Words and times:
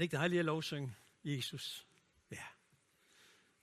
det 0.00 0.04
ikke 0.04 0.16
dejligt 0.16 0.38
at 0.38 0.44
lovsynge 0.44 0.94
Jesus? 1.24 1.86
Ja. 2.30 2.44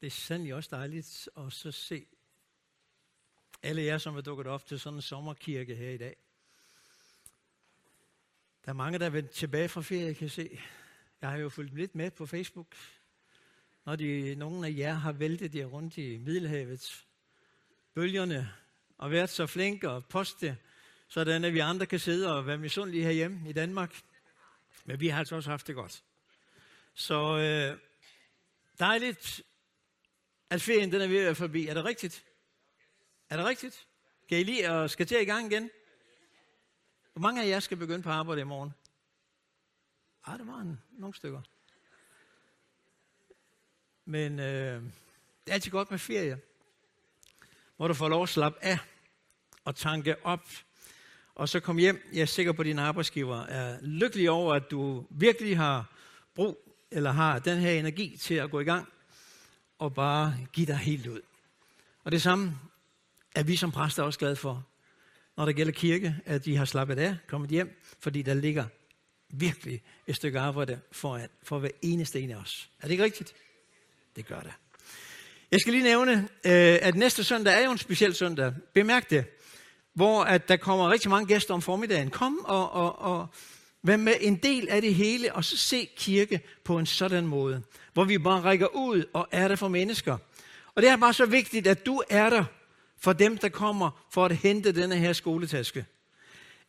Det 0.01 0.07
er 0.07 0.11
sandelig 0.11 0.55
også 0.55 0.69
dejligt 0.71 1.29
at 1.37 1.53
så 1.53 1.71
se 1.71 2.05
alle 3.63 3.81
jer, 3.81 3.97
som 3.97 4.17
er 4.17 4.21
dukket 4.21 4.47
op 4.47 4.65
til 4.65 4.79
sådan 4.79 4.97
en 4.97 5.01
sommerkirke 5.01 5.75
her 5.75 5.89
i 5.89 5.97
dag. 5.97 6.15
Der 8.65 8.71
er 8.71 8.73
mange, 8.73 8.99
der 8.99 9.05
er 9.05 9.09
vendt 9.09 9.31
tilbage 9.31 9.69
fra 9.69 9.81
ferie, 9.81 10.13
kan 10.13 10.29
se. 10.29 10.59
Jeg 11.21 11.29
har 11.29 11.37
jo 11.37 11.49
fulgt 11.49 11.75
lidt 11.75 11.95
med 11.95 12.11
på 12.11 12.25
Facebook, 12.25 12.75
når 13.85 13.95
de, 13.95 14.35
nogle 14.35 14.67
af 14.67 14.73
jer 14.77 14.93
har 14.93 15.11
væltet 15.11 15.55
jer 15.55 15.65
rundt 15.65 15.97
i 15.97 16.17
Middelhavet, 16.17 17.05
bølgerne, 17.93 18.53
og 18.97 19.11
været 19.11 19.29
så 19.29 19.45
flinke 19.47 19.89
og 19.89 20.05
poste, 20.05 20.57
sådan 21.07 21.43
at 21.43 21.53
vi 21.53 21.59
andre 21.59 21.85
kan 21.85 21.99
sidde 21.99 22.37
og 22.37 22.47
være 22.47 22.57
misundelige 22.57 23.03
herhjemme 23.03 23.49
i 23.49 23.53
Danmark. 23.53 24.01
Men 24.85 24.99
vi 24.99 25.07
har 25.07 25.19
altså 25.19 25.35
også 25.35 25.49
haft 25.49 25.67
det 25.67 25.75
godt. 25.75 26.03
Så 26.99 27.37
øh, 27.37 27.79
dejligt, 28.79 29.41
at 30.49 30.61
ferien 30.61 30.91
den 30.91 31.01
er 31.01 31.07
ved 31.07 31.17
at 31.17 31.25
være 31.25 31.35
forbi. 31.35 31.67
Er 31.67 31.73
det 31.73 31.85
rigtigt? 31.85 32.25
Er 33.29 33.37
det 33.37 33.45
rigtigt? 33.45 33.87
Kan 34.29 34.39
I 34.39 34.43
lige 34.43 34.71
og 34.71 34.89
skal 34.89 35.07
til 35.07 35.21
i 35.21 35.25
gang 35.25 35.51
igen? 35.51 35.69
Hvor 37.13 37.21
mange 37.21 37.43
af 37.43 37.47
jer 37.47 37.59
skal 37.59 37.77
begynde 37.77 38.03
på 38.03 38.09
arbejde 38.09 38.41
i 38.41 38.43
morgen? 38.43 38.73
Ah, 40.25 40.39
det 40.39 40.47
var 40.47 40.59
en, 40.59 40.81
nogle 40.91 41.15
stykker. 41.15 41.41
Men 44.05 44.39
øh, 44.39 44.81
det 44.83 44.91
er 45.47 45.53
altid 45.53 45.71
godt 45.71 45.91
med 45.91 45.99
ferie, 45.99 46.39
hvor 47.75 47.87
du 47.87 47.93
får 47.93 48.09
lov 48.09 48.23
at 48.23 48.29
slappe 48.29 48.63
af 48.63 48.77
og 49.65 49.75
tanke 49.75 50.25
op, 50.25 50.47
og 51.35 51.49
så 51.49 51.59
kom 51.59 51.77
hjem. 51.77 52.09
Jeg 52.13 52.21
er 52.21 52.25
sikker 52.25 52.51
på, 52.51 52.61
at 52.61 52.65
din 52.65 52.79
arbejdsgiver 52.79 53.41
er 53.41 53.81
lykkelig 53.81 54.29
over, 54.29 54.53
at 54.53 54.71
du 54.71 55.07
virkelig 55.09 55.57
har 55.57 55.93
brug 56.35 56.66
eller 56.91 57.11
har 57.11 57.39
den 57.39 57.57
her 57.57 57.71
energi 57.71 58.17
til 58.17 58.33
at 58.33 58.51
gå 58.51 58.59
i 58.59 58.63
gang 58.63 58.87
og 59.79 59.93
bare 59.93 60.37
give 60.53 60.67
dig 60.67 60.77
helt 60.77 61.07
ud. 61.07 61.21
Og 62.03 62.11
det 62.11 62.21
samme 62.21 62.59
er 63.35 63.43
vi 63.43 63.55
som 63.55 63.71
præster 63.71 64.03
også 64.03 64.19
glade 64.19 64.35
for, 64.35 64.65
når 65.37 65.45
det 65.45 65.55
gælder 65.55 65.71
kirke, 65.71 66.15
at 66.25 66.45
de 66.45 66.57
har 66.57 66.65
slappet 66.65 66.99
af, 66.99 67.17
kommet 67.27 67.49
hjem, 67.49 67.81
fordi 67.99 68.21
der 68.21 68.33
ligger 68.33 68.65
virkelig 69.29 69.81
et 70.07 70.15
stykke 70.15 70.39
arbejde 70.39 70.79
for, 70.91 71.15
at, 71.15 71.29
for 71.43 71.59
hver 71.59 71.69
eneste 71.81 72.21
en 72.21 72.31
af 72.31 72.35
os. 72.35 72.69
Er 72.79 72.83
det 72.83 72.91
ikke 72.91 73.03
rigtigt? 73.03 73.33
Det 74.15 74.25
gør 74.25 74.39
det. 74.39 74.51
Jeg 75.51 75.59
skal 75.59 75.73
lige 75.73 75.83
nævne, 75.83 76.13
øh, 76.45 76.77
at 76.81 76.95
næste 76.95 77.23
søndag 77.23 77.53
er 77.53 77.65
jo 77.65 77.71
en 77.71 77.77
speciel 77.77 78.15
søndag. 78.15 78.53
Bemærk 78.73 79.09
det. 79.09 79.25
Hvor 79.93 80.23
at 80.23 80.47
der 80.47 80.57
kommer 80.57 80.89
rigtig 80.89 81.09
mange 81.09 81.27
gæster 81.27 81.53
om 81.53 81.61
formiddagen. 81.61 82.09
Kom 82.09 82.45
og, 82.45 82.71
og, 82.71 82.99
og 82.99 83.27
vær 83.87 83.97
med 83.97 84.13
en 84.21 84.35
del 84.35 84.69
af 84.69 84.81
det 84.81 84.95
hele, 84.95 85.33
og 85.33 85.43
så 85.43 85.57
se 85.57 85.89
kirke 85.97 86.41
på 86.63 86.79
en 86.79 86.85
sådan 86.85 87.27
måde. 87.27 87.63
Hvor 87.93 88.03
vi 88.03 88.17
bare 88.17 88.41
rækker 88.41 88.67
ud 88.75 89.03
og 89.13 89.27
er 89.31 89.47
der 89.47 89.55
for 89.55 89.67
mennesker. 89.67 90.17
Og 90.75 90.81
det 90.81 90.89
er 90.89 90.97
bare 90.97 91.13
så 91.13 91.25
vigtigt, 91.25 91.67
at 91.67 91.85
du 91.85 92.03
er 92.09 92.29
der 92.29 92.43
for 92.99 93.13
dem, 93.13 93.37
der 93.37 93.49
kommer 93.49 94.05
for 94.13 94.25
at 94.25 94.31
hente 94.31 94.71
denne 94.71 94.95
her 94.95 95.13
skoletaske. 95.13 95.85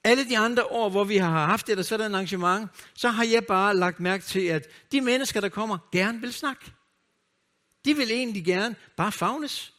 Alle 0.05 0.29
de 0.29 0.39
andre 0.39 0.65
år, 0.65 0.89
hvor 0.89 1.05
vi 1.05 1.17
har 1.17 1.47
haft 1.47 1.69
et 1.69 1.87
sådan 1.87 2.15
arrangement, 2.15 2.71
så 2.95 3.09
har 3.09 3.25
jeg 3.25 3.47
bare 3.47 3.77
lagt 3.77 4.01
mærke 4.01 4.25
til, 4.25 4.47
at 4.47 4.67
de 4.93 5.01
mennesker, 5.01 5.41
der 5.41 5.49
kommer, 5.49 5.79
gerne 5.93 6.21
vil 6.21 6.33
snakke. 6.33 6.73
De 7.85 7.97
vil 7.97 8.11
egentlig 8.11 8.45
gerne 8.45 8.77
bare 8.97 9.13
fagnes. 9.13 9.73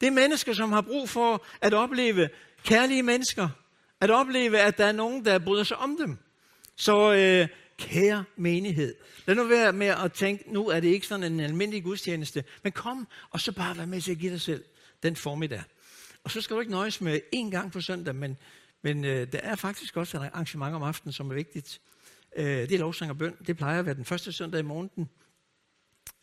Det 0.00 0.06
er 0.06 0.10
mennesker, 0.10 0.52
som 0.52 0.72
har 0.72 0.80
brug 0.80 1.08
for 1.08 1.44
at 1.60 1.74
opleve 1.74 2.28
kærlige 2.64 3.02
mennesker. 3.02 3.48
At 4.00 4.10
opleve, 4.10 4.58
at 4.58 4.78
der 4.78 4.84
er 4.86 4.92
nogen, 4.92 5.24
der 5.24 5.38
bryder 5.38 5.64
sig 5.64 5.76
om 5.76 5.96
dem. 5.96 6.18
Så 6.76 7.12
øh, 7.12 7.48
kære 7.78 8.24
menighed, 8.36 8.94
lad 9.26 9.36
nu 9.36 9.44
være 9.44 9.72
med 9.72 9.86
at 9.86 10.12
tænke, 10.12 10.52
nu 10.52 10.68
er 10.68 10.80
det 10.80 10.88
ikke 10.88 11.06
sådan 11.06 11.32
en 11.32 11.40
almindelig 11.40 11.82
gudstjeneste, 11.82 12.44
men 12.62 12.72
kom 12.72 13.08
og 13.30 13.40
så 13.40 13.52
bare 13.52 13.76
vær 13.76 13.86
med 13.86 14.00
til 14.00 14.12
at 14.12 14.18
give 14.18 14.32
dig 14.32 14.40
selv 14.40 14.64
den 15.02 15.16
formiddag. 15.16 15.62
Og 16.24 16.30
så 16.30 16.40
skal 16.40 16.56
du 16.56 16.60
ikke 16.60 16.72
nøjes 16.72 17.00
med 17.00 17.20
én 17.36 17.50
gang 17.50 17.72
på 17.72 17.80
søndag, 17.80 18.14
men, 18.14 18.36
men 18.82 19.04
øh, 19.04 19.32
der 19.32 19.38
er 19.38 19.56
faktisk 19.56 19.96
også 19.96 20.16
et 20.16 20.30
arrangement 20.32 20.74
om 20.74 20.82
aftenen, 20.82 21.12
som 21.12 21.30
er 21.30 21.34
vigtigt. 21.34 21.80
Øh, 22.36 22.46
det 22.46 22.72
er 22.72 22.78
lovsang 22.78 23.10
og 23.10 23.18
bøn. 23.18 23.36
Det 23.46 23.56
plejer 23.56 23.78
at 23.78 23.86
være 23.86 23.94
den 23.94 24.04
første 24.04 24.32
søndag 24.32 24.60
i 24.60 24.62
måneden 24.62 25.08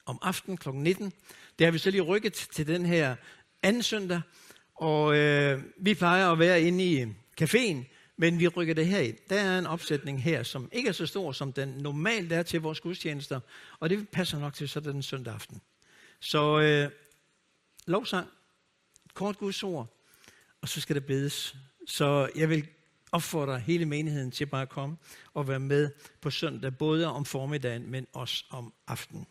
om 0.05 0.19
aftenen 0.21 0.57
kl. 0.57 0.69
19. 0.69 1.13
Det 1.59 1.67
har 1.67 1.71
vi 1.71 1.77
så 1.77 1.91
lige 1.91 2.01
rykket 2.01 2.33
til 2.33 2.67
den 2.67 2.85
her 2.85 3.15
anden 3.63 3.83
søndag, 3.83 4.21
og 4.75 5.17
øh, 5.17 5.63
vi 5.77 5.93
plejer 5.93 6.31
at 6.31 6.39
være 6.39 6.61
inde 6.61 6.83
i 6.83 7.05
caféen, 7.41 7.90
men 8.21 8.39
vi 8.39 8.47
rykker 8.47 8.73
det 8.73 8.87
her 8.87 8.99
i. 8.99 9.11
Der 9.29 9.39
er 9.39 9.59
en 9.59 9.65
opsætning 9.65 10.23
her, 10.23 10.43
som 10.43 10.69
ikke 10.71 10.89
er 10.89 10.93
så 10.93 11.05
stor, 11.05 11.31
som 11.31 11.53
den 11.53 11.69
normalt 11.69 12.31
er 12.31 12.43
til 12.43 12.61
vores 12.61 12.79
gudstjenester, 12.79 13.39
og 13.79 13.89
det 13.89 14.09
passer 14.09 14.39
nok 14.39 14.53
til 14.53 14.69
sådan 14.69 14.95
en 14.95 15.03
søndag 15.03 15.33
aften. 15.33 15.61
Så 16.19 16.59
øh, 16.59 16.91
lovsang, 17.87 18.27
kort 19.13 19.37
Guds 19.37 19.63
ord, 19.63 19.87
og 20.61 20.69
så 20.69 20.81
skal 20.81 20.95
der 20.95 21.01
bedes. 21.01 21.55
Så 21.87 22.29
jeg 22.35 22.49
vil 22.49 22.67
opfordre 23.11 23.59
hele 23.59 23.85
menigheden 23.85 24.31
til 24.31 24.45
bare 24.45 24.61
at 24.61 24.69
komme 24.69 24.97
og 25.33 25.47
være 25.47 25.59
med 25.59 25.89
på 26.21 26.29
søndag, 26.29 26.77
både 26.77 27.07
om 27.07 27.25
formiddagen, 27.25 27.91
men 27.91 28.07
også 28.13 28.45
om 28.49 28.73
aftenen. 28.87 29.27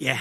Ja. 0.00 0.20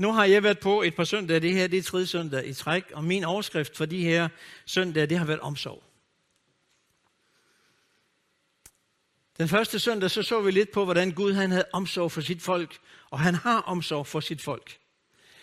Nu 0.00 0.12
har 0.12 0.24
jeg 0.24 0.42
været 0.42 0.58
på 0.58 0.82
et 0.82 0.94
par 0.94 1.04
søndage. 1.04 1.40
Det 1.40 1.52
her 1.52 1.66
det 1.66 1.78
er 1.78 1.82
tredje 1.82 2.06
søndag 2.06 2.46
i 2.46 2.54
træk, 2.54 2.84
og 2.94 3.04
min 3.04 3.24
overskrift 3.24 3.76
for 3.76 3.86
de 3.86 4.04
her 4.04 4.28
søndage, 4.66 5.06
det 5.06 5.18
har 5.18 5.24
været 5.24 5.40
omsorg. 5.40 5.82
Den 9.38 9.48
første 9.48 9.78
søndag, 9.78 10.10
så 10.10 10.22
så 10.22 10.40
vi 10.40 10.50
lidt 10.50 10.70
på, 10.70 10.84
hvordan 10.84 11.10
Gud 11.10 11.32
han 11.32 11.50
havde 11.50 11.64
omsorg 11.72 12.12
for 12.12 12.20
sit 12.20 12.42
folk, 12.42 12.78
og 13.10 13.20
han 13.20 13.34
har 13.34 13.60
omsorg 13.60 14.06
for 14.06 14.20
sit 14.20 14.42
folk. 14.42 14.78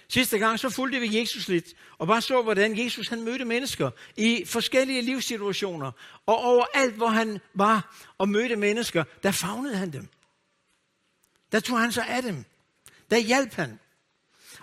Sidste 0.07 0.37
gang 0.37 0.59
så 0.59 0.69
fulgte 0.69 0.99
vi 0.99 1.19
Jesus 1.19 1.47
lidt, 1.47 1.73
og 1.97 2.07
bare 2.07 2.21
så, 2.21 2.41
hvordan 2.41 2.83
Jesus 2.83 3.07
han 3.07 3.23
mødte 3.23 3.45
mennesker 3.45 3.91
i 4.15 4.43
forskellige 4.45 5.01
livssituationer. 5.01 5.91
Og 6.25 6.37
overalt, 6.37 6.95
hvor 6.95 7.07
han 7.07 7.39
var 7.53 7.95
og 8.17 8.29
mødte 8.29 8.55
mennesker, 8.55 9.03
der 9.23 9.31
fagnede 9.31 9.77
han 9.77 9.93
dem. 9.93 10.07
Der 11.51 11.59
tog 11.59 11.79
han 11.79 11.91
sig 11.91 12.07
af 12.07 12.23
dem. 12.23 12.45
Der 13.09 13.17
hjalp 13.17 13.53
han. 13.53 13.79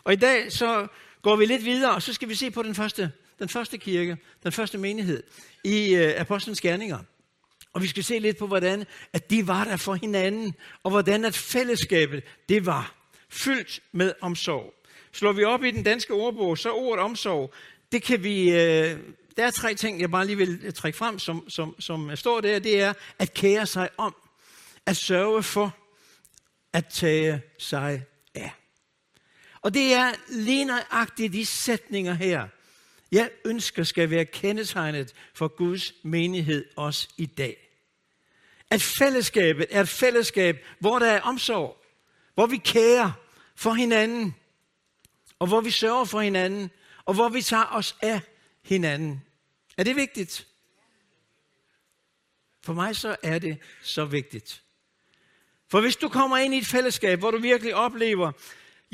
Og 0.04 0.12
i 0.12 0.16
dag 0.16 0.53
så 0.53 0.87
går 1.22 1.37
vi 1.37 1.47
lidt 1.47 1.65
videre, 1.65 1.94
og 1.94 2.03
så 2.03 2.12
skal 2.12 2.28
vi 2.28 2.34
se 2.34 2.50
på 2.50 2.62
den 2.62 2.75
første, 2.75 3.12
den 3.38 3.48
første 3.48 3.78
kirke, 3.78 4.16
den 4.42 4.53
første 4.53 4.78
menighed 4.78 5.22
i 5.65 5.94
øh, 5.94 6.20
Apostlenes 6.20 6.60
Gerninger. 6.60 6.98
Og 7.72 7.82
vi 7.82 7.87
skal 7.87 8.04
se 8.04 8.19
lidt 8.19 8.37
på, 8.38 8.47
hvordan 8.47 8.84
at 9.12 9.31
de 9.31 9.47
var 9.47 9.65
der 9.65 9.76
for 9.76 9.94
hinanden, 9.94 10.54
og 10.82 10.91
hvordan 10.91 11.25
at 11.25 11.37
fællesskabet, 11.37 12.25
det 12.48 12.66
var 12.66 12.94
fyldt 13.28 13.82
med 13.92 14.12
omsorg. 14.20 14.75
Slår 15.12 15.32
vi 15.32 15.44
op 15.44 15.65
i 15.65 15.70
den 15.70 15.82
danske 15.82 16.12
ordbog, 16.12 16.59
så 16.59 16.72
ordet 16.72 17.04
omsorg, 17.04 17.54
det 17.92 18.03
kan 18.03 18.22
vi, 18.25 18.50
øh, 18.50 18.98
der 19.36 19.47
er 19.47 19.50
tre 19.50 19.75
ting, 19.75 20.00
jeg 20.00 20.10
bare 20.10 20.26
lige 20.26 20.36
vil 20.36 20.60
øh, 20.62 20.72
trække 20.72 20.98
frem, 20.98 21.19
som, 21.19 21.50
som, 21.50 21.81
som 21.81 22.16
står 22.16 22.41
der. 22.41 22.59
Det 22.59 22.81
er 22.81 22.92
at 23.19 23.34
kære 23.34 23.66
sig 23.66 23.88
om, 23.97 24.15
at 24.86 24.97
sørge 24.97 25.42
for, 25.42 25.76
at 26.72 26.86
tage 26.86 27.42
sig. 27.59 28.04
Og 29.65 29.75
det 29.75 29.93
er 29.93 30.13
lige 30.29 30.65
nøjagtigt 30.65 31.33
de 31.33 31.47
sætninger 31.47 32.15
her, 32.15 32.49
jeg 33.13 33.31
ønsker 33.45 33.85
skal 33.85 34.11
være 34.11 34.25
kendetegnet 34.25 35.15
for 35.35 35.49
Guds 35.49 35.93
menighed 36.03 36.65
også 36.77 37.09
i 37.17 37.27
dag. 37.27 37.71
At 38.71 38.83
fællesskabet 38.83 39.67
er 39.71 39.81
et 39.81 39.89
fællesskab, 39.89 40.67
hvor 40.79 40.99
der 40.99 41.07
er 41.07 41.21
omsorg, 41.21 41.85
hvor 42.35 42.47
vi 42.47 42.57
kærer 42.57 43.13
for 43.57 43.73
hinanden, 43.73 44.35
og 45.39 45.47
hvor 45.47 45.61
vi 45.61 45.71
sørger 45.71 46.05
for 46.05 46.21
hinanden, 46.21 46.71
og 47.05 47.15
hvor 47.15 47.29
vi 47.29 47.43
tager 47.43 47.67
os 47.71 47.97
af 48.03 48.21
hinanden. 48.63 49.23
Er 49.77 49.85
det 49.85 49.97
vigtigt? 49.97 50.47
For 52.63 52.73
mig 52.73 52.97
så 52.97 53.17
er 53.23 53.39
det 53.39 53.59
så 53.83 54.05
vigtigt. 54.05 54.63
For 55.69 55.81
hvis 55.81 55.97
du 55.97 56.09
kommer 56.09 56.37
ind 56.37 56.55
i 56.55 56.59
et 56.59 56.67
fællesskab, 56.67 57.19
hvor 57.19 57.31
du 57.31 57.39
virkelig 57.39 57.75
oplever 57.75 58.33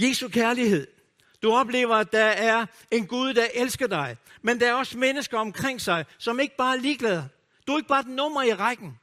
Jesu 0.01 0.29
kærlighed, 0.29 0.87
du 1.43 1.53
oplever, 1.53 1.97
at 1.97 2.13
der 2.13 2.25
er 2.25 2.67
en 2.91 3.07
Gud, 3.07 3.35
der 3.35 3.49
elsker 3.55 3.87
dig, 3.87 4.17
men 4.43 4.61
der 4.61 4.69
er 4.69 4.75
også 4.75 4.99
mennesker 4.99 5.39
omkring 5.39 5.81
sig, 5.81 6.05
som 6.19 6.41
ikke 6.41 6.57
bare 6.57 6.77
er 6.77 6.81
ligeglade. 6.81 7.29
Du 7.67 7.73
er 7.73 7.77
ikke 7.77 7.89
bare 7.89 8.01
et 8.01 8.07
nummer 8.07 8.43
i 8.43 8.55
rækken. 8.55 8.99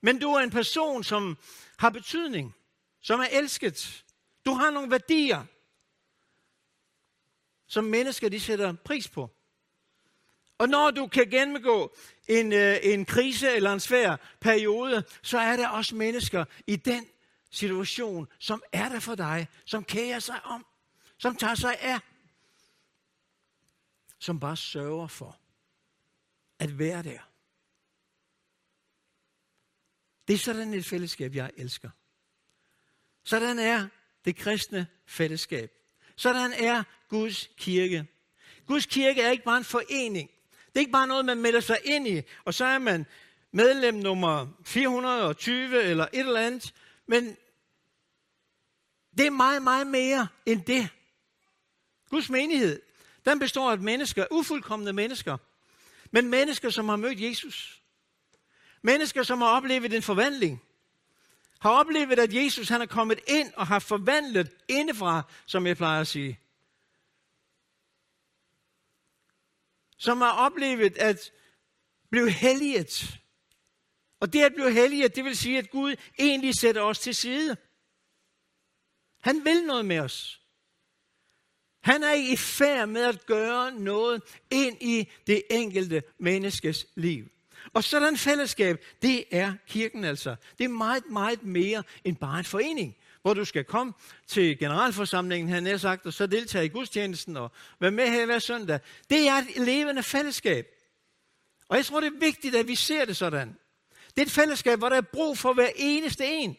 Men 0.00 0.18
du 0.18 0.32
er 0.32 0.40
en 0.40 0.50
person, 0.50 1.04
som 1.04 1.38
har 1.76 1.90
betydning, 1.90 2.54
som 3.00 3.20
er 3.20 3.26
elsket. 3.32 4.04
Du 4.46 4.52
har 4.52 4.70
nogle 4.70 4.90
værdier, 4.90 5.44
som 7.66 7.84
mennesker 7.84 8.28
de 8.28 8.40
sætter 8.40 8.72
pris 8.84 9.08
på. 9.08 9.30
Og 10.58 10.68
når 10.68 10.90
du 10.90 11.06
kan 11.06 11.30
gennemgå 11.30 11.96
en, 12.28 12.52
øh, 12.52 12.76
en 12.82 13.04
krise 13.04 13.50
eller 13.50 13.72
en 13.72 13.80
svær 13.80 14.16
periode, 14.40 15.04
så 15.22 15.38
er 15.38 15.56
der 15.56 15.68
også 15.68 15.94
mennesker 15.94 16.44
i 16.66 16.76
den 16.76 17.06
situation, 17.52 18.28
som 18.38 18.62
er 18.72 18.88
der 18.88 19.00
for 19.00 19.14
dig, 19.14 19.48
som 19.64 19.84
kærer 19.84 20.18
sig 20.18 20.44
om, 20.44 20.66
som 21.18 21.36
tager 21.36 21.54
sig 21.54 21.78
af, 21.80 22.00
som 24.18 24.40
bare 24.40 24.56
sørger 24.56 25.06
for 25.06 25.38
at 26.58 26.78
være 26.78 27.02
der. 27.02 27.18
Det 30.28 30.34
er 30.34 30.38
sådan 30.38 30.74
et 30.74 30.84
fællesskab, 30.84 31.34
jeg 31.34 31.50
elsker. 31.56 31.90
Sådan 33.24 33.58
er 33.58 33.88
det 34.24 34.36
kristne 34.36 34.86
fællesskab. 35.06 35.72
Sådan 36.16 36.52
er 36.52 36.82
Guds 37.08 37.48
kirke. 37.56 38.06
Guds 38.66 38.86
kirke 38.86 39.22
er 39.22 39.30
ikke 39.30 39.44
bare 39.44 39.58
en 39.58 39.64
forening. 39.64 40.30
Det 40.66 40.76
er 40.76 40.80
ikke 40.80 40.92
bare 40.92 41.06
noget, 41.06 41.24
man 41.24 41.40
melder 41.40 41.60
sig 41.60 41.78
ind 41.84 42.08
i, 42.08 42.22
og 42.44 42.54
så 42.54 42.64
er 42.64 42.78
man 42.78 43.06
medlem 43.50 43.94
nummer 43.94 44.46
420 44.64 45.82
eller 45.82 46.04
et 46.04 46.18
eller 46.18 46.40
andet. 46.40 46.74
Men 47.12 47.36
det 49.18 49.26
er 49.26 49.30
meget, 49.30 49.62
meget 49.62 49.86
mere 49.86 50.28
end 50.46 50.64
det. 50.64 50.88
Guds 52.10 52.30
menighed, 52.30 52.82
den 53.24 53.38
består 53.38 53.70
af 53.70 53.78
mennesker, 53.78 54.26
ufuldkommende 54.30 54.92
mennesker, 54.92 55.36
men 56.10 56.30
mennesker, 56.30 56.70
som 56.70 56.88
har 56.88 56.96
mødt 56.96 57.20
Jesus. 57.20 57.82
Mennesker, 58.82 59.22
som 59.22 59.40
har 59.40 59.48
oplevet 59.48 59.94
en 59.94 60.02
forvandling. 60.02 60.62
Har 61.60 61.70
oplevet, 61.70 62.18
at 62.18 62.34
Jesus 62.34 62.68
han 62.68 62.82
er 62.82 62.86
kommet 62.86 63.20
ind 63.26 63.52
og 63.56 63.66
har 63.66 63.78
forvandlet 63.78 64.50
indefra, 64.68 65.22
som 65.46 65.66
jeg 65.66 65.76
plejer 65.76 66.00
at 66.00 66.06
sige. 66.06 66.38
Som 69.96 70.20
har 70.20 70.32
oplevet 70.32 70.98
at 70.98 71.32
blive 72.10 72.30
helliget. 72.30 73.21
Og 74.22 74.32
det 74.32 74.42
at 74.42 74.54
blive 74.54 74.72
helliget, 74.72 75.16
det 75.16 75.24
vil 75.24 75.36
sige, 75.36 75.58
at 75.58 75.70
Gud 75.70 75.94
egentlig 76.18 76.54
sætter 76.54 76.82
os 76.82 76.98
til 76.98 77.14
side. 77.14 77.56
Han 79.20 79.44
vil 79.44 79.66
noget 79.66 79.84
med 79.84 79.98
os. 79.98 80.40
Han 81.80 82.02
er 82.02 82.12
i 82.12 82.36
færd 82.36 82.88
med 82.88 83.02
at 83.02 83.26
gøre 83.26 83.72
noget 83.72 84.22
ind 84.50 84.76
i 84.80 85.08
det 85.26 85.42
enkelte 85.50 86.02
menneskes 86.18 86.86
liv. 86.94 87.28
Og 87.72 87.84
sådan 87.84 88.16
fællesskab, 88.16 88.84
det 89.02 89.24
er 89.30 89.54
kirken 89.66 90.04
altså. 90.04 90.36
Det 90.58 90.64
er 90.64 90.68
meget, 90.68 91.10
meget 91.10 91.42
mere 91.42 91.82
end 92.04 92.16
bare 92.16 92.38
en 92.38 92.44
forening, 92.44 92.96
hvor 93.22 93.34
du 93.34 93.44
skal 93.44 93.64
komme 93.64 93.92
til 94.26 94.58
generalforsamlingen, 94.58 95.48
han 95.48 95.66
er 95.66 95.76
sagt, 95.76 96.06
og 96.06 96.12
så 96.12 96.26
deltage 96.26 96.64
i 96.64 96.68
gudstjenesten 96.68 97.36
og 97.36 97.50
være 97.80 97.90
med 97.90 98.08
her 98.08 98.26
hver 98.26 98.38
søndag. 98.38 98.80
Det 99.10 99.28
er 99.28 99.34
et 99.34 99.56
levende 99.56 100.02
fællesskab. 100.02 100.66
Og 101.68 101.76
jeg 101.76 101.84
tror, 101.84 102.00
det 102.00 102.06
er 102.06 102.18
vigtigt, 102.18 102.54
at 102.54 102.68
vi 102.68 102.74
ser 102.74 103.04
det 103.04 103.16
sådan. 103.16 103.56
Det 104.14 104.22
er 104.22 104.26
et 104.26 104.32
fællesskab, 104.32 104.78
hvor 104.78 104.88
der 104.88 104.96
er 104.96 105.00
brug 105.00 105.38
for 105.38 105.52
hver 105.52 105.70
eneste 105.76 106.26
en. 106.26 106.56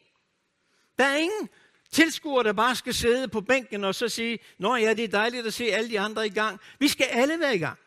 Der 0.98 1.06
er 1.06 1.16
ingen 1.16 1.50
tilskuere, 1.92 2.44
der 2.44 2.54
bare 2.54 2.76
skal 2.76 2.94
sidde 2.94 3.28
på 3.28 3.42
bænken 3.42 3.84
og 3.84 3.96
så 3.96 4.10
sige, 4.10 4.40
Nå 4.58 4.76
ja, 4.76 4.94
det 4.94 5.04
er 5.04 5.08
dejligt 5.08 5.48
at 5.48 5.54
se 5.54 5.66
alle 5.66 5.90
de 5.90 6.00
andre 6.00 6.26
i 6.26 6.30
gang. 6.30 6.60
Vi 6.80 6.88
skal 6.88 7.06
alle 7.06 7.40
være 7.40 7.56
i 7.56 7.60
gang. 7.60 7.80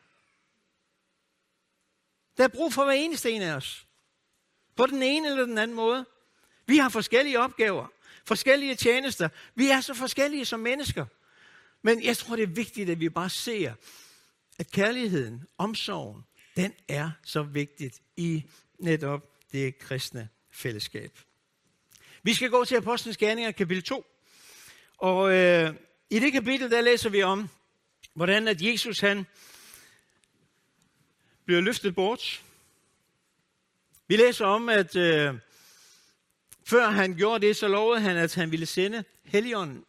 Der 2.37 2.45
er 2.45 2.49
brug 2.49 2.73
for 2.73 2.85
hver 2.85 2.93
eneste 2.93 3.31
en 3.31 3.43
af 3.43 3.55
os. 3.55 3.87
På 4.77 4.87
den 4.87 5.03
ene 5.03 5.29
eller 5.29 5.45
den 5.45 5.59
anden 5.59 5.77
måde. 5.77 6.05
Vi 6.67 6.79
har 6.79 6.89
forskellige 6.89 7.41
opgaver, 7.41 7.87
forskellige 8.25 8.75
tjenester. 8.75 9.29
Vi 9.55 9.71
er 9.71 9.81
så 9.81 9.95
forskellige 9.95 10.45
som 10.45 10.61
mennesker. 10.61 11.07
Men 11.83 12.05
jeg 12.05 12.17
tror, 12.17 12.37
det 12.37 12.43
er 12.43 12.47
vigtigt, 12.47 12.91
at 12.91 13.01
vi 13.01 13.09
bare 13.09 13.31
ser, 13.31 13.75
at 14.59 14.71
kærligheden, 14.71 15.47
omsorgen, 15.59 16.25
den 16.57 16.73
er 16.89 17.11
så 17.25 17.43
vigtigt 17.43 18.01
i 18.17 18.45
netop 18.79 19.36
det 19.53 19.79
kristne 19.79 20.29
fællesskab. 20.51 21.19
Vi 22.23 22.35
skal 22.35 22.51
gå 22.51 22.65
til 22.65 22.77
Apostlenes 22.77 23.17
Gerninger, 23.17 23.53
kapitel 23.53 23.83
2. 23.83 24.07
Og 24.99 25.33
øh, 25.33 25.75
i 26.11 26.19
det 26.19 26.33
kapitel, 26.33 26.71
der 26.71 26.81
læser 26.81 27.11
vi 27.11 27.23
om, 27.23 27.49
hvordan 28.15 28.49
at 28.49 28.63
Jesus 28.63 29.01
han 29.01 29.27
bliver 31.45 31.61
løftet 31.61 31.95
bort. 31.95 32.43
Vi 34.09 34.17
læser 34.17 34.47
om, 34.47 34.69
at 34.69 34.97
øh, 34.97 35.35
før 36.67 36.89
han 36.89 37.15
gjorde 37.15 37.47
det, 37.47 37.57
så 37.57 37.69
lovede 37.69 38.01
han, 38.01 38.17
at 38.17 38.35
han 38.35 38.51
ville 38.51 38.67
sende 38.67 39.05
Helligånden. 39.25 39.85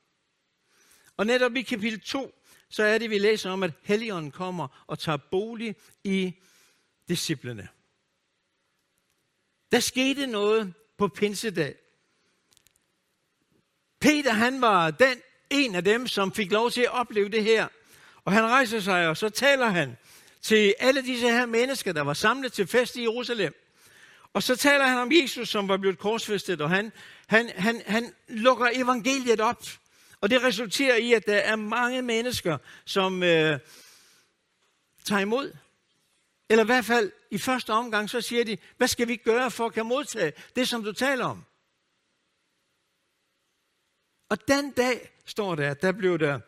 Og 1.17 1.25
netop 1.25 1.55
i 1.55 1.61
kapitel 1.61 1.99
2, 1.99 2.35
så 2.69 2.83
er 2.83 2.97
det, 2.97 3.09
vi 3.09 3.17
læser 3.17 3.49
om, 3.49 3.63
at 3.63 3.71
Helligånden 3.83 4.31
kommer 4.31 4.83
og 4.87 4.99
tager 4.99 5.17
bolig 5.31 5.75
i 6.03 6.33
disciplene. 7.07 7.67
Der 9.71 9.79
skete 9.79 10.27
noget 10.27 10.73
på 10.97 11.07
pinsedag. 11.07 11.75
Peter, 13.99 14.33
han 14.33 14.61
var 14.61 14.91
den, 14.91 15.17
en 15.49 15.75
af 15.75 15.83
dem, 15.83 16.07
som 16.07 16.33
fik 16.33 16.51
lov 16.51 16.71
til 16.71 16.81
at 16.81 16.91
opleve 16.91 17.29
det 17.29 17.43
her. 17.43 17.67
Og 18.25 18.33
han 18.33 18.43
rejser 18.43 18.79
sig, 18.79 19.07
og 19.07 19.17
så 19.17 19.29
taler 19.29 19.67
han 19.67 19.97
til 20.41 20.75
alle 20.79 21.01
disse 21.01 21.27
her 21.27 21.45
mennesker, 21.45 21.93
der 21.93 22.01
var 22.01 22.13
samlet 22.13 22.53
til 22.53 22.67
fest 22.67 22.95
i 22.95 23.01
Jerusalem. 23.01 23.53
Og 24.33 24.43
så 24.43 24.55
taler 24.55 24.85
han 24.85 24.97
om 24.97 25.11
Jesus, 25.11 25.49
som 25.49 25.67
var 25.67 25.77
blevet 25.77 25.99
korsfæstet, 25.99 26.61
og 26.61 26.69
han, 26.69 26.91
han, 27.27 27.49
han, 27.55 27.81
han 27.85 28.13
lukker 28.27 28.69
evangeliet 28.73 29.41
op. 29.41 29.63
Og 30.21 30.29
det 30.29 30.43
resulterer 30.43 30.95
i, 30.95 31.13
at 31.13 31.25
der 31.25 31.37
er 31.37 31.55
mange 31.55 32.01
mennesker, 32.01 32.57
som 32.85 33.23
øh, 33.23 33.59
tager 35.05 35.21
imod. 35.21 35.53
Eller 36.49 36.63
i 36.63 36.65
hvert 36.65 36.85
fald 36.85 37.11
i 37.31 37.37
første 37.37 37.73
omgang, 37.73 38.09
så 38.09 38.21
siger 38.21 38.43
de, 38.43 38.57
hvad 38.77 38.87
skal 38.87 39.07
vi 39.07 39.15
gøre 39.15 39.51
for 39.51 39.65
at 39.65 39.73
kan 39.73 39.85
modtage 39.85 40.33
det, 40.55 40.67
som 40.67 40.83
du 40.83 40.93
taler 40.93 41.25
om? 41.25 41.45
Og 44.29 44.47
den 44.47 44.71
dag, 44.71 45.13
står 45.25 45.55
der, 45.55 45.73
der 45.73 45.91
blev 45.91 46.19
der 46.19 46.39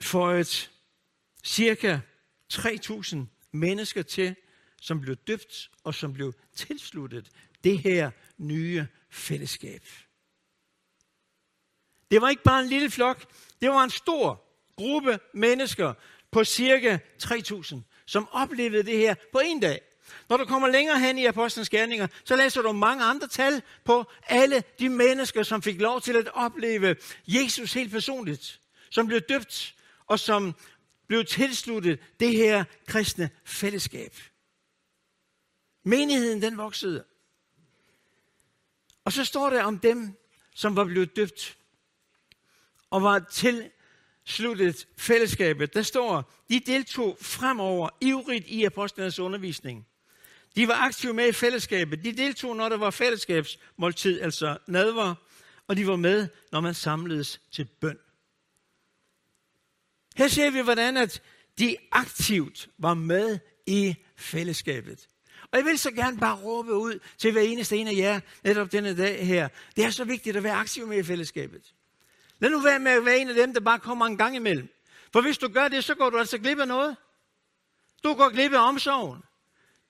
føjet 0.00 0.70
cirka 1.44 2.00
3.000 2.52 3.16
mennesker 3.52 4.02
til, 4.02 4.36
som 4.80 5.00
blev 5.00 5.16
døbt 5.16 5.70
og 5.84 5.94
som 5.94 6.12
blev 6.12 6.34
tilsluttet 6.54 7.30
det 7.64 7.78
her 7.78 8.10
nye 8.38 8.86
fællesskab. 9.10 9.82
Det 12.10 12.20
var 12.20 12.28
ikke 12.28 12.42
bare 12.42 12.60
en 12.62 12.68
lille 12.68 12.90
flok, 12.90 13.32
det 13.60 13.70
var 13.70 13.84
en 13.84 13.90
stor 13.90 14.44
gruppe 14.76 15.20
mennesker 15.34 15.94
på 16.30 16.44
cirka 16.44 16.98
3.000, 17.22 17.80
som 18.12 18.28
oplevede 18.32 18.82
det 18.82 18.98
her 18.98 19.14
på 19.32 19.38
en 19.38 19.60
dag. 19.60 19.80
Når 20.28 20.36
du 20.36 20.44
kommer 20.44 20.68
længere 20.68 21.00
hen 21.00 21.18
i 21.18 21.26
Apostlenes 21.26 21.68
Gerninger, 21.68 22.06
så 22.24 22.36
læser 22.36 22.62
du 22.62 22.72
mange 22.72 23.04
andre 23.04 23.28
tal 23.28 23.62
på 23.84 24.04
alle 24.26 24.64
de 24.78 24.88
mennesker, 24.88 25.42
som 25.42 25.62
fik 25.62 25.80
lov 25.80 26.00
til 26.00 26.16
at 26.16 26.28
opleve 26.34 26.96
Jesus 27.26 27.72
helt 27.72 27.92
personligt, 27.92 28.60
som 28.90 29.06
blev 29.06 29.20
døbt 29.20 29.74
og 30.06 30.18
som 30.18 30.54
blev 31.06 31.24
tilsluttet 31.24 32.00
det 32.20 32.32
her 32.32 32.64
kristne 32.86 33.30
fællesskab. 33.44 34.16
Menigheden 35.84 36.42
den 36.42 36.56
voksede. 36.56 37.04
Og 39.04 39.12
så 39.12 39.24
står 39.24 39.50
der 39.50 39.64
om 39.64 39.78
dem, 39.78 40.14
som 40.54 40.76
var 40.76 40.84
blevet 40.84 41.16
døbt 41.16 41.56
og 42.90 43.02
var 43.02 43.18
til 43.18 43.70
sluttede 44.26 44.74
fællesskabet. 44.96 45.74
Der 45.74 45.82
står, 45.82 46.32
de 46.48 46.60
deltog 46.60 47.18
fremover 47.20 47.88
ivrigt 48.00 48.46
i 48.48 48.64
apostlenes 48.64 49.18
undervisning. 49.18 49.86
De 50.56 50.68
var 50.68 50.74
aktive 50.74 51.14
med 51.14 51.28
i 51.28 51.32
fællesskabet. 51.32 52.04
De 52.04 52.12
deltog, 52.16 52.56
når 52.56 52.68
der 52.68 52.76
var 52.76 52.90
fællesskabsmåltid, 52.90 54.20
altså 54.20 54.58
nadver, 54.68 55.14
og 55.68 55.76
de 55.76 55.86
var 55.86 55.96
med, 55.96 56.28
når 56.52 56.60
man 56.60 56.74
samledes 56.74 57.40
til 57.52 57.64
bøn. 57.64 57.98
Her 60.16 60.28
ser 60.28 60.50
vi, 60.50 60.60
hvordan 60.60 60.96
at 60.96 61.22
de 61.58 61.76
aktivt 61.92 62.68
var 62.78 62.94
med 62.94 63.38
i 63.66 63.94
fællesskabet. 64.16 65.08
Og 65.52 65.58
jeg 65.58 65.64
vil 65.64 65.78
så 65.78 65.90
gerne 65.90 66.18
bare 66.18 66.36
råbe 66.36 66.74
ud 66.74 66.98
til 67.18 67.32
hver 67.32 67.40
eneste 67.40 67.76
en 67.76 67.86
af 67.86 67.96
jer, 67.96 68.20
netop 68.44 68.72
denne 68.72 68.96
dag 68.96 69.26
her. 69.26 69.48
Det 69.76 69.84
er 69.84 69.90
så 69.90 70.04
vigtigt 70.04 70.36
at 70.36 70.42
være 70.42 70.54
aktiv 70.54 70.86
med 70.86 70.98
i 70.98 71.02
fællesskabet. 71.02 71.74
Lad 72.42 72.50
nu 72.50 72.60
være 72.60 72.78
med 72.78 72.92
at 72.92 73.04
være 73.04 73.18
en 73.18 73.28
af 73.28 73.34
dem, 73.34 73.54
der 73.54 73.60
bare 73.60 73.78
kommer 73.78 74.06
en 74.06 74.16
gang 74.16 74.36
imellem. 74.36 74.68
For 75.12 75.20
hvis 75.20 75.38
du 75.38 75.48
gør 75.48 75.68
det, 75.68 75.84
så 75.84 75.94
går 75.94 76.10
du 76.10 76.18
altså 76.18 76.38
glip 76.38 76.58
af 76.58 76.68
noget. 76.68 76.96
Du 78.04 78.14
går 78.14 78.30
glip 78.30 78.52
af 78.52 78.68
omsorgen. 78.68 79.22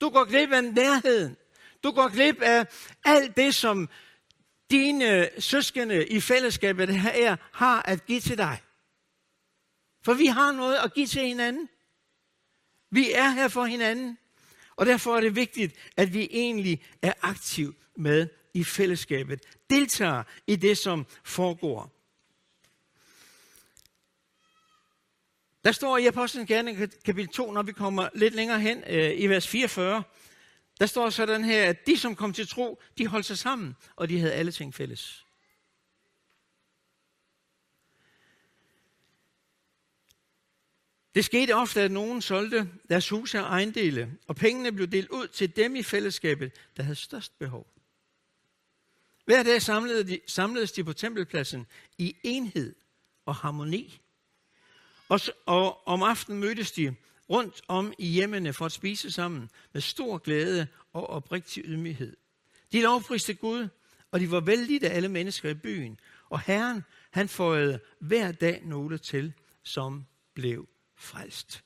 Du 0.01 0.11
går 0.11 0.25
glip 0.25 0.53
af 0.53 0.65
nærheden. 0.65 1.37
Du 1.83 1.91
går 1.91 2.09
glip 2.09 2.43
af 2.43 2.67
alt 3.05 3.37
det, 3.37 3.55
som 3.55 3.89
dine 4.71 5.29
søskende 5.39 6.07
i 6.07 6.21
fællesskabet 6.21 6.89
her 6.95 7.37
har 7.53 7.83
at 7.83 8.07
give 8.07 8.21
til 8.21 8.39
dig. 8.39 8.63
For 10.05 10.15
vi 10.15 10.27
har 10.27 10.53
noget 10.53 10.77
at 10.77 10.95
give 10.95 11.07
til 11.07 11.23
hinanden. 11.23 11.69
Vi 12.91 13.13
er 13.13 13.29
her 13.29 13.49
for 13.49 13.65
hinanden. 13.65 14.19
Og 14.77 14.87
derfor 14.87 15.17
er 15.17 15.21
det 15.21 15.37
vigtigt, 15.37 15.77
at 15.97 16.15
vi 16.15 16.29
egentlig 16.31 16.85
er 17.03 17.13
aktiv 17.23 17.75
med 17.97 18.29
i 18.55 18.65
fællesskabet. 18.65 19.43
Deltager 19.71 20.23
i 20.47 20.57
det, 20.57 20.79
som 20.79 21.07
foregår. 21.25 22.02
Der 25.65 25.73
står 25.73 25.99
i 25.99 26.07
Apostlenes 26.07 26.49
Gerning 26.49 26.79
kapitel 27.05 27.29
2, 27.29 27.53
når 27.53 27.63
vi 27.63 27.73
kommer 27.73 28.09
lidt 28.15 28.35
længere 28.35 28.61
hen 28.61 28.85
øh, 28.87 29.21
i 29.21 29.27
vers 29.27 29.49
44, 29.49 30.03
der 30.81 30.87
står 30.87 31.11
sådan 31.11 31.45
her, 31.45 31.69
at 31.69 31.87
de, 31.87 31.99
som 31.99 32.17
kom 32.17 32.33
til 32.33 32.49
tro, 32.49 32.83
de 32.99 33.07
holdt 33.07 33.27
sig 33.27 33.39
sammen, 33.39 33.77
og 33.97 34.09
de 34.09 34.21
havde 34.21 34.33
alle 34.33 34.53
ting 34.53 34.75
fælles. 34.75 35.27
Det 41.15 41.25
skete 41.25 41.55
ofte, 41.55 41.81
at 41.81 41.91
nogen 41.91 42.23
solgte 42.23 42.71
deres 42.89 43.09
huse 43.09 43.41
og 43.41 43.45
ejendele, 43.45 44.19
og 44.27 44.37
pengene 44.37 44.73
blev 44.73 44.87
delt 44.87 45.11
ud 45.11 45.29
til 45.29 45.57
dem 45.57 45.77
i 45.77 45.83
fællesskabet, 45.83 46.53
der 46.77 46.83
havde 46.83 46.97
størst 46.97 47.39
behov. 47.39 47.67
Hver 49.25 49.43
dag 49.43 49.63
samlede 49.63 50.05
de, 50.05 50.21
samledes 50.27 50.73
de 50.73 50.85
på 50.85 50.93
tempelpladsen 50.93 51.67
i 51.99 52.17
enhed 52.23 52.75
og 53.27 53.35
harmoni. 53.35 54.02
Og, 55.09 55.21
og 55.47 55.89
om 55.89 56.03
aftenen 56.03 56.41
mødtes 56.41 56.73
de 56.73 56.95
rundt 57.31 57.63
om 57.69 57.95
i 57.99 58.07
hjemmene 58.07 58.53
for 58.53 58.67
at 58.67 58.73
spise 58.73 59.11
sammen 59.11 59.51
med 59.73 59.81
stor 59.81 60.19
glæde 60.19 60.67
og 60.93 61.11
oprigtig 61.11 61.63
ydmyghed. 61.67 62.17
De 62.73 62.83
lovpriste 62.83 63.35
Gud, 63.35 63.69
og 64.11 64.21
de 64.21 64.31
var 64.31 64.41
vældige 64.41 64.89
af 64.89 64.97
alle 64.97 65.09
mennesker 65.09 65.51
i 65.51 65.55
byen. 65.55 66.01
Og 66.31 66.41
Herren, 66.41 66.85
han 67.11 67.29
fåede 67.29 67.81
hver 67.99 68.33
dag 68.33 68.63
nogle 68.65 68.99
til, 68.99 69.33
som 69.63 70.07
blev 70.35 70.69
frelst. 70.97 71.65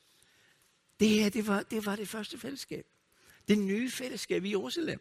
Det 1.00 1.09
her, 1.09 1.28
det 1.28 1.47
var, 1.47 1.62
det 1.62 1.87
var 1.87 1.97
det 1.97 2.09
første 2.09 2.38
fællesskab. 2.38 2.87
Det 3.49 3.59
nye 3.59 3.90
fællesskab 3.90 4.45
i 4.45 4.50
Jerusalem. 4.50 5.00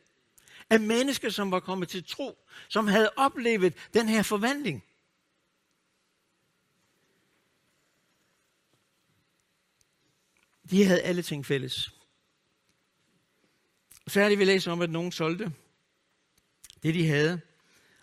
Af 0.70 0.80
mennesker, 0.80 1.30
som 1.30 1.51
var 1.51 1.60
kommet 1.60 1.89
til 1.89 2.04
tro, 2.08 2.38
som 2.70 2.88
havde 2.88 3.12
oplevet 3.15 3.74
den 3.94 4.10
her 4.10 4.24
forvandling. 4.24 4.84
De 10.69 10.86
havde 10.86 11.01
alle 11.01 11.22
ting 11.22 11.45
fælles. 11.45 11.91
Så 14.07 14.36
vi 14.36 14.45
læser 14.45 14.72
om, 14.72 14.81
at 14.81 14.89
nogen 14.89 15.12
solgte 15.12 15.51
det, 16.84 16.93
de 16.93 17.07
havde. 17.07 17.41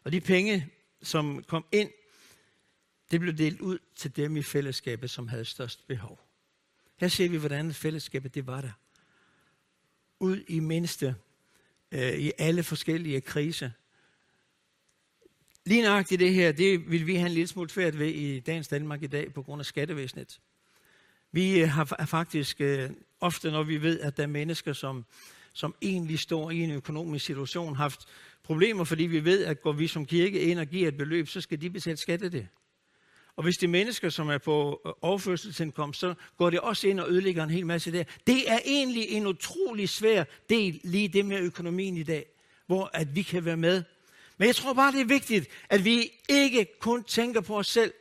Og 0.04 0.12
de 0.12 0.20
penge, 0.20 0.68
som 1.02 1.44
kom 1.44 1.64
ind, 1.72 1.90
det 3.10 3.20
blev 3.20 3.34
delt 3.34 3.60
ud 3.60 3.78
til 3.96 4.16
dem 4.16 4.36
i 4.36 4.42
fællesskabet, 4.42 5.10
som 5.10 5.28
havde 5.28 5.44
størst 5.44 5.86
behov. 5.86 6.20
Her 6.96 7.08
ser 7.08 7.28
vi, 7.28 7.36
hvordan 7.36 7.74
fællesskabet 7.74 8.34
det 8.34 8.46
var 8.46 8.60
der. 8.60 8.72
Ud 10.20 10.44
i 10.48 10.60
mindste, 10.60 11.16
øh, 11.92 12.12
i 12.12 12.32
alle 12.38 12.62
forskellige 12.62 13.20
kriser. 13.20 13.70
Lige 15.64 15.82
nøjagtigt 15.82 16.20
det 16.20 16.34
her, 16.34 16.52
det 16.52 16.90
vil 16.90 17.06
vi 17.06 17.14
have 17.14 17.26
en 17.26 17.32
lille 17.32 17.48
smule 17.48 17.70
svært 17.70 17.98
ved 17.98 18.08
i 18.08 18.40
dagens 18.40 18.68
Danmark 18.68 19.02
i 19.02 19.06
dag, 19.06 19.32
på 19.32 19.42
grund 19.42 19.60
af 19.60 19.66
skattevæsenet. 19.66 20.40
Vi 21.32 21.60
øh, 21.60 21.68
har 21.68 22.06
faktisk 22.06 22.60
øh, 22.60 22.90
ofte, 23.20 23.50
når 23.50 23.62
vi 23.62 23.82
ved, 23.82 24.00
at 24.00 24.16
der 24.16 24.22
er 24.22 24.26
mennesker, 24.26 24.72
som, 24.72 25.04
som 25.52 25.74
egentlig 25.82 26.18
står 26.18 26.50
i 26.50 26.58
en 26.58 26.70
økonomisk 26.70 27.24
situation, 27.24 27.76
haft 27.76 28.00
problemer, 28.42 28.84
fordi 28.84 29.02
vi 29.02 29.24
ved, 29.24 29.44
at 29.44 29.62
går 29.62 29.72
vi 29.72 29.86
som 29.86 30.06
kirke 30.06 30.40
ind 30.40 30.58
og 30.58 30.66
giver 30.66 30.88
et 30.88 30.96
beløb, 30.96 31.28
så 31.28 31.40
skal 31.40 31.60
de 31.60 31.70
betale 31.70 31.96
skat 31.96 32.22
af 32.22 32.30
det. 32.30 32.48
Og 33.36 33.42
hvis 33.42 33.56
det 33.56 33.66
er 33.66 33.70
mennesker, 33.70 34.08
som 34.08 34.28
er 34.28 34.38
på 34.38 34.80
øh, 34.86 34.92
overførselsindkomst, 35.02 36.00
så 36.00 36.14
går 36.38 36.50
det 36.50 36.60
også 36.60 36.88
ind 36.88 37.00
og 37.00 37.10
ødelægger 37.10 37.44
en 37.44 37.50
hel 37.50 37.66
masse 37.66 37.92
der. 37.92 38.04
Det 38.26 38.50
er 38.50 38.58
egentlig 38.64 39.08
en 39.08 39.26
utrolig 39.26 39.88
svær 39.88 40.24
del, 40.48 40.80
lige 40.84 41.08
det 41.08 41.26
med 41.26 41.40
økonomien 41.40 41.96
i 41.96 42.02
dag, 42.02 42.26
hvor 42.66 42.90
at 42.92 43.14
vi 43.14 43.22
kan 43.22 43.44
være 43.44 43.56
med. 43.56 43.82
Men 44.38 44.46
jeg 44.46 44.56
tror 44.56 44.72
bare, 44.72 44.92
det 44.92 45.00
er 45.00 45.04
vigtigt, 45.04 45.48
at 45.68 45.84
vi 45.84 46.10
ikke 46.28 46.66
kun 46.80 47.04
tænker 47.04 47.40
på 47.40 47.58
os 47.58 47.66
selv, 47.66 47.92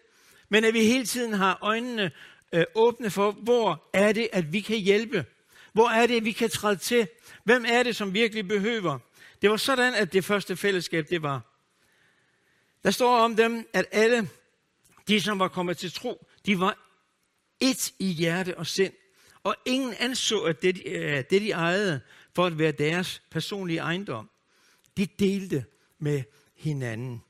men 0.50 0.64
at 0.64 0.74
vi 0.74 0.80
hele 0.80 1.06
tiden 1.06 1.34
har 1.34 1.58
øjnene 1.62 2.12
øh, 2.54 2.66
åbne 2.76 3.10
for, 3.10 3.32
hvor 3.32 3.90
er 3.94 4.12
det, 4.14 4.30
at 4.34 4.54
vi 4.54 4.62
kan 4.62 4.78
hjælpe? 4.78 5.26
Hvor 5.74 5.90
er 5.90 6.08
det, 6.08 6.18
at 6.18 6.26
vi 6.26 6.32
kan 6.32 6.50
træde 6.50 6.76
til? 6.76 7.08
Hvem 7.44 7.66
er 7.68 7.84
det, 7.84 7.96
som 7.96 8.14
virkelig 8.14 8.48
behøver? 8.48 9.00
Det 9.42 9.50
var 9.50 9.58
sådan, 9.58 9.94
at 9.94 10.14
det 10.14 10.26
første 10.26 10.56
fællesskab, 10.56 11.10
det 11.10 11.22
var. 11.22 11.42
Der 12.84 12.92
står 12.92 13.18
om 13.18 13.36
dem, 13.36 13.70
at 13.74 13.86
alle 13.92 14.30
de, 15.08 15.22
som 15.22 15.40
var 15.40 15.48
kommet 15.48 15.78
til 15.78 15.92
tro, 15.92 16.28
de 16.46 16.60
var 16.60 16.78
et 17.60 17.94
i 18.00 18.06
hjerte 18.06 18.58
og 18.58 18.68
sind. 18.68 18.94
Og 19.44 19.56
ingen 19.66 19.94
anså, 20.00 20.42
at 20.42 20.62
det, 20.62 20.82
øh, 20.86 21.24
det 21.30 21.42
de 21.42 21.52
ejede, 21.52 22.02
for 22.36 22.46
at 22.46 22.60
være 22.60 22.72
deres 22.72 23.22
personlige 23.32 23.80
ejendom. 23.80 24.30
De 24.98 25.06
delte 25.06 25.66
med 26.00 26.24
hinanden. 26.56 27.24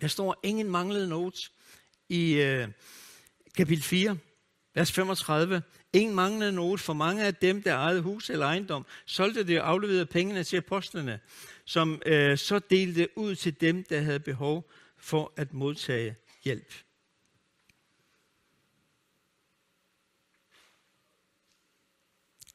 Der 0.00 0.08
står, 0.08 0.40
ingen 0.42 0.70
manglede 0.70 1.08
noget 1.08 1.52
i 2.08 2.32
øh, 2.32 2.68
kapitel 3.56 3.82
4, 3.82 4.18
vers 4.74 4.92
35. 4.92 5.62
Ingen 5.92 6.14
manglede 6.14 6.52
noget, 6.52 6.80
for 6.80 6.92
mange 6.92 7.24
af 7.24 7.34
dem, 7.34 7.62
der 7.62 7.74
ejede 7.74 8.00
hus 8.00 8.30
eller 8.30 8.46
ejendom, 8.46 8.86
solgte 9.06 9.46
det 9.46 9.60
og 9.60 9.68
afleverede 9.68 10.06
pengene 10.06 10.44
til 10.44 10.56
apostlene, 10.56 11.20
som 11.64 12.02
øh, 12.06 12.38
så 12.38 12.58
delte 12.58 13.08
ud 13.16 13.34
til 13.34 13.60
dem, 13.60 13.84
der 13.84 14.00
havde 14.00 14.20
behov 14.20 14.70
for 14.96 15.32
at 15.36 15.52
modtage 15.52 16.16
hjælp. 16.44 16.74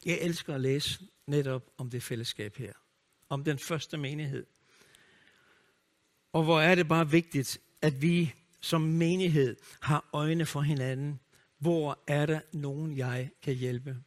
Jeg 0.06 0.18
elsker 0.22 0.56
at 0.56 0.62
læse 0.62 1.00
netop 1.28 1.70
om 1.78 1.90
det 1.90 2.04
fællesskab 2.04 2.58
her. 2.58 2.74
Om 3.30 3.44
den 3.44 3.60
første 3.60 3.98
menighed. 3.98 4.46
Og 6.34 6.44
hvor 6.44 6.62
er 6.62 6.76
det 6.76 6.88
bare 6.88 7.10
vigtigt, 7.10 7.62
at 7.82 8.02
vi 8.02 8.34
som 8.64 8.82
menighed 8.82 9.56
har 9.80 10.10
øjne 10.14 10.46
for 10.46 10.62
hinanden. 10.62 11.20
Hvor 11.60 12.04
er 12.08 12.26
der 12.26 12.40
nogen, 12.54 12.98
jeg 12.98 13.30
kan 13.44 13.56
hjælpe? 13.56 13.98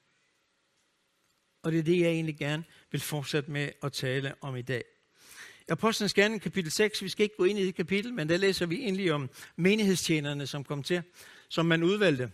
Og 1.62 1.72
det 1.72 1.78
er 1.78 1.82
det, 1.82 2.00
jeg 2.00 2.08
egentlig 2.08 2.36
gerne 2.36 2.64
vil 2.90 3.00
fortsætte 3.00 3.50
med 3.50 3.68
at 3.82 3.92
tale 3.92 4.34
om 4.40 4.56
i 4.56 4.62
dag. 4.62 4.84
Apostlenes 5.68 6.14
Gerning, 6.14 6.42
kapitel 6.42 6.72
6, 6.72 7.02
vi 7.02 7.08
skal 7.08 7.22
ikke 7.22 7.36
gå 7.36 7.44
ind 7.44 7.58
i 7.58 7.66
det 7.66 7.74
kapitel, 7.74 8.14
men 8.14 8.28
der 8.28 8.36
læser 8.36 8.66
vi 8.66 8.76
egentlig 8.76 9.12
om 9.12 9.30
menighedstjenerne, 9.56 10.46
som 10.46 10.64
kom 10.64 10.82
til, 10.82 11.02
som 11.48 11.66
man 11.66 11.82
udvalgte. 11.82 12.30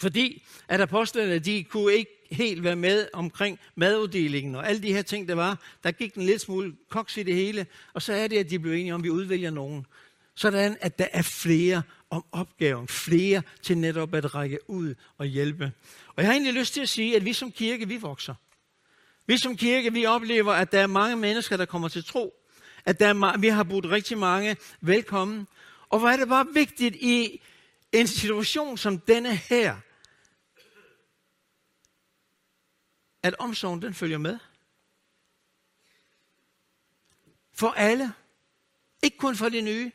Fordi 0.00 0.46
at 0.68 0.80
apostlene, 0.80 1.38
de 1.38 1.64
kunne 1.64 1.92
ikke 1.92 2.26
helt 2.30 2.64
være 2.64 2.76
med 2.76 3.08
omkring 3.12 3.58
maduddelingen 3.74 4.54
og 4.54 4.68
alle 4.68 4.82
de 4.82 4.92
her 4.92 5.02
ting, 5.02 5.28
der 5.28 5.34
var. 5.34 5.78
Der 5.82 5.90
gik 5.90 6.14
en 6.14 6.22
lidt 6.22 6.40
smule 6.40 6.76
koks 6.88 7.16
i 7.16 7.22
det 7.22 7.34
hele, 7.34 7.66
og 7.92 8.02
så 8.02 8.12
er 8.12 8.28
det, 8.28 8.38
at 8.38 8.50
de 8.50 8.58
blev 8.58 8.72
enige 8.72 8.94
om, 8.94 9.00
at 9.00 9.04
vi 9.04 9.10
udvælger 9.10 9.50
nogen. 9.50 9.86
Sådan, 10.40 10.76
at 10.80 10.98
der 10.98 11.06
er 11.12 11.22
flere 11.22 11.82
om 12.10 12.24
opgaven, 12.32 12.88
flere 12.88 13.42
til 13.62 13.78
netop 13.78 14.14
at 14.14 14.34
række 14.34 14.70
ud 14.70 14.94
og 15.18 15.26
hjælpe. 15.26 15.72
Og 16.08 16.14
jeg 16.16 16.26
har 16.26 16.32
egentlig 16.32 16.54
lyst 16.54 16.74
til 16.74 16.80
at 16.80 16.88
sige, 16.88 17.16
at 17.16 17.24
vi 17.24 17.32
som 17.32 17.52
kirke, 17.52 17.88
vi 17.88 17.96
vokser. 17.96 18.34
Vi 19.26 19.36
som 19.36 19.56
kirke, 19.56 19.92
vi 19.92 20.06
oplever, 20.06 20.52
at 20.52 20.72
der 20.72 20.80
er 20.80 20.86
mange 20.86 21.16
mennesker, 21.16 21.56
der 21.56 21.64
kommer 21.64 21.88
til 21.88 22.04
tro. 22.04 22.34
At 22.84 23.00
der 23.00 23.06
er, 23.06 23.38
vi 23.38 23.48
har 23.48 23.62
budt 23.62 23.86
rigtig 23.86 24.18
mange 24.18 24.56
velkommen. 24.80 25.46
Og 25.88 25.98
hvor 25.98 26.08
er 26.08 26.16
det 26.16 26.28
bare 26.28 26.46
vigtigt 26.54 26.96
i 26.96 27.42
en 27.92 28.06
situation 28.06 28.78
som 28.78 28.98
denne 28.98 29.36
her, 29.36 29.76
at 33.22 33.34
omsorgen 33.38 33.82
den 33.82 33.94
følger 33.94 34.18
med. 34.18 34.38
For 37.52 37.70
alle. 37.70 38.12
Ikke 39.02 39.16
kun 39.16 39.36
for 39.36 39.48
de 39.48 39.60
nye. 39.60 39.92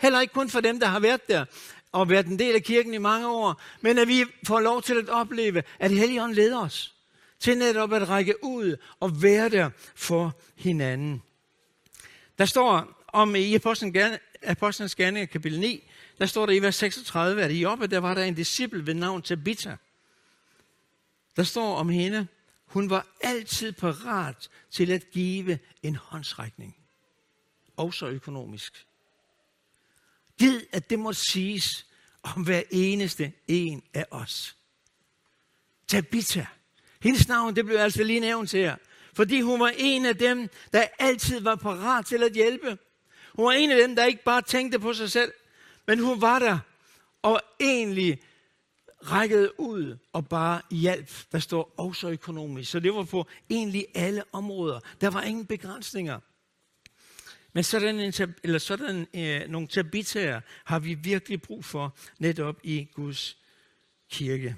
Heller 0.00 0.20
ikke 0.20 0.34
kun 0.34 0.50
for 0.50 0.60
dem, 0.60 0.80
der 0.80 0.86
har 0.86 1.00
været 1.00 1.28
der 1.28 1.44
og 1.92 2.10
været 2.10 2.26
en 2.26 2.38
del 2.38 2.54
af 2.54 2.62
kirken 2.62 2.94
i 2.94 2.98
mange 2.98 3.28
år, 3.28 3.60
men 3.80 3.98
at 3.98 4.08
vi 4.08 4.24
får 4.46 4.60
lov 4.60 4.82
til 4.82 4.98
at 4.98 5.08
opleve, 5.08 5.62
at 5.78 5.90
Helligånden 5.90 6.34
leder 6.34 6.60
os 6.60 6.94
til 7.38 7.58
netop 7.58 7.92
at 7.92 8.08
række 8.08 8.44
ud 8.44 8.76
og 9.00 9.22
være 9.22 9.48
der 9.48 9.70
for 9.94 10.36
hinanden. 10.56 11.22
Der 12.38 12.44
står 12.44 13.04
om 13.08 13.34
i 13.34 13.54
Apostlenes 13.54 14.94
Gerninger 14.94 15.26
kapitel 15.26 15.60
9, 15.60 15.90
der 16.18 16.26
står 16.26 16.46
der 16.46 16.52
i 16.52 16.62
vers 16.62 16.76
36, 16.76 17.42
at 17.42 17.50
i 17.54 17.64
oppe 17.64 17.86
der 17.86 17.98
var 17.98 18.14
der 18.14 18.24
en 18.24 18.34
disciple 18.34 18.86
ved 18.86 18.94
navn 18.94 19.22
Tabitha. 19.22 19.74
Der 21.36 21.42
står 21.42 21.76
om 21.76 21.88
hende, 21.88 22.26
hun 22.66 22.90
var 22.90 23.06
altid 23.20 23.72
parat 23.72 24.48
til 24.70 24.90
at 24.90 25.10
give 25.10 25.58
en 25.82 25.96
håndsrækning. 25.96 26.76
Også 27.76 28.06
økonomisk. 28.06 28.86
Gid, 30.38 30.60
at 30.72 30.90
det 30.90 30.98
må 30.98 31.12
siges 31.12 31.86
om 32.22 32.42
hver 32.42 32.62
eneste 32.70 33.32
en 33.48 33.82
af 33.94 34.06
os. 34.10 34.56
Tabitha. 35.88 36.44
Hendes 37.02 37.28
navn, 37.28 37.56
det 37.56 37.64
blev 37.64 37.76
altså 37.76 38.02
lige 38.02 38.20
nævnt 38.20 38.52
her. 38.52 38.76
Fordi 39.14 39.40
hun 39.40 39.60
var 39.60 39.72
en 39.76 40.06
af 40.06 40.16
dem, 40.16 40.48
der 40.72 40.86
altid 40.98 41.40
var 41.40 41.54
parat 41.54 42.06
til 42.06 42.22
at 42.22 42.32
hjælpe. 42.32 42.78
Hun 43.34 43.44
var 43.44 43.52
en 43.52 43.70
af 43.70 43.78
dem, 43.88 43.96
der 43.96 44.04
ikke 44.04 44.24
bare 44.24 44.42
tænkte 44.42 44.78
på 44.78 44.92
sig 44.92 45.10
selv, 45.10 45.32
men 45.86 45.98
hun 45.98 46.20
var 46.20 46.38
der 46.38 46.58
og 47.22 47.40
egentlig 47.60 48.20
rækkede 49.02 49.60
ud 49.60 49.96
og 50.12 50.28
bare 50.28 50.60
hjælp. 50.70 51.10
Der 51.32 51.38
står 51.38 51.74
også 51.76 52.08
økonomisk. 52.08 52.70
Så 52.70 52.80
det 52.80 52.94
var 52.94 53.02
på 53.02 53.26
egentlig 53.50 53.86
alle 53.94 54.24
områder. 54.32 54.80
Der 55.00 55.10
var 55.10 55.22
ingen 55.22 55.46
begrænsninger. 55.46 56.20
Men 57.58 57.64
sådan, 57.64 58.00
en, 58.00 58.12
eller 58.42 58.58
sådan 58.58 59.06
øh, 59.14 59.48
nogle 59.48 59.68
tabitager 59.68 60.40
har 60.64 60.78
vi 60.78 60.94
virkelig 60.94 61.42
brug 61.42 61.64
for 61.64 61.96
netop 62.18 62.56
i 62.62 62.88
Guds 62.94 63.38
kirke. 64.10 64.56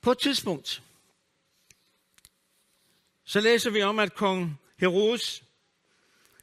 På 0.00 0.10
et 0.10 0.18
tidspunkt, 0.18 0.82
så 3.24 3.40
læser 3.40 3.70
vi 3.70 3.82
om, 3.82 3.98
at 3.98 4.14
kong 4.14 4.60
Herodes, 4.78 5.42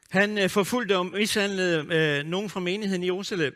han 0.09 0.38
øh, 0.38 0.50
forfulgte 0.50 0.97
og 0.97 1.05
mishandlede 1.05 1.95
øh, 1.95 2.25
nogen 2.25 2.50
fra 2.50 2.59
menigheden 2.59 3.03
i 3.03 3.07
Jerusalem. 3.07 3.55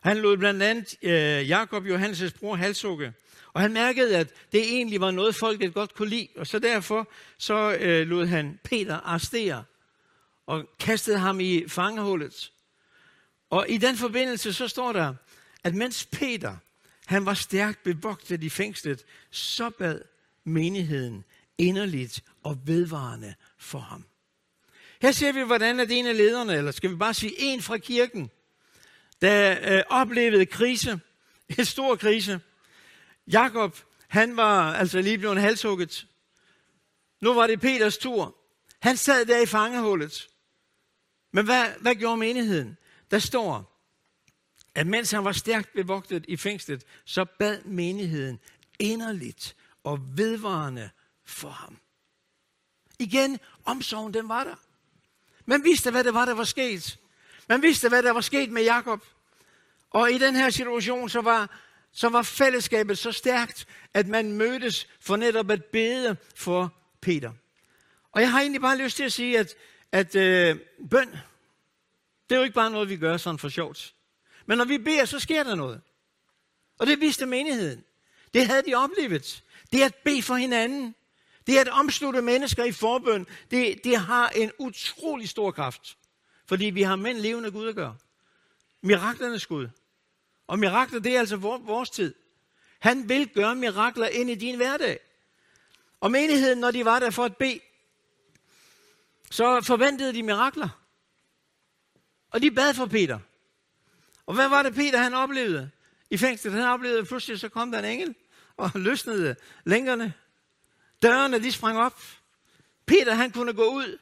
Han 0.00 0.18
lod 0.18 0.36
blandt 0.36 0.62
andet 0.62 0.96
øh, 1.02 1.48
Jakob, 1.48 1.86
Johannes' 1.86 2.38
bror, 2.38 2.54
halshugge. 2.54 3.12
Og 3.56 3.62
han 3.62 3.72
mærkede, 3.72 4.16
at 4.16 4.28
det 4.52 4.60
egentlig 4.60 5.00
var 5.00 5.10
noget, 5.10 5.34
folket 5.34 5.74
godt 5.74 5.94
kunne 5.94 6.08
lide. 6.08 6.28
Og 6.36 6.46
så 6.46 6.58
derfor 6.58 7.08
så 7.38 7.76
øh, 7.80 8.06
lod 8.06 8.26
han 8.26 8.58
Peter 8.64 8.96
arrestere. 8.96 9.64
og 10.46 10.68
kastede 10.78 11.18
ham 11.18 11.40
i 11.40 11.68
fangehullet. 11.68 12.52
Og 13.50 13.66
i 13.68 13.76
den 13.76 13.96
forbindelse 13.96 14.52
så 14.52 14.68
står 14.68 14.92
der, 14.92 15.14
at 15.64 15.74
mens 15.74 16.06
Peter, 16.12 16.56
han 17.06 17.26
var 17.26 17.34
stærkt 17.34 17.82
bevogtet 17.82 18.42
i 18.42 18.48
fængslet, 18.48 19.04
så 19.30 19.70
bad 19.70 20.00
menigheden 20.44 21.24
inderligt 21.58 22.24
og 22.42 22.58
vedvarende 22.64 23.34
for 23.58 23.78
ham. 23.78 24.04
Her 25.02 25.12
ser 25.12 25.32
vi, 25.32 25.40
hvordan 25.40 25.80
at 25.80 25.90
en 25.90 26.06
af 26.06 26.16
lederne, 26.16 26.54
eller 26.54 26.70
skal 26.70 26.90
vi 26.90 26.96
bare 26.96 27.14
sige 27.14 27.34
en 27.38 27.62
fra 27.62 27.78
kirken, 27.78 28.30
der 29.20 29.56
øh, 29.76 29.82
oplevede 29.88 30.46
krise, 30.46 31.00
en 31.58 31.64
stor 31.64 31.96
krise. 31.96 32.40
Jakob, 33.26 33.76
han 34.08 34.36
var 34.36 34.74
altså 34.74 35.00
lige 35.00 35.18
blevet 35.18 35.40
halshugget. 35.40 36.06
Nu 37.20 37.34
var 37.34 37.46
det 37.46 37.60
Peters 37.60 37.98
tur. 37.98 38.36
Han 38.80 38.96
sad 38.96 39.26
der 39.26 39.40
i 39.40 39.46
fangehullet. 39.46 40.28
Men 41.32 41.44
hvad, 41.44 41.66
hvad 41.80 41.94
gjorde 41.94 42.16
menigheden? 42.16 42.76
Der 43.10 43.18
står, 43.18 43.82
at 44.74 44.86
mens 44.86 45.10
han 45.10 45.24
var 45.24 45.32
stærkt 45.32 45.72
bevogtet 45.72 46.24
i 46.28 46.36
fængslet, 46.36 46.84
så 47.04 47.24
bad 47.24 47.62
menigheden 47.64 48.40
inderligt 48.78 49.56
og 49.84 50.18
vedvarende 50.18 50.90
for 51.24 51.48
ham. 51.48 51.78
Igen, 52.98 53.38
omsorgen 53.64 54.14
den 54.14 54.28
var 54.28 54.44
der. 54.44 54.56
Man 55.46 55.64
vidste, 55.64 55.90
hvad 55.90 56.04
det 56.04 56.14
var, 56.14 56.24
der 56.24 56.34
var 56.34 56.44
sket. 56.44 56.98
Man 57.48 57.62
vidste, 57.62 57.88
hvad 57.88 58.02
der 58.02 58.10
var 58.10 58.20
sket 58.20 58.50
med 58.50 58.62
Jakob. 58.62 59.04
Og 59.90 60.12
i 60.12 60.18
den 60.18 60.36
her 60.36 60.50
situation, 60.50 61.08
så 61.08 61.20
var, 61.20 61.65
så 61.96 62.08
var 62.08 62.22
fællesskabet 62.22 62.98
så 62.98 63.12
stærkt, 63.12 63.66
at 63.94 64.08
man 64.08 64.32
mødtes 64.32 64.88
for 65.00 65.16
netop 65.16 65.50
at 65.50 65.64
bede 65.64 66.16
for 66.34 66.74
Peter. 67.00 67.32
Og 68.12 68.20
jeg 68.20 68.30
har 68.30 68.40
egentlig 68.40 68.60
bare 68.60 68.78
lyst 68.78 68.96
til 68.96 69.04
at 69.04 69.12
sige, 69.12 69.38
at, 69.38 69.54
at 69.92 70.14
øh, 70.14 70.58
bøn, 70.90 71.08
det 72.28 72.34
er 72.34 72.36
jo 72.36 72.42
ikke 72.42 72.54
bare 72.54 72.70
noget, 72.70 72.88
vi 72.88 72.96
gør 72.96 73.16
sådan 73.16 73.38
for 73.38 73.48
sjovt. 73.48 73.94
Men 74.46 74.58
når 74.58 74.64
vi 74.64 74.78
beder, 74.78 75.04
så 75.04 75.18
sker 75.18 75.42
der 75.42 75.54
noget. 75.54 75.80
Og 76.78 76.86
det 76.86 77.00
vidste 77.00 77.26
menigheden. 77.26 77.84
Det 78.34 78.46
havde 78.46 78.62
de 78.62 78.74
oplevet. 78.74 79.42
Det 79.72 79.82
at 79.82 79.94
bede 79.94 80.22
for 80.22 80.34
hinanden. 80.34 80.94
Det 81.46 81.58
at 81.58 81.68
omslutte 81.68 82.22
mennesker 82.22 82.64
i 82.64 82.72
forbøn. 82.72 83.26
Det, 83.50 83.84
det 83.84 83.96
har 83.96 84.28
en 84.28 84.52
utrolig 84.58 85.28
stor 85.28 85.50
kraft. 85.50 85.96
Fordi 86.46 86.64
vi 86.64 86.82
har 86.82 86.96
mænd 86.96 87.18
levende 87.18 87.50
Gud 87.50 87.68
at 87.68 87.74
gøre. 87.74 87.96
Miraklernes 88.82 89.46
Gud. 89.46 89.68
Og 90.46 90.58
mirakler, 90.58 91.00
det 91.00 91.16
er 91.16 91.20
altså 91.20 91.36
vores 91.36 91.90
tid. 91.90 92.14
Han 92.78 93.08
vil 93.08 93.28
gøre 93.28 93.54
mirakler 93.54 94.06
ind 94.06 94.30
i 94.30 94.34
din 94.34 94.56
hverdag. 94.56 94.98
Og 96.00 96.10
menigheden, 96.10 96.58
når 96.58 96.70
de 96.70 96.84
var 96.84 96.98
der 96.98 97.10
for 97.10 97.24
at 97.24 97.36
bede, 97.36 97.60
så 99.30 99.60
forventede 99.60 100.12
de 100.12 100.22
mirakler. 100.22 100.68
Og 102.30 102.42
de 102.42 102.50
bad 102.50 102.74
for 102.74 102.86
Peter. 102.86 103.18
Og 104.26 104.34
hvad 104.34 104.48
var 104.48 104.62
det, 104.62 104.74
Peter 104.74 104.98
han 104.98 105.14
oplevede 105.14 105.70
i 106.10 106.16
fængslet? 106.16 106.52
Han 106.52 106.62
oplevede, 106.62 106.98
at 106.98 107.06
pludselig 107.06 107.40
så 107.40 107.48
kom 107.48 107.72
der 107.72 107.78
en 107.78 107.84
engel 107.84 108.14
og 108.56 108.70
løsnede 108.74 109.36
længerne. 109.64 110.14
Dørene, 111.02 111.42
de 111.42 111.52
sprang 111.52 111.78
op. 111.78 112.02
Peter, 112.86 113.14
han 113.14 113.30
kunne 113.30 113.52
gå 113.52 113.64
ud. 113.64 113.98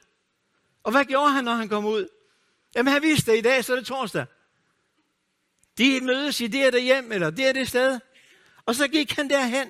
Og 0.83 0.91
hvad 0.91 1.05
gjorde 1.05 1.31
han, 1.31 1.43
når 1.43 1.53
han 1.53 1.69
kom 1.69 1.85
ud? 1.85 2.07
Jamen, 2.75 2.93
han 2.93 3.01
vidste 3.01 3.31
det 3.31 3.37
i 3.37 3.41
dag, 3.41 3.65
så 3.65 3.73
er 3.73 3.77
det 3.77 3.85
torsdag. 3.85 4.25
De 5.77 5.99
mødes 6.01 6.41
i 6.41 6.47
det 6.47 6.73
der 6.73 6.79
hjem, 6.79 7.11
eller 7.11 7.29
det 7.29 7.55
det 7.55 7.67
sted. 7.67 7.99
Og 8.65 8.75
så 8.75 8.87
gik 8.87 9.11
han 9.11 9.29
derhen. 9.29 9.67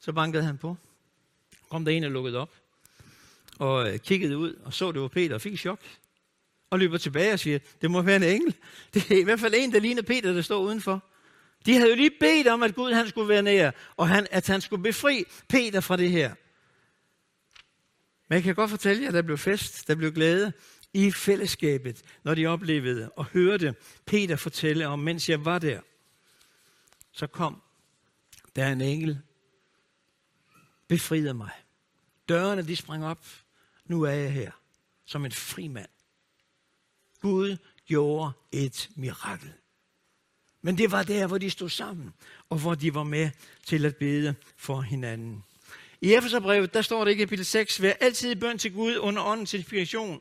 Så 0.00 0.12
bankede 0.12 0.42
han 0.42 0.58
på. 0.58 0.76
Kom 1.70 1.84
der 1.84 1.92
en 1.92 2.04
og 2.04 2.10
lukkede 2.10 2.38
op. 2.38 2.54
Og 3.58 3.92
øh, 3.92 3.98
kiggede 3.98 4.38
ud 4.38 4.54
og 4.54 4.74
så, 4.74 4.92
det 4.92 5.00
var 5.00 5.08
Peter 5.08 5.34
og 5.34 5.40
fik 5.40 5.58
chok. 5.58 5.80
Og 6.70 6.78
løber 6.78 6.98
tilbage 6.98 7.32
og 7.32 7.38
siger, 7.38 7.58
det 7.80 7.90
må 7.90 8.02
være 8.02 8.16
en 8.16 8.22
engel. 8.22 8.54
Det 8.94 9.10
er 9.10 9.20
i 9.20 9.22
hvert 9.22 9.40
fald 9.40 9.54
en, 9.56 9.72
der 9.72 9.80
ligner 9.80 10.02
Peter, 10.02 10.32
der 10.32 10.42
står 10.42 10.58
udenfor. 10.58 11.02
De 11.66 11.74
havde 11.74 11.90
jo 11.90 11.96
lige 11.96 12.10
bedt 12.20 12.46
om, 12.46 12.62
at 12.62 12.74
Gud 12.74 12.92
han 12.92 13.08
skulle 13.08 13.28
være 13.28 13.42
nær, 13.42 13.70
og 13.96 14.08
han, 14.08 14.26
at 14.30 14.46
han 14.46 14.60
skulle 14.60 14.82
befri 14.82 15.24
Peter 15.48 15.80
fra 15.80 15.96
det 15.96 16.10
her. 16.10 16.34
Men 18.28 18.36
jeg 18.36 18.42
kan 18.42 18.54
godt 18.54 18.70
fortælle 18.70 19.02
jer, 19.02 19.08
at 19.08 19.14
der 19.14 19.22
blev 19.22 19.38
fest, 19.38 19.88
der 19.88 19.94
blev 19.94 20.12
glæde 20.12 20.52
i 20.96 21.10
fællesskabet, 21.10 22.02
når 22.24 22.34
de 22.34 22.46
oplevede 22.46 23.10
og 23.10 23.24
hørte 23.24 23.74
Peter 24.06 24.36
fortælle 24.36 24.86
om, 24.86 24.98
mens 24.98 25.28
jeg 25.28 25.44
var 25.44 25.58
der, 25.58 25.80
så 27.12 27.26
kom 27.26 27.62
der 28.56 28.68
en 28.72 28.80
engel, 28.80 29.20
befriede 30.88 31.34
mig. 31.34 31.50
Dørene 32.28 32.62
de 32.62 32.76
sprang 32.76 33.06
op. 33.06 33.26
Nu 33.84 34.02
er 34.02 34.10
jeg 34.10 34.32
her, 34.32 34.50
som 35.04 35.24
en 35.24 35.32
fri 35.32 35.68
mand. 35.68 35.88
Gud 37.20 37.56
gjorde 37.86 38.32
et 38.52 38.90
mirakel. 38.94 39.52
Men 40.62 40.78
det 40.78 40.90
var 40.90 41.02
der, 41.02 41.26
hvor 41.26 41.38
de 41.38 41.50
stod 41.50 41.68
sammen, 41.68 42.14
og 42.48 42.58
hvor 42.58 42.74
de 42.74 42.94
var 42.94 43.04
med 43.04 43.30
til 43.64 43.86
at 43.86 43.96
bede 43.96 44.34
for 44.56 44.80
hinanden. 44.80 45.44
I 46.00 46.14
Efeserbrevet, 46.14 46.74
der 46.74 46.82
står 46.82 47.04
det 47.04 47.12
i 47.12 47.14
kapitel 47.14 47.44
6, 47.44 47.82
vær 47.82 47.92
altid 47.92 48.30
i 48.32 48.34
bøn 48.34 48.58
til 48.58 48.72
Gud 48.72 48.96
under 48.96 49.22
åndens 49.22 49.54
inspiration. 49.54 50.20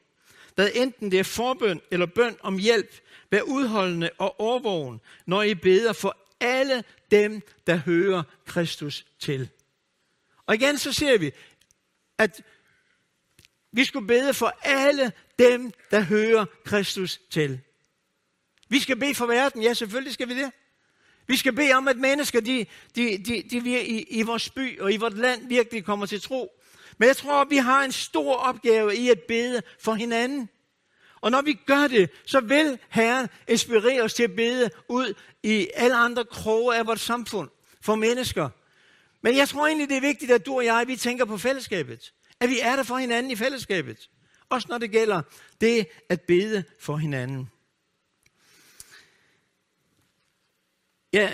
Hvad 0.55 0.69
enten 0.73 1.11
det 1.11 1.19
er 1.19 1.23
forbøn 1.23 1.81
eller 1.91 2.05
bøn 2.05 2.37
om 2.41 2.57
hjælp, 2.57 3.01
vær 3.31 3.41
udholdende 3.41 4.09
og 4.17 4.39
overvågen, 4.39 5.01
når 5.25 5.43
I 5.43 5.55
beder 5.55 5.93
for 5.93 6.17
alle 6.39 6.83
dem, 7.11 7.41
der 7.67 7.75
hører 7.75 8.23
Kristus 8.45 9.05
til. 9.19 9.49
Og 10.45 10.55
igen 10.55 10.77
så 10.77 10.93
ser 10.93 11.17
vi, 11.17 11.31
at 12.17 12.41
vi 13.71 13.85
skulle 13.85 14.07
bede 14.07 14.33
for 14.33 14.57
alle 14.61 15.11
dem, 15.39 15.71
der 15.91 16.01
hører 16.01 16.45
Kristus 16.65 17.19
til. 17.29 17.59
Vi 18.69 18.79
skal 18.79 18.95
bede 18.95 19.15
for 19.15 19.25
verden, 19.25 19.63
ja 19.63 19.73
selvfølgelig 19.73 20.13
skal 20.13 20.27
vi 20.29 20.37
det. 20.37 20.51
Vi 21.27 21.35
skal 21.35 21.53
bede 21.53 21.73
om, 21.73 21.87
at 21.87 21.97
mennesker 21.97 22.39
de, 22.39 22.65
de, 22.95 23.17
de, 23.17 23.43
de, 23.49 23.61
de 23.61 23.85
i, 23.85 24.01
i 24.01 24.21
vores 24.21 24.49
by 24.49 24.79
og 24.79 24.93
i 24.93 24.97
vores 24.97 25.13
land 25.13 25.47
virkelig 25.47 25.85
kommer 25.85 26.05
til 26.05 26.21
tro. 26.21 26.61
Men 26.97 27.07
jeg 27.07 27.17
tror, 27.17 27.41
at 27.41 27.49
vi 27.49 27.57
har 27.57 27.83
en 27.83 27.91
stor 27.91 28.35
opgave 28.35 28.95
i 28.95 29.09
at 29.09 29.19
bede 29.27 29.61
for 29.79 29.93
hinanden. 29.93 30.49
Og 31.21 31.31
når 31.31 31.41
vi 31.41 31.53
gør 31.53 31.87
det, 31.87 32.09
så 32.25 32.39
vil 32.39 32.79
Herren 32.89 33.27
inspirere 33.47 34.01
os 34.01 34.13
til 34.13 34.23
at 34.23 34.35
bede 34.35 34.69
ud 34.89 35.13
i 35.43 35.67
alle 35.73 35.95
andre 35.95 36.25
kroge 36.25 36.75
af 36.75 36.87
vores 36.87 37.01
samfund 37.01 37.49
for 37.81 37.95
mennesker. 37.95 38.49
Men 39.21 39.37
jeg 39.37 39.49
tror 39.49 39.67
egentlig, 39.67 39.89
det 39.89 39.97
er 39.97 40.01
vigtigt, 40.01 40.31
at 40.31 40.45
du 40.45 40.55
og 40.55 40.65
jeg, 40.65 40.83
vi 40.87 40.95
tænker 40.95 41.25
på 41.25 41.37
fællesskabet. 41.37 42.13
At 42.39 42.49
vi 42.49 42.59
er 42.59 42.75
der 42.75 42.83
for 42.83 42.97
hinanden 42.97 43.31
i 43.31 43.35
fællesskabet. 43.35 44.09
Også 44.49 44.67
når 44.69 44.77
det 44.77 44.91
gælder 44.91 45.21
det 45.61 45.87
at 46.09 46.21
bede 46.21 46.63
for 46.79 46.97
hinanden. 46.97 47.49
Ja, 51.13 51.33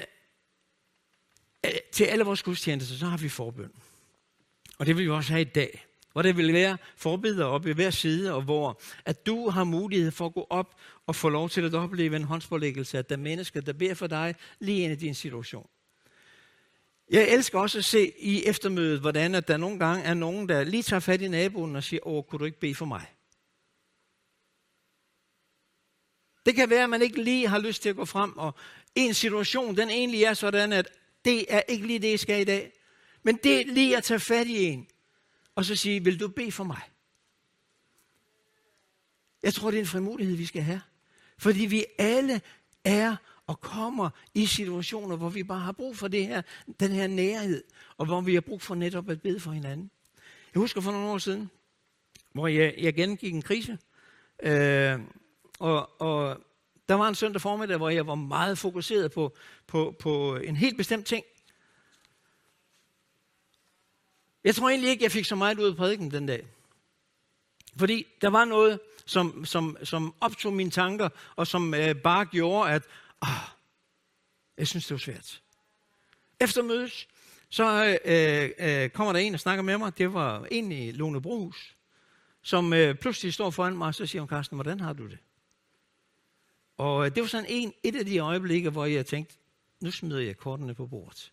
øh, 1.66 1.72
til 1.92 2.04
alle 2.04 2.24
vores 2.24 2.44
gudstjenester, 2.44 2.96
så 2.96 3.06
har 3.06 3.18
vi 3.18 3.30
forbøn. 3.30 3.72
Og 4.82 4.88
det 4.88 4.98
vil 4.98 5.06
vi 5.06 5.10
også 5.10 5.32
have 5.32 5.42
i 5.42 5.44
dag. 5.56 5.86
Hvor 6.12 6.22
det 6.22 6.38
vil 6.38 6.54
være 6.54 6.78
forbedre 6.96 7.46
op 7.46 7.68
i 7.68 7.72
hver 7.72 7.90
side, 7.90 8.34
og 8.34 8.42
hvor 8.42 8.82
at 9.06 9.26
du 9.26 9.50
har 9.50 9.64
mulighed 9.64 10.12
for 10.12 10.26
at 10.26 10.34
gå 10.34 10.48
op 10.50 10.76
og 11.08 11.16
få 11.16 11.30
lov 11.30 11.50
til 11.50 11.66
at 11.66 11.74
opleve 11.74 12.16
en 12.16 12.24
håndspålæggelse, 12.24 12.98
at 12.98 13.10
der 13.10 13.16
er 13.16 13.20
mennesker, 13.20 13.62
der 13.62 13.74
beder 13.74 13.94
for 13.94 14.08
dig 14.08 14.36
lige 14.60 14.84
ind 14.84 14.94
i 14.94 14.96
din 14.96 15.16
situation. 15.16 15.70
Jeg 17.10 17.30
elsker 17.30 17.60
også 17.60 17.78
at 17.78 17.86
se 17.86 18.12
i 18.20 18.44
eftermødet, 18.46 19.00
hvordan 19.00 19.36
at 19.36 19.48
der 19.48 19.58
nogle 19.58 19.80
gange 19.80 20.04
er 20.04 20.14
nogen, 20.14 20.50
der 20.50 20.64
lige 20.64 20.84
tager 20.84 21.00
fat 21.00 21.22
i 21.22 21.28
naboen 21.28 21.76
og 21.76 21.84
siger, 21.84 22.08
åh, 22.08 22.24
kunne 22.24 22.40
du 22.40 22.46
ikke 22.46 22.60
bede 22.60 22.76
for 22.76 22.86
mig? 22.86 23.06
Det 26.46 26.56
kan 26.56 26.70
være, 26.70 26.84
at 26.84 26.90
man 26.90 27.02
ikke 27.02 27.24
lige 27.24 27.48
har 27.48 27.60
lyst 27.60 27.82
til 27.82 27.90
at 27.90 27.96
gå 27.96 28.06
frem, 28.06 28.38
og 28.38 28.56
en 28.96 29.14
situation, 29.14 29.78
den 29.78 29.90
egentlig 29.90 30.24
er 30.24 30.34
sådan, 30.34 30.74
at 30.74 30.88
det 31.26 31.46
er 31.50 31.62
ikke 31.68 31.88
lige 31.88 32.00
det, 32.00 32.12
jeg 32.12 32.20
skal 32.20 32.42
i 32.42 32.44
dag. 32.44 32.72
Men 33.24 33.40
det 33.44 33.62
er 33.62 33.74
lige 33.74 33.98
at 33.98 34.04
tage 34.04 34.20
fat 34.20 34.48
i 34.48 34.66
en, 34.66 34.88
og 35.56 35.66
så 35.66 35.76
sige, 35.76 36.04
vil 36.04 36.20
du 36.20 36.28
bede 36.28 36.52
for 36.52 36.64
mig? 36.64 36.82
Jeg 39.44 39.54
tror, 39.54 39.72
det 39.72 39.78
er 39.78 39.82
en 39.82 39.88
frimodighed, 39.88 40.36
vi 40.36 40.46
skal 40.46 40.62
have. 40.62 40.82
Fordi 41.38 41.66
vi 41.66 41.86
alle 41.98 42.42
er 42.84 43.16
og 43.48 43.60
kommer 43.60 44.10
i 44.34 44.46
situationer, 44.46 45.16
hvor 45.16 45.30
vi 45.30 45.44
bare 45.44 45.60
har 45.60 45.72
brug 45.72 45.98
for 45.98 46.08
det 46.08 46.28
her, 46.28 46.42
den 46.80 46.92
her 46.92 47.08
nærhed, 47.08 47.64
og 47.98 48.06
hvor 48.06 48.22
vi 48.22 48.34
har 48.34 48.42
brug 48.42 48.62
for 48.62 48.76
netop 48.76 49.10
at 49.10 49.22
bede 49.22 49.40
for 49.40 49.52
hinanden. 49.52 49.92
Jeg 50.54 50.60
husker 50.60 50.82
for 50.82 50.92
nogle 50.92 51.08
år 51.08 51.18
siden, 51.18 51.50
hvor 52.34 52.48
jeg, 52.48 52.76
jeg 52.78 52.94
gennemgik 52.94 53.34
en 53.34 53.42
krise, 53.42 53.78
øh, 54.44 55.00
og, 55.60 56.02
og 56.02 56.38
der 56.90 56.96
var 56.96 57.08
en 57.08 57.16
søndag 57.16 57.42
formiddag, 57.42 57.78
hvor 57.78 57.90
jeg 57.90 58.08
var 58.08 58.16
meget 58.16 58.58
fokuseret 58.58 59.12
på, 59.12 59.36
på, 59.68 59.96
på 60.00 60.36
en 60.36 60.56
helt 60.56 60.78
bestemt 60.78 61.06
ting. 61.06 61.26
Jeg 64.44 64.56
tror 64.56 64.70
egentlig 64.70 64.90
ikke, 64.90 65.04
jeg 65.04 65.12
fik 65.12 65.26
så 65.26 65.36
meget 65.36 65.60
ud 65.60 65.70
af 65.70 65.76
prædiken 65.76 66.12
den 66.12 66.26
dag. 66.26 66.48
Fordi 67.76 68.06
der 68.22 68.30
var 68.30 68.46
noget, 68.46 68.80
som, 69.06 69.46
som, 69.46 69.78
som 69.84 70.14
optog 70.22 70.54
mine 70.54 70.72
tanker, 70.72 71.10
og 71.36 71.48
som 71.48 71.74
øh, 71.74 71.96
bare 71.96 72.26
gjorde, 72.26 72.72
at 72.72 72.84
ah, 73.22 73.30
jeg 74.58 74.68
synes, 74.68 74.88
det 74.88 74.94
var 74.94 75.00
svært. 75.00 75.42
Efter 76.40 76.64
mødes, 76.64 77.08
så 77.50 77.98
øh, 78.06 78.50
øh, 78.60 78.90
kommer 78.90 79.14
der 79.14 79.20
en 79.20 79.34
og 79.34 79.40
snakker 79.40 79.64
med 79.64 79.78
mig. 79.78 79.98
Det 79.98 80.14
var 80.14 80.48
en 80.52 80.72
i 80.72 80.92
Lone 80.92 81.22
Brugs, 81.22 81.76
som 82.42 82.74
øh, 82.74 82.96
pludselig 82.96 83.34
står 83.34 83.50
foran 83.50 83.78
mig, 83.78 83.88
og 83.88 83.96
så 83.96 84.06
siger 84.06 84.22
hun, 84.22 84.30
Carsten, 84.30 84.56
hvordan 84.56 84.80
har 84.80 84.94
du 84.94 85.08
det? 85.08 85.18
Og 86.78 87.06
øh, 87.06 87.16
det 87.16 87.22
var 87.22 87.28
sådan 87.28 87.46
en, 87.50 87.74
et 87.84 87.96
af 87.96 88.06
de 88.06 88.20
øjeblikke, 88.20 88.70
hvor 88.70 88.86
jeg 88.86 89.06
tænkte, 89.06 89.36
nu 89.80 89.92
smider 89.92 90.20
jeg 90.20 90.38
kortene 90.38 90.76
på 90.76 90.88
bordet. 90.88 91.32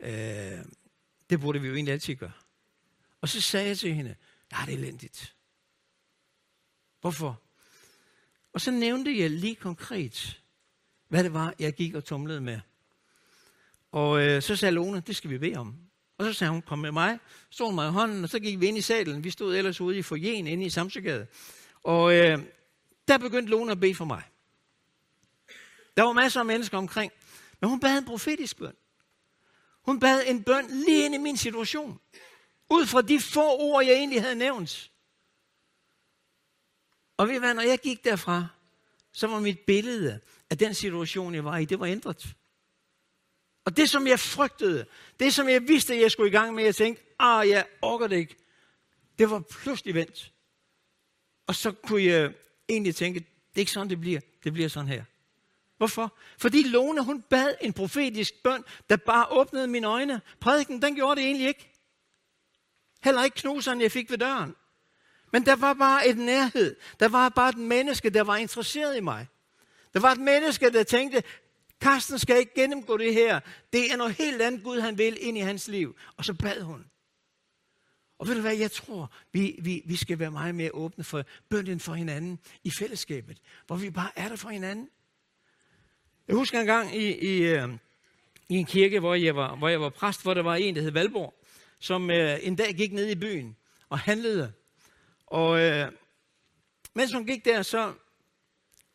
Øh, 0.00 0.64
det 1.30 1.40
burde 1.40 1.60
vi 1.60 1.68
jo 1.68 1.74
egentlig 1.74 1.92
altid 1.92 2.14
gøre. 2.14 2.32
Og 3.20 3.28
så 3.28 3.40
sagde 3.40 3.68
jeg 3.68 3.78
til 3.78 3.94
hende, 3.94 4.14
ja, 4.52 4.56
det 4.66 4.74
er 4.74 4.78
elendigt. 4.78 5.34
Hvorfor? 7.00 7.40
Og 8.52 8.60
så 8.60 8.70
nævnte 8.70 9.18
jeg 9.18 9.30
lige 9.30 9.54
konkret, 9.54 10.42
hvad 11.08 11.24
det 11.24 11.32
var, 11.32 11.54
jeg 11.58 11.72
gik 11.72 11.94
og 11.94 12.04
tumlede 12.04 12.40
med. 12.40 12.60
Og 13.92 14.22
øh, 14.22 14.42
så 14.42 14.56
sagde 14.56 14.72
Lone, 14.72 15.00
det 15.00 15.16
skal 15.16 15.30
vi 15.30 15.38
bede 15.38 15.56
om. 15.56 15.76
Og 16.18 16.24
så 16.24 16.32
sagde 16.32 16.50
hun, 16.50 16.62
kom 16.62 16.78
med 16.78 16.92
mig, 16.92 17.18
stod 17.50 17.74
mig 17.74 17.88
i 17.88 17.90
hånden, 17.90 18.24
og 18.24 18.30
så 18.30 18.38
gik 18.38 18.60
vi 18.60 18.66
ind 18.66 18.78
i 18.78 18.80
salen. 18.80 19.24
Vi 19.24 19.30
stod 19.30 19.56
ellers 19.56 19.80
ude 19.80 19.98
i 19.98 20.02
forjen 20.02 20.46
inde 20.46 20.64
i 20.64 20.70
Samsøgade. 20.70 21.26
Og 21.82 22.14
øh, 22.14 22.38
der 23.08 23.18
begyndte 23.18 23.50
Lone 23.50 23.72
at 23.72 23.80
bede 23.80 23.94
for 23.94 24.04
mig. 24.04 24.22
Der 25.96 26.02
var 26.02 26.12
masser 26.12 26.40
af 26.40 26.46
mennesker 26.46 26.78
omkring, 26.78 27.12
men 27.60 27.70
hun 27.70 27.80
bad 27.80 27.98
en 27.98 28.04
profetisk 28.04 28.58
bøn. 28.58 28.74
Hun 29.84 30.00
bad 30.00 30.22
en 30.26 30.44
bøn 30.44 30.66
lige 30.70 31.04
ind 31.04 31.14
i 31.14 31.18
min 31.18 31.36
situation. 31.36 32.00
Ud 32.70 32.86
fra 32.86 33.02
de 33.02 33.20
få 33.20 33.58
ord, 33.58 33.84
jeg 33.84 33.94
egentlig 33.94 34.22
havde 34.22 34.34
nævnt. 34.34 34.90
Og 37.16 37.28
ved 37.28 37.38
hvad, 37.38 37.54
når 37.54 37.62
jeg 37.62 37.78
gik 37.78 38.04
derfra, 38.04 38.46
så 39.12 39.26
var 39.26 39.40
mit 39.40 39.58
billede 39.60 40.20
af 40.50 40.58
den 40.58 40.74
situation, 40.74 41.34
jeg 41.34 41.44
var 41.44 41.58
i, 41.58 41.64
det 41.64 41.80
var 41.80 41.86
ændret. 41.86 42.34
Og 43.64 43.76
det, 43.76 43.90
som 43.90 44.06
jeg 44.06 44.20
frygtede, 44.20 44.86
det, 45.20 45.34
som 45.34 45.48
jeg 45.48 45.68
vidste, 45.68 46.00
jeg 46.00 46.10
skulle 46.10 46.28
i 46.28 46.32
gang 46.32 46.54
med, 46.54 46.64
jeg 46.64 46.74
tænkte, 46.74 47.02
ah, 47.18 47.48
jeg 47.48 47.66
orker 47.82 48.06
det 48.06 48.16
ikke, 48.16 48.36
det 49.18 49.30
var 49.30 49.40
pludselig 49.40 49.94
vendt. 49.94 50.32
Og 51.46 51.54
så 51.54 51.72
kunne 51.72 52.02
jeg 52.02 52.34
egentlig 52.68 52.96
tænke, 52.96 53.20
det 53.20 53.56
er 53.56 53.60
ikke 53.60 53.72
sådan, 53.72 53.90
det 53.90 54.00
bliver. 54.00 54.20
Det 54.44 54.52
bliver 54.52 54.68
sådan 54.68 54.88
her. 54.88 55.04
Hvorfor? 55.76 56.16
Fordi 56.38 56.62
Lone, 56.62 57.04
hun 57.04 57.22
bad 57.22 57.54
en 57.60 57.72
profetisk 57.72 58.34
bøn, 58.42 58.64
der 58.90 58.96
bare 58.96 59.26
åbnede 59.30 59.66
mine 59.66 59.86
øjne. 59.86 60.20
Prædiken, 60.40 60.82
den 60.82 60.94
gjorde 60.94 61.20
det 61.20 61.26
egentlig 61.26 61.48
ikke. 61.48 61.70
Heller 63.02 63.24
ikke 63.24 63.36
knuseren, 63.36 63.80
jeg 63.80 63.92
fik 63.92 64.10
ved 64.10 64.18
døren. 64.18 64.54
Men 65.32 65.46
der 65.46 65.56
var 65.56 65.74
bare 65.74 66.08
et 66.08 66.18
nærhed. 66.18 66.76
Der 67.00 67.08
var 67.08 67.28
bare 67.28 67.48
et 67.48 67.58
menneske, 67.58 68.10
der 68.10 68.22
var 68.22 68.36
interesseret 68.36 68.96
i 68.96 69.00
mig. 69.00 69.26
Der 69.94 70.00
var 70.00 70.12
et 70.12 70.20
menneske, 70.20 70.70
der 70.70 70.82
tænkte, 70.82 71.22
Karsten 71.80 72.18
skal 72.18 72.38
ikke 72.38 72.54
gennemgå 72.54 72.96
det 72.96 73.14
her. 73.14 73.40
Det 73.72 73.92
er 73.92 73.96
noget 73.96 74.14
helt 74.14 74.42
andet 74.42 74.62
Gud, 74.62 74.80
han 74.80 74.98
vil 74.98 75.18
ind 75.20 75.38
i 75.38 75.40
hans 75.40 75.68
liv. 75.68 75.96
Og 76.16 76.24
så 76.24 76.34
bad 76.34 76.60
hun. 76.60 76.84
Og 78.18 78.28
ved 78.28 78.34
du 78.34 78.40
hvad, 78.40 78.56
jeg 78.56 78.72
tror, 78.72 79.12
vi, 79.32 79.58
vi, 79.62 79.82
vi 79.86 79.96
skal 79.96 80.18
være 80.18 80.30
meget 80.30 80.54
mere 80.54 80.70
åbne 80.74 81.04
for 81.04 81.24
bønden 81.48 81.80
for 81.80 81.94
hinanden 81.94 82.38
i 82.64 82.70
fællesskabet, 82.78 83.40
hvor 83.66 83.76
vi 83.76 83.90
bare 83.90 84.10
er 84.16 84.28
der 84.28 84.36
for 84.36 84.48
hinanden. 84.48 84.88
Jeg 86.28 86.36
husker 86.36 86.60
en 86.60 86.66
gang 86.66 86.96
i, 86.96 87.14
i, 87.14 87.42
øh, 87.42 87.68
i 88.48 88.54
en 88.54 88.64
kirke, 88.66 89.00
hvor 89.00 89.14
jeg, 89.14 89.36
var, 89.36 89.56
hvor 89.56 89.68
jeg 89.68 89.80
var 89.80 89.88
præst, 89.88 90.22
hvor 90.22 90.34
der 90.34 90.42
var 90.42 90.54
en, 90.54 90.74
der 90.74 90.82
hed 90.82 90.90
Valborg, 90.90 91.34
som 91.78 92.10
øh, 92.10 92.38
en 92.42 92.56
dag 92.56 92.74
gik 92.74 92.92
ned 92.92 93.10
i 93.10 93.14
byen 93.14 93.56
og 93.88 93.98
handlede. 93.98 94.52
Og 95.26 95.60
øh, 95.60 95.92
mens 96.94 97.12
hun 97.12 97.26
gik 97.26 97.44
der, 97.44 97.62
så, 97.62 97.92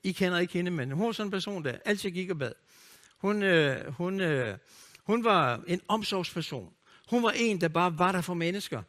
I 0.04 0.12
kender 0.12 0.40
ikke 0.40 0.54
hende, 0.54 0.72
men 0.72 0.92
hun 0.92 1.06
var 1.06 1.12
sådan 1.12 1.28
en 1.28 1.32
person, 1.32 1.64
der 1.64 1.78
altid 1.86 2.12
gik 2.12 2.30
og 2.30 2.40
bad. 2.40 2.54
Hun, 3.18 3.44
øh, 3.44 3.94
hun, 3.94 4.22
øh, 4.22 4.58
hun 5.04 5.24
var 5.24 5.64
en 5.68 5.82
omsorgsperson. 5.88 6.74
Hun 7.10 7.24
var 7.24 7.32
en, 7.32 7.62
der 7.62 7.68
bare 7.68 8.00
var 8.00 8.12
der 8.12 8.22
for 8.22 8.34
mennesker. 8.34 8.84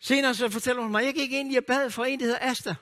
Senere 0.00 0.34
så 0.34 0.48
fortæller 0.48 0.82
hun 0.82 0.92
mig, 0.92 1.04
jeg 1.04 1.14
gik 1.14 1.32
ind 1.32 1.56
og 1.56 1.64
bad 1.64 1.90
for 1.90 2.04
en, 2.04 2.20
der 2.20 2.24
hedder 2.24 2.40
Asta. 2.40 2.74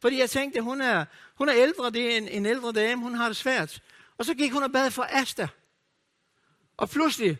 Fordi 0.00 0.18
jeg 0.18 0.30
tænkte, 0.30 0.60
hun 0.60 0.80
er, 0.80 1.04
hun 1.34 1.48
er 1.48 1.54
ældre, 1.56 1.90
det 1.90 2.12
er 2.12 2.16
en, 2.16 2.28
en 2.28 2.46
ældre 2.46 2.72
dame, 2.72 3.02
hun 3.02 3.14
har 3.14 3.26
det 3.26 3.36
svært. 3.36 3.82
Og 4.18 4.24
så 4.24 4.34
gik 4.34 4.52
hun 4.52 4.62
og 4.62 4.72
bad 4.72 4.90
for 4.90 5.02
Asta. 5.02 5.48
Og 6.76 6.88
pludselig, 6.88 7.38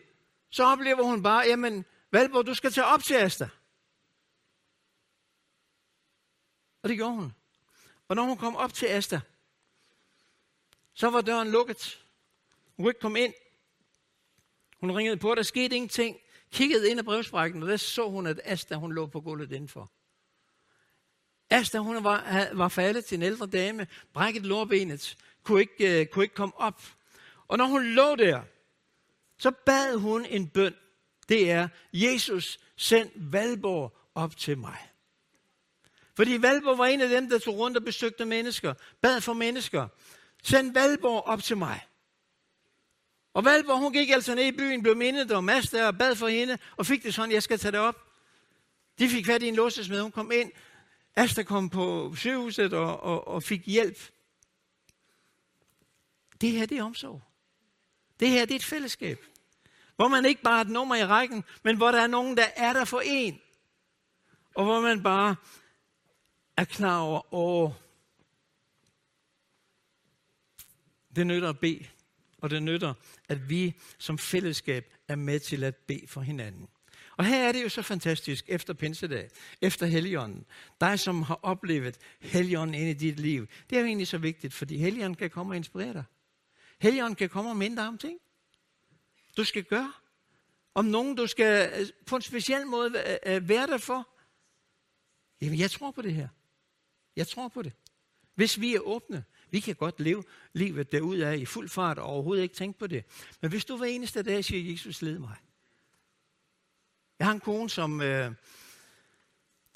så 0.50 0.64
oplever 0.64 1.02
hun 1.02 1.22
bare, 1.22 1.46
jamen, 1.46 1.84
Valborg, 2.10 2.46
du 2.46 2.54
skal 2.54 2.72
tage 2.72 2.84
op 2.84 3.02
til 3.02 3.14
Asta. 3.14 3.48
Og 6.82 6.88
det 6.88 6.96
gjorde 6.96 7.14
hun. 7.14 7.34
Og 8.08 8.16
når 8.16 8.22
hun 8.22 8.36
kom 8.36 8.56
op 8.56 8.74
til 8.74 8.86
Asta, 8.86 9.20
så 10.94 11.10
var 11.10 11.20
døren 11.20 11.50
lukket. 11.50 12.06
Hun 12.76 12.84
kunne 12.84 12.90
ikke 12.90 13.00
komme 13.00 13.20
ind. 13.20 13.34
Hun 14.80 14.96
ringede 14.96 15.16
på, 15.16 15.34
der 15.34 15.42
skete 15.42 15.76
ingenting. 15.76 16.16
Kiggede 16.52 16.90
ind 16.90 16.98
ad 16.98 17.04
brevsprækken, 17.04 17.62
og 17.62 17.68
der 17.68 17.76
så 17.76 18.08
hun, 18.08 18.26
at 18.26 18.40
Asta 18.44 18.74
hun 18.74 18.92
lå 18.92 19.06
på 19.06 19.20
gulvet 19.20 19.52
indenfor. 19.52 19.90
Asta 21.50 21.78
hun 21.78 22.04
var, 22.04 22.48
var 22.52 22.68
faldet 22.68 23.04
til 23.04 23.16
en 23.16 23.22
ældre 23.22 23.46
dame, 23.46 23.86
brækket 24.12 24.46
lårbenet, 24.46 25.16
kunne 25.42 25.60
ikke, 25.60 26.00
uh, 26.00 26.06
kunne 26.06 26.24
ikke 26.24 26.34
komme 26.34 26.60
op. 26.60 26.82
Og 27.48 27.58
når 27.58 27.64
hun 27.64 27.84
lå 27.84 28.16
der, 28.16 28.42
så 29.38 29.50
bad 29.50 29.96
hun 29.96 30.24
en 30.24 30.48
bøn. 30.48 30.74
Det 31.28 31.50
er, 31.50 31.68
Jesus, 31.92 32.58
send 32.76 33.10
Valborg 33.14 33.96
op 34.14 34.36
til 34.36 34.58
mig. 34.58 34.78
Fordi 36.16 36.42
Valborg 36.42 36.78
var 36.78 36.86
en 36.86 37.00
af 37.00 37.08
dem, 37.08 37.30
der 37.30 37.38
tog 37.38 37.58
rundt 37.58 37.76
og 37.76 37.84
besøgte 37.84 38.24
mennesker, 38.24 38.74
bad 39.00 39.20
for 39.20 39.32
mennesker. 39.32 39.88
Send 40.42 40.74
Valborg 40.74 41.26
op 41.26 41.42
til 41.42 41.56
mig. 41.56 41.80
Og 43.34 43.44
Valborg, 43.44 43.78
hun 43.78 43.92
gik 43.92 44.10
altså 44.10 44.34
ned 44.34 44.44
i 44.44 44.52
byen, 44.52 44.82
blev 44.82 44.96
mindet 44.96 45.32
om 45.32 45.48
Asta 45.48 45.86
og 45.86 45.98
bad 45.98 46.14
for 46.14 46.28
hende, 46.28 46.58
og 46.76 46.86
fik 46.86 47.02
det 47.02 47.14
sådan, 47.14 47.32
jeg 47.32 47.42
skal 47.42 47.58
tage 47.58 47.72
det 47.72 47.80
op. 47.80 47.96
De 48.98 49.08
fik 49.08 49.26
fat 49.26 49.42
i 49.42 49.48
en 49.48 49.54
låsesmed, 49.54 50.00
hun 50.00 50.12
kom 50.12 50.30
ind. 50.32 50.52
Asta 51.16 51.42
kom 51.42 51.70
på 51.70 52.14
sygehuset 52.16 52.72
og, 52.72 53.00
og, 53.00 53.28
og 53.28 53.42
fik 53.42 53.66
hjælp. 53.66 54.10
Det 56.40 56.52
her, 56.52 56.66
det 56.66 56.78
er 56.78 56.82
omsorg. 56.82 57.22
Det 58.20 58.30
her, 58.30 58.44
det 58.44 58.54
er 58.54 58.58
et 58.58 58.64
fællesskab. 58.64 59.24
Hvor 59.96 60.08
man 60.08 60.24
ikke 60.24 60.42
bare 60.42 60.58
er 60.58 60.64
et 60.64 60.70
nummer 60.70 60.94
i 60.94 61.04
rækken, 61.04 61.44
men 61.64 61.76
hvor 61.76 61.92
der 61.92 62.00
er 62.00 62.06
nogen, 62.06 62.36
der 62.36 62.46
er 62.56 62.72
der 62.72 62.84
for 62.84 63.02
en. 63.04 63.40
Og 64.54 64.64
hvor 64.64 64.80
man 64.80 65.02
bare 65.02 65.36
er 66.56 66.64
klar 66.64 67.00
over, 67.00 67.34
åh, 67.34 67.72
det 71.16 71.26
nytter 71.26 71.48
at 71.48 71.58
bede, 71.58 71.86
og 72.38 72.50
det 72.50 72.62
nytter, 72.62 72.94
at 73.28 73.48
vi 73.48 73.74
som 73.98 74.18
fællesskab 74.18 74.94
er 75.08 75.16
med 75.16 75.40
til 75.40 75.64
at 75.64 75.76
bede 75.76 76.06
for 76.06 76.20
hinanden. 76.20 76.68
Og 77.20 77.26
her 77.26 77.48
er 77.48 77.52
det 77.52 77.62
jo 77.62 77.68
så 77.68 77.82
fantastisk 77.82 78.44
efter 78.48 78.74
pinsedag, 78.74 79.28
efter 79.60 79.86
Helligånden. 79.86 80.46
Dig, 80.80 80.98
som 80.98 81.22
har 81.22 81.40
oplevet 81.42 81.98
Helligånden 82.20 82.74
ind 82.74 82.88
i 82.88 82.92
dit 82.92 83.20
liv. 83.20 83.46
Det 83.70 83.76
er 83.76 83.80
jo 83.80 83.86
egentlig 83.86 84.08
så 84.08 84.18
vigtigt, 84.18 84.54
fordi 84.54 84.76
Helligånden 84.76 85.16
kan 85.16 85.30
komme 85.30 85.52
og 85.52 85.56
inspirere 85.56 85.92
dig. 85.92 86.04
Helligånden 86.78 87.16
kan 87.16 87.28
komme 87.28 87.50
og 87.50 87.56
minde 87.56 87.76
dig 87.76 87.88
om 87.88 87.98
ting, 87.98 88.18
du 89.36 89.44
skal 89.44 89.64
gøre. 89.64 89.92
Om 90.74 90.84
nogen, 90.84 91.16
du 91.16 91.26
skal 91.26 91.72
øh, 91.80 91.86
på 92.06 92.16
en 92.16 92.22
speciel 92.22 92.66
måde 92.66 93.18
øh, 93.26 93.34
øh, 93.34 93.48
være 93.48 93.66
der 93.66 93.78
for. 93.78 94.08
Jamen, 95.40 95.58
jeg 95.58 95.70
tror 95.70 95.90
på 95.90 96.02
det 96.02 96.14
her. 96.14 96.28
Jeg 97.16 97.28
tror 97.28 97.48
på 97.48 97.62
det. 97.62 97.72
Hvis 98.34 98.60
vi 98.60 98.74
er 98.74 98.80
åbne, 98.80 99.24
vi 99.50 99.60
kan 99.60 99.74
godt 99.74 100.00
leve 100.00 100.24
livet 100.52 100.92
derude 100.92 101.26
af 101.26 101.36
i 101.36 101.44
fuld 101.44 101.68
fart 101.68 101.98
og 101.98 102.04
overhovedet 102.04 102.42
ikke 102.42 102.54
tænke 102.54 102.78
på 102.78 102.86
det. 102.86 103.04
Men 103.40 103.50
hvis 103.50 103.64
du 103.64 103.76
hver 103.76 103.86
eneste 103.86 104.22
dag 104.22 104.44
siger, 104.44 104.72
Jesus 104.72 105.02
led 105.02 105.18
mig. 105.18 105.36
Jeg 107.20 107.28
har 107.28 107.34
en 107.34 107.40
kone, 107.40 107.70
som, 107.70 108.00
øh, 108.00 108.32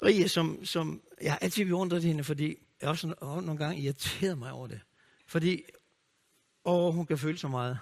Rie, 0.03 0.29
som, 0.29 0.65
som 0.65 1.01
jeg 1.21 1.31
har 1.31 1.39
altid 1.39 1.65
beundret 1.65 2.03
hende, 2.03 2.23
fordi 2.23 2.57
jeg 2.81 2.89
også 2.89 3.15
nogle 3.21 3.57
gange 3.57 3.81
irriteret 3.81 4.37
mig 4.37 4.51
over 4.51 4.67
det. 4.67 4.79
Fordi 5.27 5.63
åh, 6.65 6.93
hun 6.93 7.05
kan 7.05 7.17
føle 7.17 7.37
så 7.37 7.47
meget. 7.47 7.79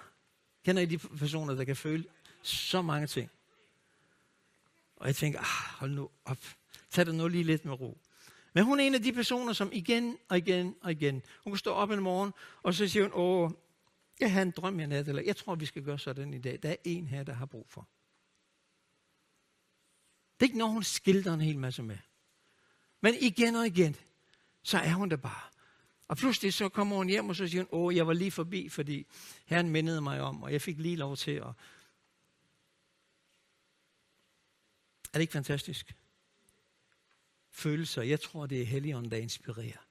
Kender 0.64 0.82
I 0.82 0.86
de 0.86 0.98
personer, 0.98 1.54
der 1.54 1.64
kan 1.64 1.76
føle 1.76 2.04
så 2.42 2.82
mange 2.82 3.06
ting? 3.06 3.30
Og 4.96 5.06
jeg 5.06 5.16
tænker, 5.16 5.38
ah, 5.38 5.78
hold 5.78 5.90
nu 5.90 6.10
op. 6.24 6.38
Tag 6.90 7.06
det 7.06 7.14
nu 7.14 7.28
lige 7.28 7.44
lidt 7.44 7.64
med 7.64 7.80
ro. 7.80 7.98
Men 8.52 8.64
hun 8.64 8.80
er 8.80 8.84
en 8.84 8.94
af 8.94 9.02
de 9.02 9.12
personer, 9.12 9.52
som 9.52 9.70
igen 9.72 10.18
og 10.28 10.38
igen 10.38 10.76
og 10.80 10.90
igen, 10.90 11.22
hun 11.44 11.52
kan 11.52 11.58
stå 11.58 11.72
op 11.72 11.90
en 11.90 12.00
morgen, 12.00 12.32
og 12.62 12.74
så 12.74 12.88
siger 12.88 13.02
hun, 13.02 13.12
åh, 13.14 13.50
jeg 14.20 14.32
har 14.32 14.42
en 14.42 14.50
drøm 14.50 14.80
i 14.80 14.86
nat, 14.86 15.08
eller 15.08 15.22
jeg 15.22 15.36
tror, 15.36 15.54
vi 15.54 15.66
skal 15.66 15.82
gøre 15.82 15.98
sådan 15.98 16.34
i 16.34 16.38
dag. 16.38 16.58
Der 16.62 16.70
er 16.70 16.76
en 16.84 17.06
her, 17.06 17.22
der 17.22 17.32
har 17.32 17.46
brug 17.46 17.66
for. 17.68 17.88
Det 20.44 20.48
er 20.48 20.52
ikke 20.52 20.58
noget, 20.58 20.72
hun 20.72 20.82
skildrer 20.82 21.34
en 21.34 21.40
hel 21.40 21.58
masse 21.58 21.82
med. 21.82 21.98
Men 23.00 23.14
igen 23.20 23.54
og 23.54 23.66
igen, 23.66 23.96
så 24.62 24.78
er 24.78 24.92
hun 24.92 25.10
der 25.10 25.16
bare. 25.16 25.50
Og 26.08 26.16
pludselig 26.16 26.54
så 26.54 26.68
kommer 26.68 26.96
hun 26.96 27.08
hjem, 27.08 27.28
og 27.28 27.36
så 27.36 27.46
siger 27.46 27.62
hun, 27.62 27.80
åh, 27.80 27.96
jeg 27.96 28.06
var 28.06 28.12
lige 28.12 28.30
forbi, 28.30 28.68
fordi 28.68 29.06
Herren 29.46 29.70
mindede 29.70 30.00
mig 30.00 30.20
om, 30.20 30.42
og 30.42 30.52
jeg 30.52 30.62
fik 30.62 30.78
lige 30.78 30.96
lov 30.96 31.16
til 31.16 31.30
at... 31.30 31.46
Er 31.46 31.52
det 35.12 35.20
ikke 35.20 35.32
fantastisk? 35.32 35.94
følelser. 37.54 38.02
Jeg 38.02 38.20
tror, 38.20 38.46
det 38.46 38.62
er 38.62 38.66
Helligånden, 38.66 39.10
der 39.10 39.16
inspirerer. 39.16 39.86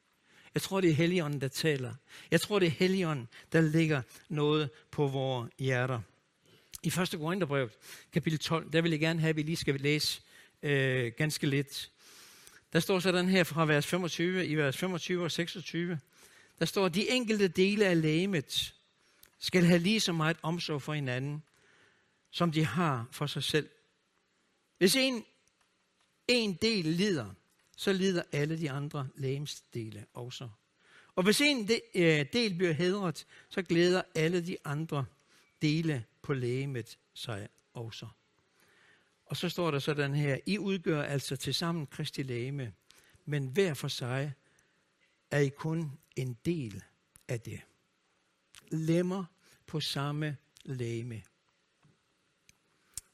Jeg 0.53 0.61
tror, 0.61 0.81
det 0.81 0.89
er 0.89 0.93
Helligånden, 0.93 1.41
der 1.41 1.47
taler. 1.47 1.95
Jeg 2.31 2.41
tror, 2.41 2.59
det 2.59 2.65
er 2.65 2.71
Helligånden, 2.71 3.27
der 3.51 3.61
ligger 3.61 4.01
noget 4.29 4.69
på 4.91 5.07
vores 5.07 5.51
hjerter. 5.59 6.01
i 6.83 6.87
1. 6.87 6.93
Korintherbrev, 6.95 7.69
kapitel 8.11 8.39
12, 8.39 8.71
der 8.71 8.81
vil 8.81 8.91
jeg 8.91 8.99
gerne 8.99 9.19
have, 9.19 9.29
at 9.29 9.35
vi 9.35 9.43
lige 9.43 9.55
skal 9.55 9.75
læse 9.75 10.21
øh, 10.63 11.11
ganske 11.17 11.47
lidt. 11.47 11.91
Der 12.73 12.79
står 12.79 12.99
sådan 12.99 13.29
her 13.29 13.43
fra 13.43 13.65
vers 13.65 13.87
25, 13.87 14.45
i 14.45 14.55
vers 14.55 14.77
25 14.77 15.23
og 15.23 15.31
26, 15.31 15.99
der 16.59 16.65
står, 16.65 16.89
de 16.89 17.09
enkelte 17.09 17.47
dele 17.47 17.85
af 17.85 18.01
lægemet 18.01 18.73
skal 19.39 19.63
have 19.63 19.79
lige 19.79 19.99
så 19.99 20.13
meget 20.13 20.37
omsorg 20.41 20.81
for 20.81 20.93
hinanden, 20.93 21.43
som 22.31 22.51
de 22.51 22.65
har 22.65 23.07
for 23.11 23.25
sig 23.25 23.43
selv. 23.43 23.69
Hvis 24.77 24.95
en, 24.95 25.25
en 26.27 26.53
del 26.53 26.85
lider, 26.85 27.33
så 27.77 27.93
lider 27.93 28.23
alle 28.31 28.59
de 28.59 28.71
andre 28.71 29.07
lægemsdele 29.15 30.05
også. 30.13 30.49
Og 31.15 31.23
hvis 31.23 31.41
en 31.41 31.69
øh, 31.95 32.25
del 32.33 32.53
bliver 32.53 32.73
hedret, 32.73 33.25
så 33.49 33.61
glæder 33.61 34.01
alle 34.15 34.45
de 34.45 34.57
andre 34.65 35.05
dele 35.61 36.05
på 36.21 36.33
lægemet 36.33 36.97
sig 37.13 37.47
også. 37.73 38.07
Og 39.25 39.37
så 39.37 39.49
står 39.49 39.71
der 39.71 39.79
sådan 39.79 40.15
her, 40.15 40.37
I 40.45 40.57
udgør 40.57 41.03
altså 41.03 41.35
til 41.35 41.53
sammen 41.53 41.87
Kristi 41.87 42.23
lægeme, 42.23 42.73
men 43.25 43.47
hver 43.47 43.73
for 43.73 43.87
sig 43.87 44.33
er 45.31 45.39
I 45.39 45.49
kun 45.49 45.91
en 46.15 46.37
del 46.45 46.83
af 47.27 47.41
det. 47.41 47.61
Lemmer 48.71 49.25
på 49.67 49.79
samme 49.79 50.37
lægeme. 50.65 51.23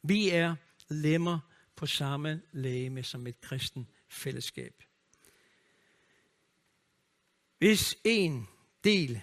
Vi 0.04 0.30
er 0.30 0.56
lemmer 0.88 1.39
på 1.76 1.86
samme 1.86 2.41
lægeme 2.52 3.04
som 3.04 3.28
et 3.28 3.41
kristen 3.41 3.88
fællesskab. 4.08 4.84
Hvis 7.58 7.95
en 8.04 8.48
del 8.84 9.22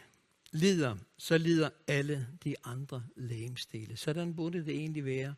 lider, 0.52 0.96
så 1.18 1.38
lider 1.38 1.70
alle 1.86 2.28
de 2.44 2.54
andre 2.64 3.06
lægemsdele. 3.16 3.96
Sådan 3.96 4.36
burde 4.36 4.64
det 4.64 4.74
egentlig 4.74 5.04
være 5.04 5.34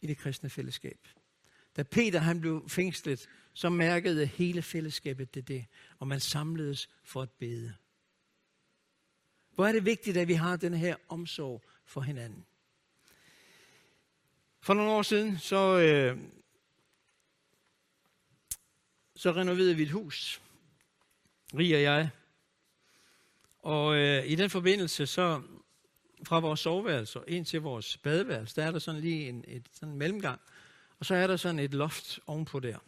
i 0.00 0.06
det 0.06 0.18
kristne 0.18 0.50
fællesskab. 0.50 1.08
Da 1.76 1.82
Peter 1.82 2.18
han 2.18 2.40
blev 2.40 2.68
fængslet, 2.68 3.28
så 3.54 3.68
mærkede 3.68 4.26
hele 4.26 4.62
fællesskabet 4.62 5.34
det 5.34 5.48
det, 5.48 5.66
og 5.98 6.08
man 6.08 6.20
samledes 6.20 6.88
for 7.04 7.22
at 7.22 7.30
bede. 7.30 7.74
Hvor 9.54 9.66
er 9.66 9.72
det 9.72 9.84
vigtigt, 9.84 10.16
at 10.16 10.28
vi 10.28 10.34
har 10.34 10.56
den 10.56 10.74
her 10.74 10.96
omsorg 11.08 11.62
for 11.84 12.00
hinanden. 12.00 12.46
For 14.60 14.74
nogle 14.74 14.90
år 14.90 15.02
siden, 15.02 15.38
så, 15.38 15.78
øh, 15.78 16.18
så 19.16 19.32
renoverede 19.32 19.76
vi 19.76 19.82
et 19.82 19.90
hus, 19.90 20.40
Rig 21.54 21.74
og 21.74 21.82
jeg. 21.82 22.10
Og 23.58 23.96
øh, 23.96 24.26
i 24.26 24.34
den 24.34 24.50
forbindelse, 24.50 25.06
så 25.06 25.42
fra 26.24 26.40
vores 26.40 26.60
soveværelse 26.60 27.20
og 27.20 27.24
ind 27.28 27.44
til 27.44 27.60
vores 27.60 27.96
badeværelse, 27.96 28.56
der 28.56 28.66
er 28.66 28.70
der 28.70 28.78
sådan 28.78 29.00
lige 29.00 29.28
en 29.28 29.44
et, 29.48 29.66
sådan 29.72 29.92
en 29.92 29.98
mellemgang. 29.98 30.40
Og 30.98 31.06
så 31.06 31.14
er 31.14 31.26
der 31.26 31.36
sådan 31.36 31.58
et 31.58 31.74
loft 31.74 32.20
ovenpå 32.26 32.60
der. 32.60 32.78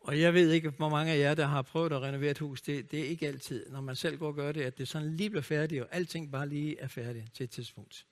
Og 0.00 0.20
jeg 0.20 0.34
ved 0.34 0.50
ikke, 0.50 0.70
hvor 0.70 0.88
mange 0.88 1.12
af 1.12 1.18
jer, 1.18 1.34
der 1.34 1.46
har 1.46 1.62
prøvet 1.62 1.92
at 1.92 2.02
renovere 2.02 2.30
et 2.30 2.38
hus, 2.38 2.62
det, 2.62 2.90
det 2.90 3.00
er 3.00 3.04
ikke 3.04 3.26
altid, 3.26 3.70
når 3.70 3.80
man 3.80 3.96
selv 3.96 4.18
går 4.18 4.26
og 4.26 4.34
gør 4.34 4.52
det, 4.52 4.62
at 4.62 4.78
det 4.78 4.88
sådan 4.88 5.16
lige 5.16 5.30
bliver 5.30 5.42
færdigt, 5.42 5.82
og 5.82 5.88
alting 5.92 6.32
bare 6.32 6.48
lige 6.48 6.80
er 6.80 6.88
færdigt 6.88 7.34
til 7.34 7.44
et 7.44 7.50
tidspunkt. 7.50 8.06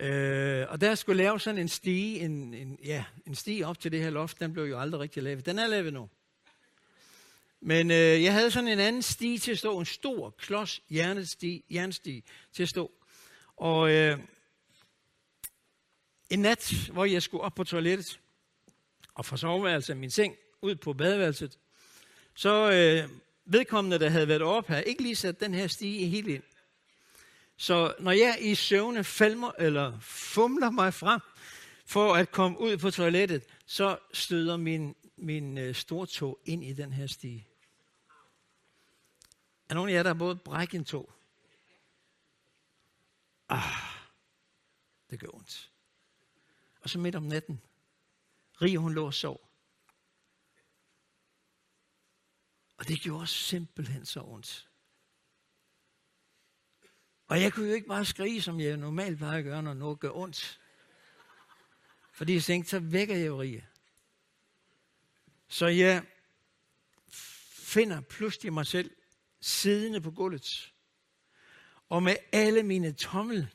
Øh, 0.00 0.66
og 0.68 0.80
der 0.80 0.94
skulle 0.94 1.22
lave 1.22 1.40
sådan 1.40 1.60
en 1.60 1.68
stige, 1.68 2.20
en, 2.20 2.54
en, 2.54 2.78
ja, 2.84 3.04
en 3.26 3.34
stige 3.34 3.66
op 3.66 3.80
til 3.80 3.92
det 3.92 4.02
her 4.02 4.10
loft, 4.10 4.40
den 4.40 4.52
blev 4.52 4.64
jo 4.64 4.78
aldrig 4.78 5.00
rigtig 5.00 5.22
lavet. 5.22 5.46
Den 5.46 5.58
er 5.58 5.66
lavet 5.66 5.92
nu. 5.92 6.08
Men 7.60 7.90
øh, 7.90 8.22
jeg 8.22 8.32
havde 8.32 8.50
sådan 8.50 8.68
en 8.68 8.78
anden 8.78 9.02
sti 9.02 9.38
til 9.38 9.52
at 9.52 9.58
stå, 9.58 9.78
en 9.78 9.86
stor 9.86 10.30
klods 10.30 10.80
jernsti, 10.90 11.64
jernsti 11.70 12.24
til 12.52 12.62
at 12.62 12.68
stå. 12.68 12.90
Og 13.56 13.90
øh, 13.90 14.18
en 16.30 16.38
nat, 16.38 16.74
hvor 16.92 17.04
jeg 17.04 17.22
skulle 17.22 17.44
op 17.44 17.54
på 17.54 17.64
toilettet, 17.64 18.20
og 19.14 19.26
fra 19.26 19.36
soveværelset 19.36 19.96
min 19.96 20.10
seng 20.10 20.36
ud 20.62 20.74
på 20.74 20.92
badeværelset, 20.92 21.58
så 22.34 22.70
øh, 22.72 23.10
vedkommende, 23.44 23.98
der 23.98 24.08
havde 24.08 24.28
været 24.28 24.42
oppe 24.42 24.72
her, 24.72 24.80
ikke 24.80 25.02
lige 25.02 25.16
sat 25.16 25.40
den 25.40 25.54
her 25.54 25.66
stige 25.66 26.08
helt 26.08 26.28
ind. 26.28 26.42
Så 27.56 27.94
når 27.98 28.12
jeg 28.12 28.38
i 28.40 28.54
søvne 28.54 29.04
falmer, 29.04 29.52
eller 29.58 29.98
fumler 30.00 30.70
mig 30.70 30.94
frem 30.94 31.20
for 31.86 32.14
at 32.14 32.30
komme 32.30 32.60
ud 32.60 32.76
på 32.76 32.90
toilettet, 32.90 33.42
så 33.66 33.98
støder 34.12 34.56
min, 34.56 34.94
min 35.16 35.58
øh, 35.58 35.74
stortog 35.74 36.38
ind 36.44 36.64
i 36.64 36.72
den 36.72 36.92
her 36.92 37.06
stige. 37.06 37.49
Er 39.70 39.74
nogen 39.74 39.90
af 39.90 39.94
jer, 39.94 40.02
der 40.02 40.10
har 40.10 40.18
både 40.18 40.36
brækket 40.36 40.78
en 40.78 40.84
tog? 40.84 41.12
Ah, 43.48 44.04
det 45.10 45.20
gør 45.20 45.34
ondt. 45.34 45.72
Og 46.80 46.90
så 46.90 46.98
midt 46.98 47.14
om 47.14 47.22
natten, 47.22 47.62
Rig 48.62 48.76
hun 48.76 48.94
lå 48.94 49.06
og 49.06 49.14
sov. 49.14 49.50
Og 52.76 52.88
det 52.88 53.00
gjorde 53.00 53.26
simpelthen 53.26 54.06
så 54.06 54.22
ondt. 54.22 54.68
Og 57.26 57.42
jeg 57.42 57.52
kunne 57.52 57.68
jo 57.68 57.74
ikke 57.74 57.88
bare 57.88 58.04
skrige, 58.04 58.42
som 58.42 58.60
jeg 58.60 58.76
normalt 58.76 59.18
plejer 59.18 59.38
at 59.38 59.44
gøre, 59.44 59.62
når 59.62 59.74
noget 59.74 60.00
gør 60.00 60.10
ondt. 60.10 60.60
Fordi 62.12 62.34
jeg 62.34 62.42
tænkte, 62.42 62.70
så 62.70 62.78
vækker 62.78 63.16
jeg 63.16 63.26
jo 63.26 63.40
Rie. 63.40 63.68
Så 65.48 65.66
jeg 65.66 66.06
finder 67.52 68.00
pludselig 68.00 68.52
mig 68.52 68.66
selv 68.66 68.99
siddende 69.40 70.00
på 70.00 70.10
gulvet. 70.10 70.74
Og 71.88 72.02
med 72.02 72.16
alle 72.32 72.62
mine 72.62 72.92
tommelfingre 72.92 73.50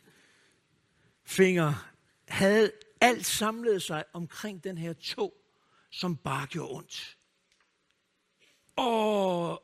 havde 2.27 2.71
alt 3.01 3.25
samlet 3.25 3.81
sig 3.81 4.03
omkring 4.13 4.63
den 4.63 4.77
her 4.77 4.93
tog, 4.93 5.33
som 5.89 6.17
bare 6.17 6.47
gjorde 6.47 6.75
ondt. 6.75 7.17
Og 8.75 9.63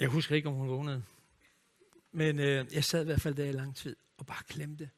jeg 0.00 0.08
husker 0.08 0.36
ikke, 0.36 0.48
om 0.48 0.54
hun 0.54 0.68
vågnede. 0.68 1.04
Men 2.12 2.38
øh, 2.38 2.66
jeg 2.72 2.84
sad 2.84 3.00
i 3.00 3.04
hvert 3.04 3.20
fald 3.20 3.34
der 3.34 3.44
i 3.44 3.52
lang 3.52 3.76
tid 3.76 3.96
og 4.16 4.26
bare 4.26 4.42
klemte. 4.48 4.90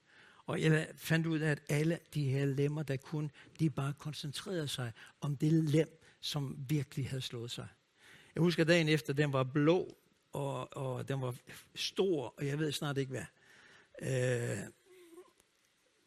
Og 0.47 0.63
jeg 0.63 0.89
fandt 0.97 1.27
ud 1.27 1.39
af, 1.39 1.51
at 1.51 1.63
alle 1.69 1.99
de 2.15 2.25
her 2.25 2.47
lemmer, 2.47 2.83
der 2.83 2.97
kun, 2.97 3.31
de 3.61 3.71
bare 3.71 3.93
koncentrerede 3.99 4.69
sig 4.69 4.93
om 5.21 5.37
det 5.37 5.53
lem, 5.53 6.03
som 6.21 6.57
virkelig 6.69 7.09
havde 7.09 7.23
slået 7.23 7.51
sig. 7.51 7.69
Jeg 8.35 8.41
husker 8.41 8.65
dagen 8.65 8.89
efter, 8.89 9.13
den 9.13 9.33
var 9.33 9.45
blå, 9.45 9.99
og, 10.33 10.77
og 10.77 11.09
den 11.09 11.21
var 11.21 11.35
stor, 11.75 12.35
og 12.37 12.47
jeg 12.47 12.59
ved 12.59 12.73
snart 12.73 12.99
ikke 12.99 13.11
hvad. 13.11 13.25
Øh, 14.03 14.59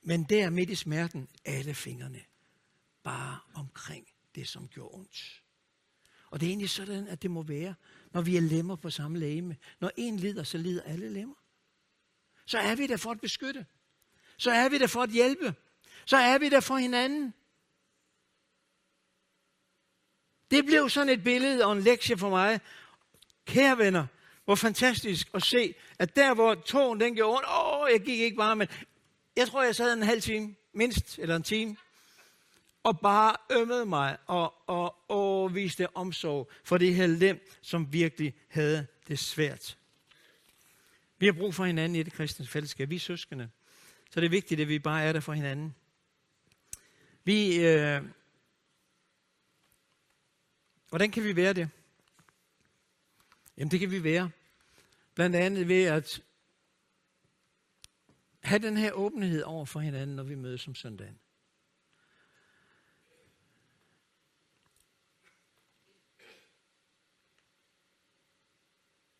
men 0.01 0.23
der 0.23 0.49
midt 0.49 0.69
i 0.69 0.75
smerten, 0.75 1.27
alle 1.45 1.73
fingrene, 1.73 2.21
bare 3.03 3.39
omkring 3.53 4.07
det, 4.35 4.47
som 4.47 4.67
gjorde 4.67 4.95
ondt. 4.95 5.43
Og 6.29 6.39
det 6.39 6.45
er 6.45 6.49
egentlig 6.49 6.69
sådan, 6.69 7.07
at 7.07 7.21
det 7.21 7.31
må 7.31 7.43
være, 7.43 7.75
når 8.11 8.21
vi 8.21 8.37
er 8.37 8.41
lemmer 8.41 8.75
på 8.75 8.89
samme 8.89 9.19
lægeme. 9.19 9.57
Når 9.79 9.91
en 9.97 10.17
lider, 10.17 10.43
så 10.43 10.57
lider 10.57 10.81
alle 10.81 11.09
lemmer. 11.09 11.35
Så 12.45 12.57
er 12.57 12.75
vi 12.75 12.87
der 12.87 12.97
for 12.97 13.11
at 13.11 13.21
beskytte. 13.21 13.65
Så 14.39 14.51
er 14.51 14.69
vi 14.69 14.77
der 14.77 14.87
for 14.87 15.01
at 15.01 15.09
hjælpe. 15.09 15.53
Så 16.05 16.17
er 16.17 16.37
vi 16.37 16.49
der 16.49 16.59
for 16.59 16.77
hinanden. 16.77 17.33
Det 20.51 20.65
blev 20.65 20.89
sådan 20.89 21.09
et 21.09 21.23
billede 21.23 21.65
og 21.65 21.71
en 21.71 21.81
lektie 21.81 22.17
for 22.17 22.29
mig. 22.29 22.59
Kære 23.45 23.77
venner, 23.77 24.05
hvor 24.45 24.55
fantastisk 24.55 25.29
at 25.33 25.43
se, 25.43 25.75
at 25.99 26.15
der 26.15 26.33
hvor 26.33 26.55
tågen 26.55 26.99
den 26.99 27.15
gjorde 27.15 27.37
ondt, 27.37 27.47
åh, 27.47 27.91
jeg 27.91 28.01
gik 28.01 28.19
ikke 28.19 28.37
bare, 28.37 28.55
men 28.55 28.67
jeg 29.35 29.47
tror, 29.47 29.63
jeg 29.63 29.75
sad 29.75 29.93
en 29.93 30.03
halv 30.03 30.21
time, 30.21 30.55
mindst, 30.73 31.19
eller 31.19 31.35
en 31.35 31.43
time, 31.43 31.77
og 32.83 32.99
bare 32.99 33.35
ømmede 33.51 33.85
mig 33.85 34.17
og, 34.27 34.53
og, 34.67 34.95
og 35.09 35.55
viste 35.55 35.95
omsorg 35.95 36.51
for 36.63 36.77
det 36.77 36.95
her 36.95 37.07
lem, 37.07 37.49
som 37.61 37.93
virkelig 37.93 38.33
havde 38.47 38.87
det 39.07 39.19
svært. 39.19 39.77
Vi 41.17 41.25
har 41.25 41.33
brug 41.33 41.55
for 41.55 41.65
hinanden 41.65 41.95
i 41.95 42.03
det 42.03 42.13
kristne 42.13 42.47
fællesskab. 42.47 42.89
Vi 42.89 42.95
er 42.95 42.99
søskende. 42.99 43.49
Så 44.09 44.19
det 44.19 44.25
er 44.25 44.29
vigtigt, 44.29 44.61
at 44.61 44.67
vi 44.67 44.79
bare 44.79 45.03
er 45.03 45.13
der 45.13 45.19
for 45.19 45.33
hinanden. 45.33 45.75
Vi, 47.23 47.65
øh, 47.65 48.03
hvordan 50.89 51.11
kan 51.11 51.23
vi 51.23 51.35
være 51.35 51.53
det? 51.53 51.69
Jamen 53.57 53.71
det 53.71 53.79
kan 53.79 53.91
vi 53.91 54.03
være. 54.03 54.31
Blandt 55.15 55.35
andet 55.35 55.67
ved 55.67 55.83
at 55.83 56.23
have 58.43 58.59
den 58.59 58.77
her 58.77 58.91
åbenhed 58.91 59.43
over 59.43 59.65
for 59.65 59.79
hinanden, 59.79 60.15
når 60.15 60.23
vi 60.23 60.35
mødes 60.35 60.67
om 60.67 60.75
søndagen. 60.75 61.19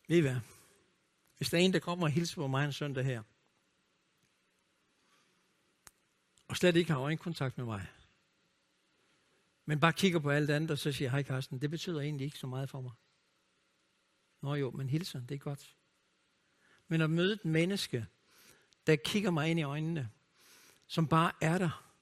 Ved 0.08 0.16
I 0.16 0.20
hvad? 0.20 0.36
Hvis 1.36 1.50
der 1.50 1.58
er 1.58 1.62
en, 1.62 1.72
der 1.72 1.78
kommer 1.78 2.06
og 2.06 2.12
hilser 2.12 2.34
på 2.34 2.46
mig 2.46 2.64
en 2.64 2.72
søndag 2.72 3.04
her, 3.04 3.22
og 6.50 6.56
slet 6.56 6.76
ikke 6.76 6.92
har 6.92 7.00
øjenkontakt 7.00 7.58
med 7.58 7.64
mig, 7.66 7.86
men 9.64 9.80
bare 9.80 9.92
kigger 9.92 10.18
på 10.18 10.30
alt 10.30 10.50
andet, 10.50 10.70
og 10.70 10.78
så 10.78 10.92
siger, 10.92 11.10
hej 11.10 11.22
Karsten, 11.22 11.60
det 11.60 11.70
betyder 11.70 12.00
egentlig 12.00 12.24
ikke 12.24 12.38
så 12.38 12.46
meget 12.46 12.70
for 12.70 12.80
mig. 12.80 12.92
Nå 14.40 14.54
jo, 14.54 14.70
men 14.70 14.88
hilser, 14.88 15.20
det 15.20 15.34
er 15.34 15.38
godt. 15.38 15.76
Men 16.88 17.00
at 17.00 17.10
møde 17.10 17.32
et 17.32 17.44
menneske, 17.44 18.06
der 18.86 18.96
kigger 18.96 19.30
mig 19.30 19.50
ind 19.50 19.60
i 19.60 19.62
øjnene, 19.62 20.10
som 20.86 21.08
bare 21.08 21.32
er 21.40 21.58
der, 21.58 21.92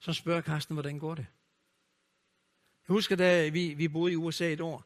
som 0.00 0.14
spørger 0.14 0.40
Karsten, 0.40 0.74
hvordan 0.74 0.98
går 0.98 1.14
det? 1.14 1.26
Jeg 2.88 2.94
husker, 2.94 3.16
da 3.16 3.48
vi, 3.48 3.74
vi 3.74 3.88
boede 3.88 4.12
i 4.12 4.16
USA 4.16 4.52
et 4.52 4.60
år, 4.60 4.84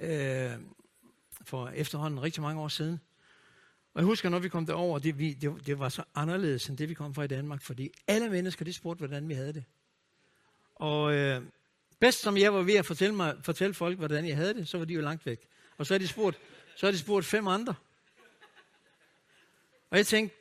øh, 0.00 0.60
for 1.30 1.68
efterhånden 1.68 2.22
rigtig 2.22 2.42
mange 2.42 2.60
år 2.60 2.68
siden. 2.68 3.00
Og 3.96 4.00
jeg 4.02 4.06
husker, 4.06 4.28
når 4.28 4.38
vi 4.38 4.48
kom 4.48 4.66
derover, 4.66 4.98
det, 4.98 5.18
vi, 5.18 5.32
det, 5.32 5.66
det 5.66 5.78
var 5.78 5.88
så 5.88 6.04
anderledes 6.14 6.68
end 6.68 6.78
det, 6.78 6.88
vi 6.88 6.94
kom 6.94 7.14
fra 7.14 7.22
i 7.22 7.26
Danmark, 7.26 7.62
fordi 7.62 7.92
alle 8.06 8.30
mennesker, 8.30 8.64
de 8.64 8.72
spurgte, 8.72 8.98
hvordan 8.98 9.28
vi 9.28 9.34
havde 9.34 9.52
det. 9.52 9.64
Og 10.74 11.14
øh, 11.14 11.42
bedst 12.00 12.20
som 12.20 12.36
jeg 12.36 12.54
var 12.54 12.62
ved 12.62 12.74
at 12.74 12.86
fortælle, 12.86 13.14
mig, 13.14 13.36
fortælle 13.42 13.74
folk, 13.74 13.98
hvordan 13.98 14.28
jeg 14.28 14.36
havde 14.36 14.54
det, 14.54 14.68
så 14.68 14.78
var 14.78 14.84
de 14.84 14.94
jo 14.94 15.00
langt 15.00 15.26
væk. 15.26 15.48
Og 15.78 15.86
så 15.86 15.94
har 15.94 15.98
de 15.98 16.08
spurgt, 16.08 16.38
så 16.76 16.86
har 16.86 16.90
de 16.90 16.98
spurgt 16.98 17.26
fem 17.26 17.46
andre. 17.46 17.74
Og 19.90 19.96
jeg 19.96 20.06
tænkte, 20.06 20.36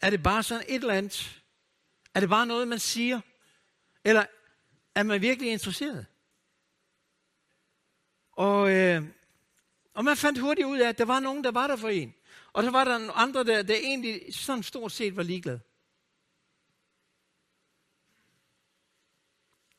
er 0.00 0.10
det 0.10 0.22
bare 0.22 0.42
sådan 0.42 0.64
et 0.68 0.74
eller 0.74 0.94
andet? 0.94 1.42
Er 2.14 2.20
det 2.20 2.28
bare 2.28 2.46
noget, 2.46 2.68
man 2.68 2.78
siger? 2.78 3.20
Eller 4.04 4.26
er 4.94 5.02
man 5.02 5.20
virkelig 5.20 5.52
interesseret? 5.52 6.06
Og, 8.32 8.70
øh, 8.70 9.04
og 10.00 10.04
man 10.04 10.16
fandt 10.16 10.38
hurtigt 10.38 10.66
ud 10.66 10.78
af, 10.78 10.88
at 10.88 10.98
der 10.98 11.04
var 11.04 11.20
nogen, 11.20 11.44
der 11.44 11.50
var 11.50 11.66
der 11.66 11.76
for 11.76 11.88
en. 11.88 12.14
Og 12.52 12.64
så 12.64 12.70
var 12.70 12.84
der 12.84 13.12
andre, 13.12 13.44
der, 13.44 13.62
der 13.62 13.74
egentlig 13.74 14.34
sådan 14.34 14.62
stort 14.62 14.92
set 14.92 15.16
var 15.16 15.22
ligeglade. 15.22 15.60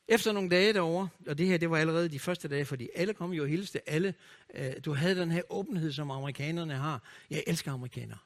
Efter 0.08 0.32
nogle 0.32 0.50
dage 0.50 0.72
derovre, 0.72 1.08
og 1.26 1.38
det 1.38 1.46
her 1.46 1.58
det 1.58 1.70
var 1.70 1.78
allerede 1.78 2.08
de 2.08 2.18
første 2.18 2.48
dage, 2.48 2.64
fordi 2.64 2.88
alle 2.94 3.14
kom 3.14 3.32
jo 3.32 3.42
og 3.42 3.48
hilste, 3.48 3.88
alle, 3.88 4.14
øh, 4.54 4.72
du 4.84 4.94
havde 4.94 5.20
den 5.20 5.30
her 5.30 5.42
åbenhed, 5.48 5.92
som 5.92 6.10
amerikanerne 6.10 6.74
har. 6.74 7.02
Jeg 7.30 7.44
elsker 7.46 7.72
amerikanere. 7.72 8.18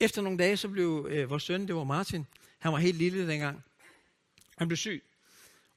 Efter 0.00 0.22
nogle 0.22 0.38
dage, 0.38 0.56
så 0.56 0.68
blev 0.68 1.06
øh, 1.10 1.30
vores 1.30 1.42
søn, 1.42 1.66
det 1.66 1.74
var 1.74 1.84
Martin, 1.84 2.26
han 2.58 2.72
var 2.72 2.78
helt 2.78 2.96
lille 2.96 3.28
dengang. 3.28 3.64
Han 4.56 4.68
blev 4.68 4.76
syg. 4.76 5.09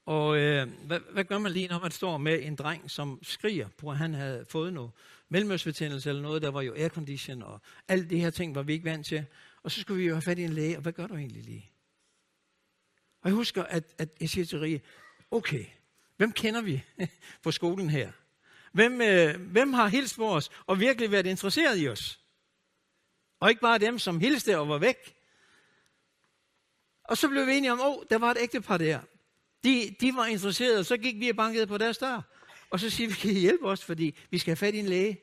Og 0.06 0.36
øh, 0.38 0.68
hvad, 0.86 1.00
hvad 1.12 1.24
gør 1.24 1.38
man 1.38 1.52
lige, 1.52 1.68
når 1.68 1.78
man 1.78 1.90
står 1.90 2.18
med 2.18 2.42
en 2.42 2.56
dreng, 2.56 2.90
som 2.90 3.18
skriger 3.22 3.68
på, 3.68 3.90
at 3.90 3.96
han 3.96 4.14
havde 4.14 4.44
fået 4.48 4.72
noget 4.72 4.90
mellemøstbetændelse 5.28 6.08
eller 6.08 6.22
noget, 6.22 6.42
der 6.42 6.50
var 6.50 6.62
jo 6.62 6.74
aircondition, 6.74 7.42
og 7.42 7.60
alle 7.88 8.10
de 8.10 8.20
her 8.20 8.30
ting 8.30 8.54
var 8.54 8.62
vi 8.62 8.72
ikke 8.72 8.84
vant 8.84 9.06
til. 9.06 9.26
Og 9.62 9.70
så 9.70 9.80
skulle 9.80 10.00
vi 10.00 10.06
jo 10.06 10.14
have 10.14 10.22
fat 10.22 10.38
i 10.38 10.44
en 10.44 10.52
læge, 10.52 10.76
og 10.76 10.82
hvad 10.82 10.92
gør 10.92 11.06
du 11.06 11.16
egentlig 11.16 11.42
lige? 11.42 11.70
Og 13.22 13.28
jeg 13.28 13.34
husker, 13.34 13.62
at, 13.62 13.94
at 13.98 14.08
jeg 14.20 14.28
siger 14.28 14.44
til 14.44 14.60
Rie, 14.60 14.80
okay, 15.30 15.64
hvem 16.16 16.32
kender 16.32 16.62
vi 16.62 16.84
på 17.42 17.50
skolen 17.50 17.90
her? 17.90 18.12
Hvem, 18.72 19.00
øh, 19.00 19.40
hvem 19.40 19.72
har 19.72 19.88
hilst 19.88 20.16
på 20.16 20.36
os 20.36 20.50
og 20.66 20.80
virkelig 20.80 21.10
været 21.10 21.26
interesseret 21.26 21.78
i 21.78 21.88
os? 21.88 22.20
Og 23.40 23.50
ikke 23.50 23.60
bare 23.60 23.78
dem, 23.78 23.98
som 23.98 24.20
hilste 24.20 24.58
og 24.58 24.68
var 24.68 24.78
væk. 24.78 25.14
Og 27.04 27.16
så 27.16 27.28
blev 27.28 27.46
vi 27.46 27.56
enige 27.56 27.72
om, 27.72 27.80
åh, 27.80 27.86
oh, 27.86 28.04
der 28.10 28.18
var 28.18 28.30
et 28.30 28.38
ægtepar 28.40 28.78
der. 28.78 29.00
De, 29.64 29.96
de 30.00 30.14
var 30.14 30.26
interesserede, 30.26 30.78
og 30.78 30.86
så 30.86 30.96
gik 30.96 31.20
vi 31.20 31.28
og 31.28 31.36
bankede 31.36 31.66
på 31.66 31.78
deres 31.78 31.98
dør. 31.98 32.20
Og 32.70 32.80
så 32.80 32.90
siger 32.90 33.08
vi, 33.08 33.14
kan 33.14 33.30
I 33.30 33.38
hjælpe 33.38 33.66
os, 33.66 33.84
fordi 33.84 34.16
vi 34.30 34.38
skal 34.38 34.50
have 34.50 34.56
fat 34.56 34.74
i 34.74 34.78
en 34.78 34.86
læge. 34.86 35.20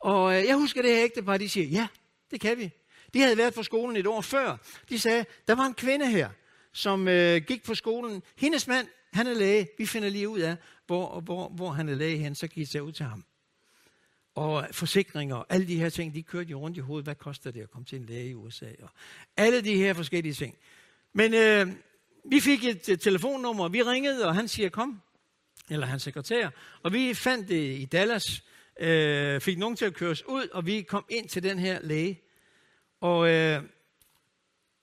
Og 0.00 0.38
øh, 0.38 0.44
jeg 0.44 0.56
husker 0.56 0.82
det 0.82 0.90
her 0.90 1.04
ægtepar, 1.04 1.36
de 1.36 1.48
siger, 1.48 1.66
ja, 1.66 1.88
det 2.30 2.40
kan 2.40 2.58
vi. 2.58 2.70
De 3.14 3.20
havde 3.20 3.36
været 3.36 3.54
på 3.54 3.62
skolen 3.62 3.96
et 3.96 4.06
år 4.06 4.20
før. 4.20 4.56
De 4.88 4.98
sagde, 4.98 5.24
der 5.48 5.54
var 5.54 5.66
en 5.66 5.74
kvinde 5.74 6.10
her, 6.10 6.30
som 6.72 7.08
øh, 7.08 7.42
gik 7.42 7.64
på 7.64 7.74
skolen. 7.74 8.22
Hendes 8.36 8.66
mand, 8.66 8.86
han 9.12 9.26
er 9.26 9.34
læge. 9.34 9.68
Vi 9.78 9.86
finder 9.86 10.08
lige 10.08 10.28
ud 10.28 10.40
af, 10.40 10.56
hvor, 10.86 11.20
hvor, 11.20 11.48
hvor 11.48 11.70
han 11.70 11.88
er 11.88 11.94
læge 11.94 12.18
hen, 12.18 12.34
så 12.34 12.46
gik 12.46 12.74
jeg 12.74 12.82
ud 12.82 12.92
til 12.92 13.06
ham. 13.06 13.24
Og 14.34 14.62
øh, 14.62 14.72
forsikringer 14.72 15.36
og 15.36 15.46
alle 15.48 15.66
de 15.66 15.78
her 15.78 15.88
ting, 15.88 16.14
de 16.14 16.22
kørte 16.22 16.50
jo 16.50 16.60
rundt 16.60 16.76
i 16.76 16.80
hovedet. 16.80 17.06
Hvad 17.06 17.14
koster 17.14 17.50
det 17.50 17.60
at 17.60 17.70
komme 17.70 17.84
til 17.84 17.98
en 17.98 18.06
læge 18.06 18.30
i 18.30 18.34
USA? 18.34 18.70
Og 18.82 18.90
alle 19.36 19.60
de 19.60 19.76
her 19.76 19.94
forskellige 19.94 20.34
ting. 20.34 20.56
Men 21.12 21.34
øh, 21.34 21.66
vi 22.24 22.40
fik 22.40 22.64
et, 22.64 23.00
telefonnummer, 23.00 23.68
vi 23.68 23.82
ringede, 23.82 24.26
og 24.26 24.34
han 24.34 24.48
siger, 24.48 24.68
kom. 24.68 25.02
Eller 25.70 25.86
hans 25.86 26.02
sekretær. 26.02 26.50
Og 26.82 26.92
vi 26.92 27.14
fandt 27.14 27.48
det 27.48 27.80
i 27.80 27.84
Dallas. 27.84 28.44
Øh, 28.80 29.40
fik 29.40 29.58
nogen 29.58 29.76
til 29.76 29.84
at 29.84 29.94
køre 29.94 30.10
os 30.10 30.24
ud, 30.28 30.48
og 30.48 30.66
vi 30.66 30.82
kom 30.82 31.04
ind 31.08 31.28
til 31.28 31.42
den 31.42 31.58
her 31.58 31.80
læge. 31.82 32.20
Og 33.00 33.28
øh, 33.28 33.62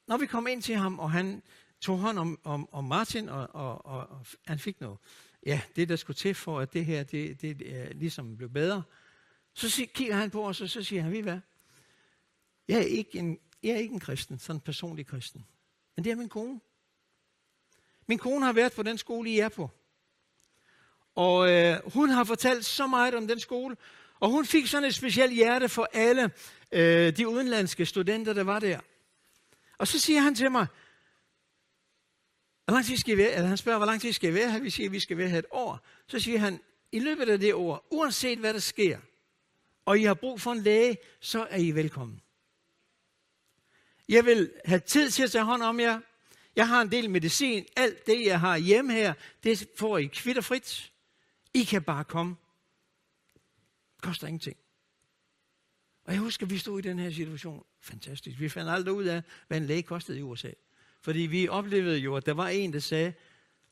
når 0.08 0.18
vi 0.18 0.26
kom 0.26 0.48
ind 0.48 0.62
til 0.62 0.76
ham, 0.76 1.00
og 1.00 1.12
han 1.12 1.44
tog 1.82 1.98
hånd 1.98 2.20
om, 2.20 2.40
om, 2.44 2.70
om 2.72 2.84
Martin, 2.84 3.30
og, 3.30 3.56
og, 3.56 3.86
og, 3.86 4.10
og 4.10 4.26
han 4.46 4.60
fik 4.60 4.82
noget. 4.82 4.98
Ja, 5.46 5.62
det 5.76 5.90
der 5.90 5.96
skulle 5.96 6.18
til 6.18 6.36
for, 6.36 6.60
at 6.60 6.74
det 6.74 6.86
her 6.86 7.04
det, 7.04 7.42
det, 7.42 7.60
det 7.60 7.66
øh, 7.68 7.92
ligesom 7.92 8.38
blev 8.38 8.50
bedre. 8.50 8.84
Så 9.54 9.70
sig, 9.70 9.90
kigger 9.94 10.16
han 10.16 10.30
på 10.30 10.48
os, 10.48 10.62
og 10.62 10.70
så 10.70 10.84
siger 10.84 11.02
han, 11.02 11.12
vi 11.12 11.20
hvad? 11.20 11.40
Jeg 12.68 12.78
er, 12.78 12.86
ikke 12.86 13.20
en, 13.20 13.40
jeg 13.64 13.72
er 13.72 13.78
ikke 13.78 13.94
en 13.94 14.00
kristen, 14.00 14.40
sådan 14.40 14.56
en 14.56 14.62
personlig 14.62 15.08
kristen. 15.08 15.46
Men 15.96 16.04
det 16.04 16.12
er 16.12 16.16
min 16.16 16.30
kone. 16.30 16.60
Min 18.10 18.18
kone 18.18 18.46
har 18.46 18.54
været 18.54 18.74
på 18.74 18.84
den 18.84 18.98
skole, 18.98 19.30
I 19.30 19.40
er 19.40 19.50
på. 19.50 19.70
Og 21.16 21.52
øh, 21.52 21.92
hun 21.94 22.10
har 22.10 22.24
fortalt 22.24 22.66
så 22.66 22.88
meget 22.88 23.16
om 23.16 23.28
den 23.28 23.40
skole. 23.40 23.78
Og 24.20 24.30
hun 24.30 24.46
fik 24.46 24.68
sådan 24.68 24.88
et 24.88 24.96
specielt 24.96 25.34
hjerte 25.34 25.70
for 25.70 25.90
alle 25.94 26.32
øh, 26.72 27.18
de 27.18 27.28
udenlandske 27.28 27.86
studenter, 27.86 28.34
der 28.34 28.44
var 28.44 28.60
der. 28.60 28.80
Og 29.78 29.88
så 29.88 30.00
siger 30.00 30.22
han 30.22 30.36
til 30.36 30.52
mig, 30.52 30.68
hvor 32.66 32.74
lang 32.74 32.86
tid 32.86 32.98
skal 32.98 33.14
I 33.14 33.18
være? 33.18 33.32
Eller 33.32 33.48
han 33.48 33.58
spørger, 33.58 33.80
hvor 33.80 33.86
lang 33.86 34.02
tid 34.02 34.14
skal 34.14 34.30
I 34.30 34.34
være 34.34 34.52
her? 34.52 34.60
Vi 34.60 34.70
siger, 34.70 34.88
at 34.90 34.94
vi 34.94 35.00
skal 35.00 35.18
være 35.18 35.30
her 35.30 35.40
et 35.40 35.46
år. 35.52 35.80
Så 36.08 36.20
siger 36.20 36.40
han, 36.40 36.60
i 36.92 37.00
løbet 37.00 37.30
af 37.30 37.40
det 37.40 37.54
år, 37.54 37.88
uanset 37.92 38.40
hvad 38.40 38.54
der 38.54 38.60
sker, 38.60 39.00
og 39.86 40.00
I 40.00 40.04
har 40.04 40.14
brug 40.14 40.42
for 40.42 40.52
en 40.52 40.62
læge, 40.62 40.98
så 41.20 41.48
er 41.50 41.58
I 41.58 41.72
velkommen. 41.72 42.22
Jeg 44.10 44.26
vil 44.26 44.52
have 44.66 44.80
tid 44.80 45.10
til 45.10 45.24
at 45.24 45.32
tage 45.32 45.44
hånd 45.44 45.64
om 45.64 45.80
jer. 45.80 46.00
Jeg 46.60 46.68
har 46.68 46.82
en 46.82 46.92
del 46.92 47.10
medicin. 47.10 47.66
Alt 47.76 48.08
det, 48.08 48.26
jeg 48.26 48.40
har 48.40 48.58
hjemme 48.58 48.94
her, 48.94 49.14
det 49.44 49.70
får 49.78 49.98
I 49.98 50.06
kvitterfrit. 50.06 50.92
I 51.54 51.64
kan 51.64 51.84
bare 51.84 52.04
komme. 52.04 52.36
Det 53.96 54.04
koster 54.04 54.28
ingenting. 54.28 54.58
Og 56.06 56.14
jeg 56.14 56.22
husker, 56.22 56.46
at 56.46 56.50
vi 56.50 56.58
stod 56.58 56.80
i 56.80 56.82
den 56.82 57.00
her 57.00 57.12
situation. 57.12 57.66
Fantastisk. 57.82 58.40
Vi 58.40 58.50
fandt 58.50 58.72
aldrig 58.72 58.94
ud 58.94 59.04
af, 59.04 59.22
hvad 59.48 59.58
en 59.58 59.66
læge 59.66 59.84
kostede 59.84 60.20
i 60.20 60.22
USA. 60.22 60.52
Fordi 61.02 61.20
vi 61.20 61.48
oplevede 61.48 61.98
jo, 61.98 62.16
at 62.16 62.26
der 62.26 62.34
var 62.34 62.48
en, 62.48 62.74
der 62.74 62.80
sagde, 62.80 63.14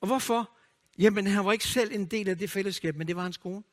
og 0.01 0.07
hvorfor? 0.07 0.57
Jamen, 0.99 1.27
han 1.27 1.45
var 1.45 1.51
ikke 1.51 1.67
selv 1.67 1.91
en 1.93 2.05
del 2.05 2.29
af 2.29 2.37
det 2.37 2.49
fællesskab, 2.49 2.95
men 2.95 3.07
det 3.07 3.15
var 3.15 3.21
hans 3.21 3.37
kone. 3.37 3.63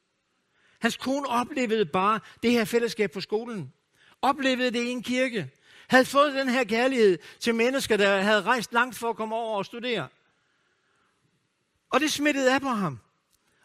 Hans 0.78 0.96
kone 0.96 1.28
oplevede 1.28 1.86
bare 1.86 2.20
det 2.42 2.50
her 2.50 2.64
fællesskab 2.64 3.10
på 3.10 3.20
skolen. 3.20 3.72
Oplevede 4.22 4.70
det 4.70 4.82
i 4.84 4.90
en 4.90 5.02
kirke. 5.02 5.50
Havde 5.88 6.04
fået 6.04 6.34
den 6.34 6.48
her 6.48 6.64
kærlighed 6.64 7.18
til 7.40 7.54
mennesker, 7.54 7.96
der 7.96 8.20
havde 8.20 8.42
rejst 8.42 8.72
langt 8.72 8.96
for 8.96 9.10
at 9.10 9.16
komme 9.16 9.34
over 9.34 9.58
og 9.58 9.66
studere. 9.66 10.08
Og 11.90 12.00
det 12.00 12.12
smittede 12.12 12.54
af 12.54 12.60
på 12.60 12.68
ham. 12.68 13.00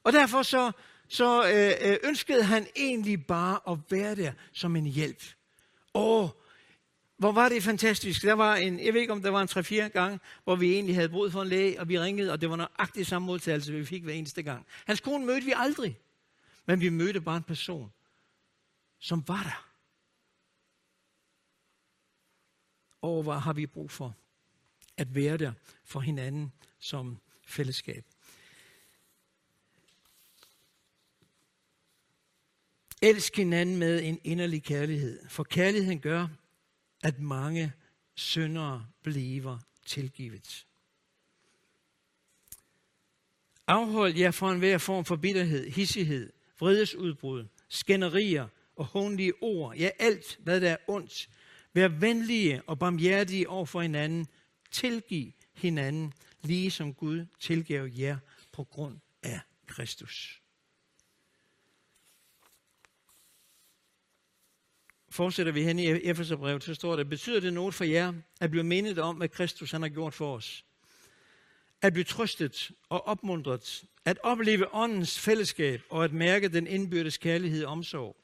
Og 0.03 0.13
derfor 0.13 0.41
så, 0.41 0.71
så 1.07 1.43
øh, 1.43 1.91
øh 1.91 1.97
ønskede 2.03 2.43
han 2.43 2.67
egentlig 2.75 3.25
bare 3.25 3.59
at 3.71 3.77
være 3.89 4.15
der 4.15 4.31
som 4.53 4.75
en 4.75 4.85
hjælp. 4.85 5.23
Åh, 5.93 6.29
hvor 7.17 7.31
var 7.31 7.49
det 7.49 7.63
fantastisk. 7.63 8.21
Der 8.21 8.33
var 8.33 8.55
en, 8.55 8.79
jeg 8.79 8.93
ved 8.93 9.01
ikke 9.01 9.13
om 9.13 9.21
der 9.21 9.29
var 9.29 9.41
en 9.41 9.83
3-4 9.85 9.87
gange, 9.87 10.19
hvor 10.43 10.55
vi 10.55 10.73
egentlig 10.73 10.95
havde 10.95 11.09
brug 11.09 11.31
for 11.31 11.41
en 11.41 11.47
læge, 11.47 11.79
og 11.79 11.89
vi 11.89 11.99
ringede, 11.99 12.31
og 12.31 12.41
det 12.41 12.49
var 12.49 12.55
nøjagtig 12.55 13.07
samme 13.07 13.25
modtagelse, 13.25 13.73
vi 13.73 13.85
fik 13.85 14.03
hver 14.03 14.13
eneste 14.13 14.43
gang. 14.43 14.65
Hans 14.85 14.99
kone 14.99 15.25
mødte 15.25 15.45
vi 15.45 15.53
aldrig. 15.55 15.99
Men 16.65 16.81
vi 16.81 16.89
mødte 16.89 17.21
bare 17.21 17.37
en 17.37 17.43
person, 17.43 17.91
som 18.99 19.23
var 19.27 19.43
der. 19.43 19.68
Og 23.01 23.23
hvad 23.23 23.39
har 23.39 23.53
vi 23.53 23.65
brug 23.65 23.91
for? 23.91 24.15
At 24.97 25.15
være 25.15 25.37
der 25.37 25.53
for 25.83 25.99
hinanden 25.99 26.53
som 26.79 27.17
fællesskab. 27.45 28.05
Elsk 33.01 33.35
hinanden 33.35 33.77
med 33.77 34.03
en 34.03 34.19
inderlig 34.23 34.63
kærlighed, 34.63 35.29
for 35.29 35.43
kærligheden 35.43 35.99
gør, 35.99 36.27
at 37.03 37.19
mange 37.19 37.73
syndere 38.15 38.85
bliver 39.01 39.59
tilgivet. 39.85 40.65
Afhold 43.67 44.15
jer 44.15 44.31
fra 44.31 44.51
enhver 44.51 44.77
form 44.77 45.05
for 45.05 45.15
bitterhed, 45.15 45.69
hissighed, 45.69 46.33
vredesudbrud, 46.59 47.45
skænderier 47.69 48.47
og 48.75 48.85
hånlige 48.85 49.33
ord, 49.41 49.75
ja 49.75 49.89
alt, 49.99 50.39
hvad 50.43 50.61
der 50.61 50.69
er 50.69 50.77
ondt. 50.87 51.29
Vær 51.73 51.87
venlige 51.87 52.61
og 52.67 52.79
barmhjertige 52.79 53.49
over 53.49 53.65
for 53.65 53.81
hinanden. 53.81 54.27
Tilgiv 54.71 55.31
hinanden, 55.53 56.13
lige 56.43 56.71
som 56.71 56.93
Gud 56.93 57.25
tilgav 57.39 57.87
jer 57.97 58.17
på 58.51 58.63
grund 58.63 58.97
af 59.23 59.39
Kristus. 59.67 60.41
Fortsætter 65.09 65.51
vi 65.51 65.63
hen 65.63 65.79
i 65.79 65.85
Efeserbrevet, 65.85 66.63
så 66.63 66.73
står 66.73 66.95
der, 66.95 67.03
betyder 67.03 67.39
det 67.39 67.53
noget 67.53 67.73
for 67.73 67.83
jer 67.83 68.13
at 68.41 68.51
blive 68.51 68.63
mindet 68.63 68.97
om, 68.99 69.15
hvad 69.15 69.29
Kristus 69.29 69.71
han 69.71 69.81
har 69.81 69.89
gjort 69.89 70.13
for 70.13 70.35
os? 70.35 70.65
at 71.81 71.93
blive 71.93 72.03
trøstet 72.03 72.71
og 72.89 73.07
opmuntret, 73.07 73.83
at 74.05 74.19
opleve 74.23 74.75
åndens 74.75 75.19
fællesskab 75.19 75.81
og 75.89 76.03
at 76.03 76.13
mærke 76.13 76.47
den 76.47 76.67
indbyrdes 76.67 77.17
kærlighed 77.17 77.65
og 77.65 77.71
omsorg. 77.71 78.15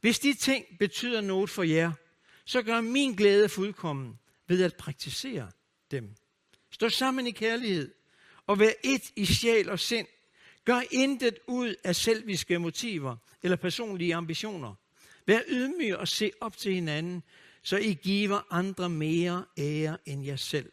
Hvis 0.00 0.18
de 0.18 0.34
ting 0.34 0.64
betyder 0.78 1.20
noget 1.20 1.50
for 1.50 1.62
jer, 1.62 1.92
så 2.44 2.62
gør 2.62 2.80
min 2.80 3.14
glæde 3.14 3.48
fuldkommen 3.48 4.18
ved 4.48 4.62
at 4.62 4.76
praktisere 4.76 5.50
dem. 5.90 6.14
Stå 6.70 6.88
sammen 6.88 7.26
i 7.26 7.30
kærlighed 7.30 7.94
og 8.46 8.58
vær 8.58 8.70
et 8.84 9.12
i 9.16 9.24
sjæl 9.24 9.70
og 9.70 9.80
sind. 9.80 10.06
Gør 10.64 10.80
intet 10.90 11.38
ud 11.46 11.74
af 11.84 11.96
selviske 11.96 12.58
motiver 12.58 13.16
eller 13.42 13.56
personlige 13.56 14.14
ambitioner. 14.14 14.74
Vær 15.26 15.40
ydmyg 15.48 15.96
og 15.96 16.08
se 16.08 16.30
op 16.40 16.56
til 16.56 16.74
hinanden, 16.74 17.22
så 17.62 17.76
I 17.76 17.94
giver 17.94 18.46
andre 18.50 18.90
mere 18.90 19.44
ære 19.58 19.98
end 20.06 20.24
jer 20.24 20.36
selv. 20.36 20.72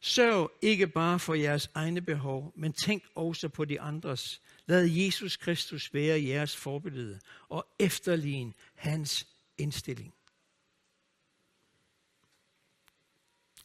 Sørg 0.00 0.52
ikke 0.62 0.86
bare 0.86 1.18
for 1.18 1.34
jeres 1.34 1.70
egne 1.74 2.00
behov, 2.00 2.52
men 2.56 2.72
tænk 2.72 3.02
også 3.14 3.48
på 3.48 3.64
de 3.64 3.80
andres. 3.80 4.40
Lad 4.66 4.84
Jesus 4.86 5.36
Kristus 5.36 5.94
være 5.94 6.24
jeres 6.24 6.56
forbillede 6.56 7.20
og 7.48 7.66
efterligne 7.78 8.52
hans 8.74 9.26
indstilling. 9.58 10.15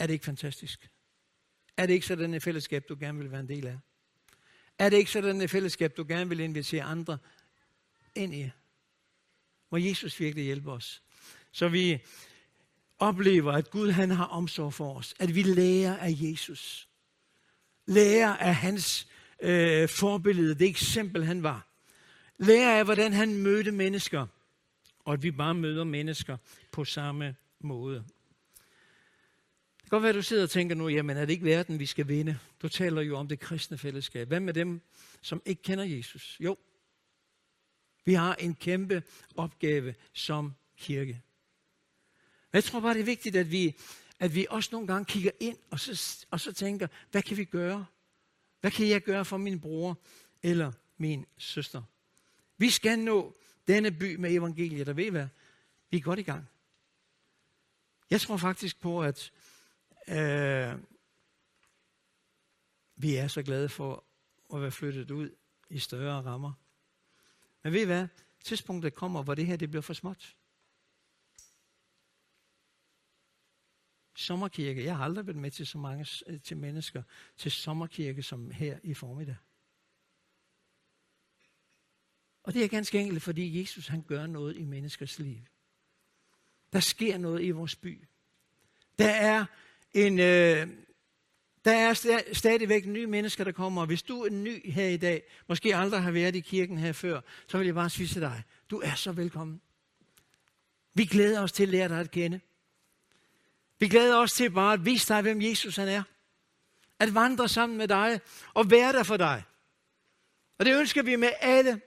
Er 0.02 0.08
det 0.08 0.14
ikke 0.14 0.26
fantastisk? 0.26 0.90
Er 1.78 1.86
det 1.86 1.94
ikke 1.94 2.06
sådan 2.06 2.34
et 2.34 2.44
fællesskab, 2.44 2.90
du 2.90 2.98
gerne 3.00 3.18
vil 3.18 3.32
være 3.32 3.40
en 3.40 3.50
del 3.50 3.68
af? 3.68 3.78
Er 4.80 4.90
det 4.90 4.98
ikke 4.98 5.12
sådan 5.12 5.42
et 5.42 5.50
fællesskab, 5.50 5.98
du 5.98 6.06
gerne 6.08 6.30
vil 6.30 6.40
invitere 6.40 6.84
andre 6.84 7.18
ind 8.16 8.36
i? 8.36 8.50
Må 9.72 9.78
Jesus 9.78 10.20
virkelig 10.20 10.46
hjælpe 10.46 10.72
os. 10.72 11.04
Så 11.52 11.68
vi 11.70 12.00
oplever, 13.00 13.52
at 13.52 13.70
Gud 13.70 13.92
han 13.92 14.12
har 14.12 14.26
omsorg 14.26 14.74
for 14.74 14.96
os. 14.96 15.14
At 15.20 15.36
vi 15.36 15.44
lærer 15.44 15.98
af 15.98 16.16
Jesus. 16.22 16.90
Lærer 17.86 18.38
af 18.38 18.56
hans 18.56 19.08
øh, 19.42 19.90
forbillede, 19.90 20.56
det 20.56 20.68
eksempel 20.68 21.26
han 21.26 21.44
var. 21.44 21.68
Lærer 22.38 22.80
af, 22.80 22.86
hvordan 22.86 23.14
han 23.14 23.36
mødte 23.36 23.72
mennesker. 23.72 24.28
Og 25.00 25.14
at 25.14 25.24
vi 25.24 25.32
bare 25.32 25.54
møder 25.54 25.84
mennesker 25.84 26.38
på 26.72 26.86
samme 26.86 27.36
måde. 27.60 28.06
Kan 29.92 29.96
godt 29.96 30.04
være, 30.04 30.10
at 30.10 30.16
du 30.16 30.22
sidder 30.22 30.44
og 30.44 30.50
tænker 30.50 30.76
nu, 30.76 30.88
jamen 30.88 31.18
er 31.18 31.26
det 31.26 31.34
ikke 31.34 31.46
verden, 31.46 31.80
vi 31.80 31.86
skal 31.86 32.08
vinde? 32.08 32.40
Du 32.62 32.70
taler 32.70 33.02
jo 33.02 33.18
om 33.18 33.28
det 33.28 33.40
kristne 33.40 33.78
fællesskab. 33.78 34.28
Hvad 34.28 34.40
med 34.40 34.54
dem, 34.54 34.82
som 35.22 35.42
ikke 35.46 35.62
kender 35.62 35.84
Jesus? 35.84 36.38
Jo, 36.40 36.58
vi 38.06 38.14
har 38.14 38.36
en 38.36 38.56
kæmpe 38.56 39.04
opgave 39.36 39.96
som 40.14 40.54
kirke. 40.78 41.22
Jeg 42.54 42.64
tror 42.64 42.80
bare, 42.80 42.94
det 42.94 43.00
er 43.00 43.06
vigtigt, 43.06 43.36
at 43.36 43.52
vi, 43.52 43.76
at 44.20 44.36
vi 44.36 44.48
også 44.50 44.70
nogle 44.72 44.88
gange 44.88 45.06
kigger 45.06 45.32
ind 45.40 45.58
og 45.70 45.80
så, 45.80 46.26
og 46.32 46.40
så 46.40 46.54
tænker, 46.54 46.88
hvad 47.12 47.22
kan 47.22 47.38
vi 47.38 47.46
gøre? 47.46 47.86
Hvad 48.62 48.72
kan 48.72 48.88
jeg 48.88 49.02
gøre 49.02 49.26
for 49.26 49.38
min 49.38 49.60
bror 49.60 50.00
eller 50.44 50.72
min 50.98 51.26
søster? 51.38 51.82
Vi 52.58 52.70
skal 52.70 53.00
nå 53.00 53.38
denne 53.68 53.92
by 53.92 54.16
med 54.16 54.32
evangeliet, 54.32 54.90
og 54.90 54.98
ved 54.98 55.12
hvad? 55.12 55.28
Vi 55.90 55.98
er 55.98 56.02
godt 56.02 56.20
i 56.20 56.24
gang. 56.24 56.50
Jeg 58.10 58.22
tror 58.22 58.38
faktisk 58.38 58.80
på, 58.80 59.04
at 59.04 59.32
øh, 60.08 60.80
vi 62.96 63.16
er 63.16 63.28
så 63.28 63.44
glade 63.44 63.70
for 63.70 64.06
at 64.54 64.62
være 64.62 64.72
flyttet 64.72 65.12
ud 65.12 65.36
i 65.70 65.80
større 65.80 66.22
rammer. 66.22 66.54
Men 67.64 67.74
ved 67.74 67.82
I 67.82 67.86
hvad? 67.86 68.08
Tidspunktet 68.44 68.94
kommer, 68.94 69.24
hvor 69.24 69.36
det 69.36 69.46
her 69.46 69.56
det 69.56 69.70
bliver 69.70 69.82
for 69.82 69.94
småt. 69.94 70.36
Sommerkirke. 74.16 74.86
Jeg 74.86 74.98
har 74.98 75.04
aldrig 75.04 75.28
været 75.28 75.38
med 75.38 75.52
til 75.52 75.68
så 75.68 75.78
mange 75.78 76.08
øh, 76.28 76.42
til 76.42 76.58
mennesker 76.58 77.04
til 77.38 77.52
sommerkirke 77.52 78.24
som 78.24 78.52
her 78.52 78.80
i 78.84 78.94
formiddag. 78.94 79.36
Og 82.44 82.54
det 82.54 82.64
er 82.64 82.68
ganske 82.68 83.00
enkelt, 83.00 83.22
fordi 83.24 83.60
Jesus 83.60 83.88
han 83.88 84.04
gør 84.04 84.28
noget 84.28 84.58
i 84.58 84.66
menneskers 84.66 85.20
liv. 85.20 85.38
Der 86.74 86.80
sker 86.80 87.18
noget 87.18 87.44
i 87.44 87.52
vores 87.52 87.76
by. 87.76 88.08
Der 89.00 89.10
er 89.10 89.46
en, 89.94 90.20
øh, 90.20 90.68
der 91.66 91.72
er 91.72 91.94
stadigvæk 92.34 92.86
nye 92.86 93.08
mennesker, 93.08 93.44
der 93.44 93.52
kommer. 93.52 93.82
Og 93.82 93.88
hvis 93.88 94.04
du 94.04 94.22
er 94.22 94.30
ny 94.30 94.72
her 94.72 94.88
i 94.88 94.98
dag, 94.98 95.24
måske 95.48 95.76
aldrig 95.76 96.02
har 96.02 96.12
været 96.12 96.36
i 96.36 96.40
kirken 96.40 96.78
her 96.78 96.92
før, 96.92 97.22
så 97.48 97.58
vil 97.58 97.66
jeg 97.66 97.76
bare 97.76 97.90
sige 97.90 98.08
til 98.08 98.22
dig, 98.22 98.44
du 98.70 98.80
er 98.80 98.96
så 98.96 99.12
velkommen. 99.12 99.62
Vi 100.94 101.06
glæder 101.06 101.42
os 101.42 101.52
til 101.52 101.64
at 101.64 101.70
lære 101.70 101.90
dig 101.90 102.00
at 102.00 102.12
kende. 102.12 102.40
Vi 103.80 103.88
glæder 103.88 104.18
os 104.18 104.34
til 104.34 104.50
bare 104.50 104.74
at 104.74 104.86
vise 104.86 105.14
dig, 105.14 105.22
hvem 105.22 105.42
Jesus 105.42 105.76
han 105.76 105.88
er. 105.88 106.04
At 107.00 107.14
vandre 107.14 107.50
sammen 107.50 107.78
med 107.78 107.88
dig 107.88 108.20
og 108.54 108.72
være 108.72 108.94
der 108.94 109.04
for 109.04 109.18
dig. 109.18 109.44
Og 110.60 110.66
det 110.66 110.80
ønsker 110.80 111.04
vi 111.04 111.16
med 111.16 111.30
alle. 111.42 111.82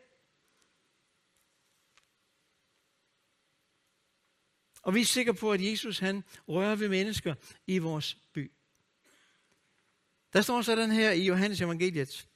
Og 4.85 4.95
vi 4.95 5.01
er 5.01 5.05
sikre 5.05 5.35
på, 5.35 5.53
at 5.53 5.71
Jesus 5.71 5.99
han 5.99 6.25
rører 6.49 6.77
ved 6.77 6.89
mennesker 6.89 7.35
i 7.67 7.79
vores 7.79 8.19
by. 8.33 8.53
Der 10.33 10.43
står 10.43 10.63
sådan 10.63 10.91
her 10.91 11.11
i 11.11 11.27
Johannes 11.27 11.61
evangeliet, 11.61 12.29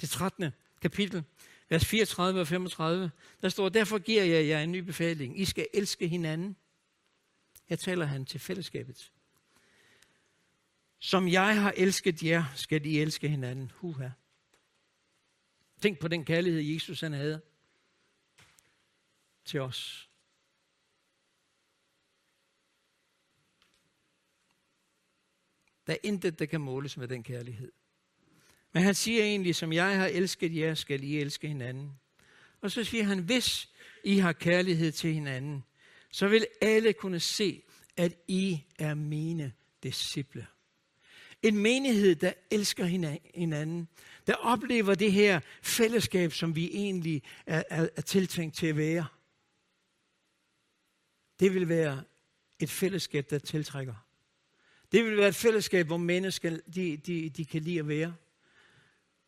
det 0.00 0.10
13. 0.10 0.50
kapitel, 0.80 1.24
vers 1.68 1.84
34 1.84 2.40
og 2.40 2.46
35. 2.46 3.10
Der 3.42 3.48
står, 3.48 3.68
derfor 3.68 3.98
giver 3.98 4.24
jeg 4.24 4.46
jer 4.46 4.60
en 4.60 4.72
ny 4.72 4.78
befaling. 4.78 5.40
I 5.40 5.44
skal 5.44 5.66
elske 5.74 6.08
hinanden. 6.08 6.56
Her 7.64 7.76
taler 7.76 8.06
han 8.06 8.24
til 8.24 8.40
fællesskabet. 8.40 9.12
Som 10.98 11.28
jeg 11.28 11.62
har 11.62 11.74
elsket 11.76 12.22
jer, 12.22 12.44
skal 12.54 12.86
I 12.86 13.00
elske 13.00 13.28
hinanden. 13.28 13.72
Huha. 13.74 14.08
Tænk 15.80 15.98
på 15.98 16.08
den 16.08 16.24
kærlighed, 16.24 16.60
Jesus 16.60 17.00
han 17.00 17.12
havde 17.12 17.40
til 19.44 19.60
os. 19.60 20.07
Der 25.88 25.94
er 25.94 25.98
intet, 26.02 26.38
der 26.38 26.46
kan 26.46 26.60
måles 26.60 26.96
med 26.96 27.08
den 27.08 27.22
kærlighed. 27.22 27.72
Men 28.72 28.82
han 28.82 28.94
siger 28.94 29.24
egentlig, 29.24 29.54
som 29.54 29.72
jeg 29.72 29.98
har 29.98 30.06
elsket 30.06 30.56
jer, 30.56 30.74
skal 30.74 31.02
I 31.02 31.18
elske 31.18 31.48
hinanden. 31.48 31.92
Og 32.60 32.70
så 32.70 32.84
siger 32.84 33.04
han, 33.04 33.18
hvis 33.18 33.68
I 34.04 34.18
har 34.18 34.32
kærlighed 34.32 34.92
til 34.92 35.14
hinanden, 35.14 35.64
så 36.10 36.28
vil 36.28 36.46
alle 36.60 36.92
kunne 36.92 37.20
se, 37.20 37.62
at 37.96 38.14
I 38.28 38.64
er 38.78 38.94
mine 38.94 39.52
disciple. 39.82 40.46
En 41.42 41.58
menighed, 41.58 42.14
der 42.14 42.32
elsker 42.50 42.84
hinanden, 43.34 43.88
der 44.26 44.34
oplever 44.34 44.94
det 44.94 45.12
her 45.12 45.40
fællesskab, 45.62 46.32
som 46.32 46.56
vi 46.56 46.70
egentlig 46.72 47.22
er, 47.46 47.62
er, 47.70 47.88
er 47.96 48.02
tiltænkt 48.02 48.56
til 48.56 48.66
at 48.66 48.76
være. 48.76 49.06
Det 51.40 51.54
vil 51.54 51.68
være 51.68 52.02
et 52.58 52.70
fællesskab, 52.70 53.30
der 53.30 53.38
tiltrækker. 53.38 54.07
Det 54.92 55.04
vil 55.04 55.16
være 55.16 55.28
et 55.28 55.34
fællesskab, 55.34 55.86
hvor 55.86 55.96
mennesker 55.96 56.58
de, 56.74 56.96
de, 56.96 57.30
de 57.30 57.44
kan 57.44 57.62
lide 57.62 57.78
at 57.78 57.88
være. 57.88 58.14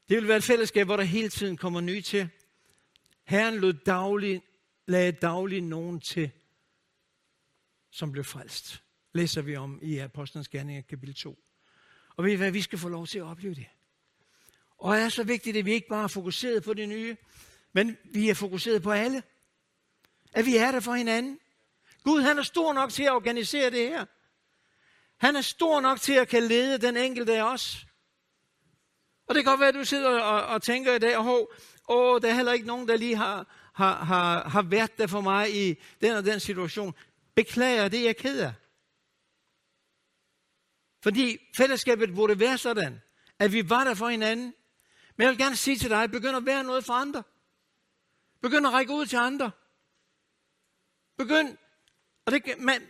Det 0.08 0.16
vil 0.16 0.28
være 0.28 0.36
et 0.36 0.44
fællesskab, 0.44 0.86
hvor 0.86 0.96
der 0.96 1.04
hele 1.04 1.28
tiden 1.28 1.56
kommer 1.56 1.80
nye 1.80 2.02
til. 2.02 2.28
Herren 3.24 3.54
lod 3.54 3.72
daglig, 3.72 4.42
lagde 4.86 5.12
dagligt 5.12 5.64
nogen 5.64 6.00
til, 6.00 6.30
som 7.90 8.12
blev 8.12 8.24
frelst. 8.24 8.82
Læser 9.12 9.42
vi 9.42 9.56
om 9.56 9.78
i 9.82 9.98
Apostlenes 9.98 10.48
Gerninger 10.48 10.82
kapitel 10.82 11.14
2. 11.14 11.38
Og 12.16 12.24
ved 12.24 12.32
I 12.32 12.34
hvad, 12.34 12.50
vi 12.50 12.62
skal 12.62 12.78
få 12.78 12.88
lov 12.88 13.06
til 13.06 13.18
at 13.18 13.24
opleve 13.24 13.54
det. 13.54 13.66
Og 14.78 14.96
det 14.96 15.04
er 15.04 15.08
så 15.08 15.24
vigtigt, 15.24 15.56
at 15.56 15.64
vi 15.64 15.72
ikke 15.72 15.88
bare 15.88 16.04
er 16.04 16.08
fokuseret 16.08 16.62
på 16.62 16.74
det 16.74 16.88
nye, 16.88 17.16
men 17.72 17.96
vi 18.04 18.28
er 18.28 18.34
fokuseret 18.34 18.82
på 18.82 18.90
alle. 18.90 19.22
At 20.32 20.46
vi 20.46 20.56
er 20.56 20.70
der 20.70 20.80
for 20.80 20.94
hinanden. 20.94 21.38
Gud, 22.02 22.20
han 22.20 22.38
er 22.38 22.42
stor 22.42 22.72
nok 22.72 22.90
til 22.90 23.02
at 23.02 23.12
organisere 23.12 23.70
det 23.70 23.88
her. 23.88 24.06
Han 25.20 25.36
er 25.36 25.40
stor 25.40 25.80
nok 25.80 26.00
til 26.00 26.12
at 26.12 26.28
kan 26.28 26.42
lede 26.42 26.78
den 26.78 26.96
enkelte 26.96 27.32
af 27.32 27.42
os. 27.42 27.86
Og 29.26 29.34
det 29.34 29.44
kan 29.44 29.50
godt 29.52 29.60
være, 29.60 29.68
at 29.68 29.74
du 29.74 29.84
sidder 29.84 30.20
og, 30.20 30.42
og 30.42 30.62
tænker 30.62 30.94
i 30.94 30.98
dag, 30.98 31.18
åh, 31.18 31.46
åh, 31.88 32.20
der 32.20 32.28
er 32.28 32.34
heller 32.34 32.52
ikke 32.52 32.66
nogen, 32.66 32.88
der 32.88 32.96
lige 32.96 33.16
har, 33.16 33.46
har, 33.74 34.04
har, 34.04 34.48
har 34.48 34.62
været 34.62 34.98
der 34.98 35.06
for 35.06 35.20
mig 35.20 35.56
i 35.56 35.76
den 36.00 36.16
og 36.16 36.24
den 36.24 36.40
situation. 36.40 36.94
Beklager, 37.34 37.88
det 37.88 38.00
er 38.00 38.04
jeg 38.04 38.16
ked 38.16 38.40
af. 38.40 38.52
Fordi 41.02 41.38
fællesskabet 41.56 42.14
burde 42.14 42.40
være 42.40 42.58
sådan, 42.58 43.00
at 43.38 43.52
vi 43.52 43.70
var 43.70 43.84
der 43.84 43.94
for 43.94 44.08
hinanden. 44.08 44.54
Men 45.16 45.24
jeg 45.24 45.30
vil 45.30 45.38
gerne 45.38 45.56
sige 45.56 45.76
til 45.76 45.90
dig, 45.90 46.10
begynd 46.10 46.36
at 46.36 46.46
være 46.46 46.64
noget 46.64 46.84
for 46.84 46.92
andre. 46.92 47.22
Begynd 48.42 48.66
at 48.66 48.72
række 48.72 48.92
ud 48.92 49.06
til 49.06 49.16
andre. 49.16 49.50
Begynd 51.18 51.56
og 52.30 52.44
det, 52.44 52.58
man, 52.58 52.82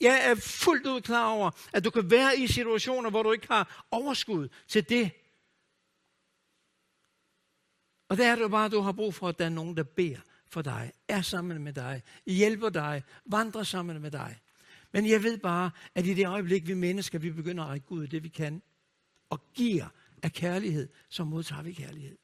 jeg 0.00 0.30
er 0.30 0.34
fuldt 0.34 0.86
ud 0.86 1.00
klar 1.00 1.28
over, 1.30 1.50
at 1.72 1.84
du 1.84 1.90
kan 1.90 2.10
være 2.10 2.38
i 2.38 2.46
situationer, 2.46 3.10
hvor 3.10 3.22
du 3.22 3.32
ikke 3.32 3.46
har 3.48 3.86
overskud 3.90 4.48
til 4.68 4.88
det. 4.88 5.10
Og 8.08 8.16
der 8.16 8.32
er 8.32 8.36
det 8.36 8.50
bare, 8.50 8.64
at 8.64 8.72
du 8.72 8.80
har 8.80 8.92
brug 8.92 9.14
for, 9.14 9.28
at 9.28 9.38
der 9.38 9.44
er 9.44 9.48
nogen, 9.48 9.76
der 9.76 9.82
beder 9.82 10.20
for 10.46 10.62
dig, 10.62 10.92
er 11.08 11.22
sammen 11.22 11.64
med 11.64 11.72
dig, 11.72 12.02
hjælper 12.26 12.68
dig, 12.68 13.02
vandrer 13.24 13.62
sammen 13.62 14.02
med 14.02 14.10
dig. 14.10 14.40
Men 14.92 15.06
jeg 15.06 15.22
ved 15.22 15.38
bare, 15.38 15.70
at 15.94 16.06
i 16.06 16.14
det 16.14 16.26
øjeblik, 16.26 16.66
vi 16.66 16.74
mennesker, 16.74 17.18
vi 17.18 17.30
begynder 17.30 17.64
at 17.64 17.70
række 17.70 17.92
ud 17.92 18.06
det, 18.06 18.22
vi 18.22 18.28
kan, 18.28 18.62
og 19.30 19.52
giver 19.54 19.88
af 20.22 20.32
kærlighed, 20.32 20.88
så 21.08 21.24
modtager 21.24 21.62
vi 21.62 21.72
kærlighed. 21.72 22.18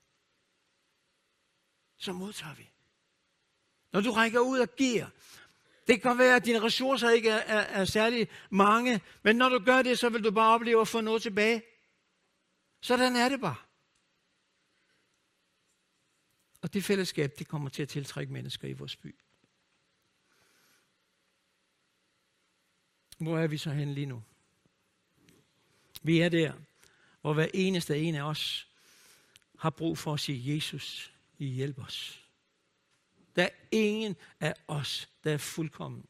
Så 1.97 2.13
modtager 2.13 2.55
vi. 2.55 2.71
Når 3.93 4.01
du 4.01 4.11
rækker 4.11 4.41
ud 4.41 4.59
og 4.59 4.69
giver, 4.77 5.07
det 5.87 6.03
kan 6.03 6.19
være, 6.19 6.37
at 6.37 6.45
dine 6.45 6.63
ressourcer 6.63 7.11
ikke 7.11 7.31
er, 7.31 7.37
er, 7.37 7.81
er 7.81 7.85
særlig 7.85 8.29
mange, 8.51 9.01
men 9.23 9.37
når 9.37 9.49
du 9.49 9.59
gør 9.59 9.83
det, 9.83 9.99
så 9.99 10.09
vil 10.09 10.25
du 10.25 10.31
bare 10.31 10.55
opleve 10.55 10.81
at 10.81 10.89
få 10.89 11.01
noget 11.01 11.23
tilbage. 11.23 11.63
Sådan 12.81 13.17
er 13.17 13.29
det 13.29 13.41
bare. 13.41 13.57
Og 16.63 16.75
det 16.75 16.85
fællesskab, 16.85 17.39
det 17.39 17.49
kommer 17.49 17.69
til 17.69 17.83
at 17.83 17.89
tiltrække 17.89 18.33
mennesker 18.33 18.69
i 18.69 18.73
vores 18.73 18.97
by. 18.97 19.15
Hvor 23.19 23.39
er 23.39 23.47
vi 23.47 23.59
så 23.59 23.71
hen 23.71 23.95
lige 23.95 24.07
nu? 24.07 24.23
Vi 26.03 26.21
er 26.21 26.29
der, 26.29 26.53
hvor 27.21 27.35
hver 27.35 27.49
eneste 27.55 27.99
en 27.99 28.15
af 28.15 28.23
os 28.23 28.69
har 29.59 29.71
brug 29.71 29.99
for 29.99 30.15
at 30.15 30.21
sige, 30.21 30.55
Jesus, 30.55 31.13
I 31.39 31.47
hjælp 31.47 31.79
os. 31.79 32.24
Der 33.37 33.43
er 33.43 33.49
ingen 33.71 34.17
af 34.41 34.55
os, 34.69 35.09
der 35.25 35.33
er 35.33 35.39
fuldkommen. 35.39 36.05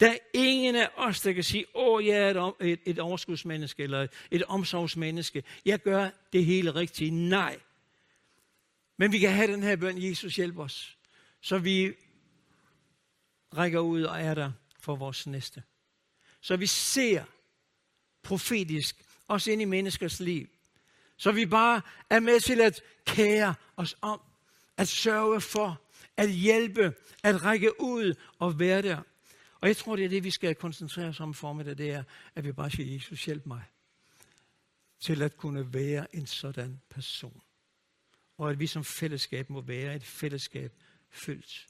Der 0.00 0.10
er 0.10 0.18
ingen 0.34 0.76
af 0.76 0.88
os, 0.96 1.20
der 1.20 1.32
kan 1.32 1.44
sige, 1.44 1.64
åh, 1.74 2.06
jeg 2.06 2.16
er 2.16 2.40
et, 2.40 2.54
et, 2.60 2.80
et 2.84 2.98
overskudsmenneske, 2.98 3.82
eller 3.82 4.06
et 4.30 4.42
omsorgsmenneske. 4.42 5.44
Jeg 5.64 5.78
gør 5.78 6.10
det 6.32 6.44
hele 6.44 6.74
rigtigt. 6.74 7.14
Nej. 7.14 7.58
Men 8.96 9.12
vi 9.12 9.18
kan 9.18 9.32
have 9.32 9.52
den 9.52 9.62
her 9.62 9.76
bøn, 9.76 10.02
Jesus 10.02 10.36
hjælp 10.36 10.58
os. 10.58 10.98
Så 11.40 11.58
vi 11.58 11.92
rækker 13.56 13.80
ud 13.80 14.02
og 14.02 14.20
er 14.20 14.34
der 14.34 14.52
for 14.80 14.96
vores 14.96 15.26
næste. 15.26 15.62
Så 16.40 16.56
vi 16.56 16.66
ser 16.66 17.24
profetisk, 18.22 19.04
også 19.28 19.50
ind 19.50 19.62
i 19.62 19.64
menneskers 19.64 20.20
liv. 20.20 20.48
Så 21.16 21.32
vi 21.32 21.46
bare 21.46 21.80
er 22.10 22.20
med 22.20 22.40
til 22.40 22.60
at 22.60 22.82
kære 23.06 23.54
os 23.76 23.96
om, 24.00 24.20
at 24.76 24.88
sørge 24.88 25.40
for, 25.40 25.80
at 26.16 26.30
hjælpe, 26.30 26.94
at 27.22 27.44
række 27.44 27.80
ud 27.80 28.14
og 28.38 28.58
være 28.58 28.82
der. 28.82 29.02
Og 29.60 29.68
jeg 29.68 29.76
tror, 29.76 29.96
det 29.96 30.04
er 30.04 30.08
det, 30.08 30.24
vi 30.24 30.30
skal 30.30 30.54
koncentrere 30.54 31.08
os 31.08 31.20
om 31.20 31.34
formiddag, 31.34 31.78
det 31.78 31.90
er, 31.90 32.02
at 32.34 32.44
vi 32.44 32.52
bare 32.52 32.70
siger, 32.70 32.92
Jesus, 32.92 33.24
hjælp 33.24 33.46
mig 33.46 33.64
til 35.00 35.22
at 35.22 35.36
kunne 35.36 35.74
være 35.74 36.16
en 36.16 36.26
sådan 36.26 36.80
person. 36.90 37.42
Og 38.36 38.50
at 38.50 38.58
vi 38.58 38.66
som 38.66 38.84
fællesskab 38.84 39.50
må 39.50 39.60
være 39.60 39.96
et 39.96 40.04
fællesskab 40.04 40.72
fyldt 41.10 41.66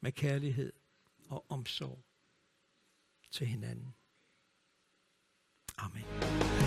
med 0.00 0.12
kærlighed 0.12 0.72
og 1.28 1.44
omsorg 1.48 2.04
til 3.30 3.46
hinanden. 3.46 3.94
Amen. 5.78 6.65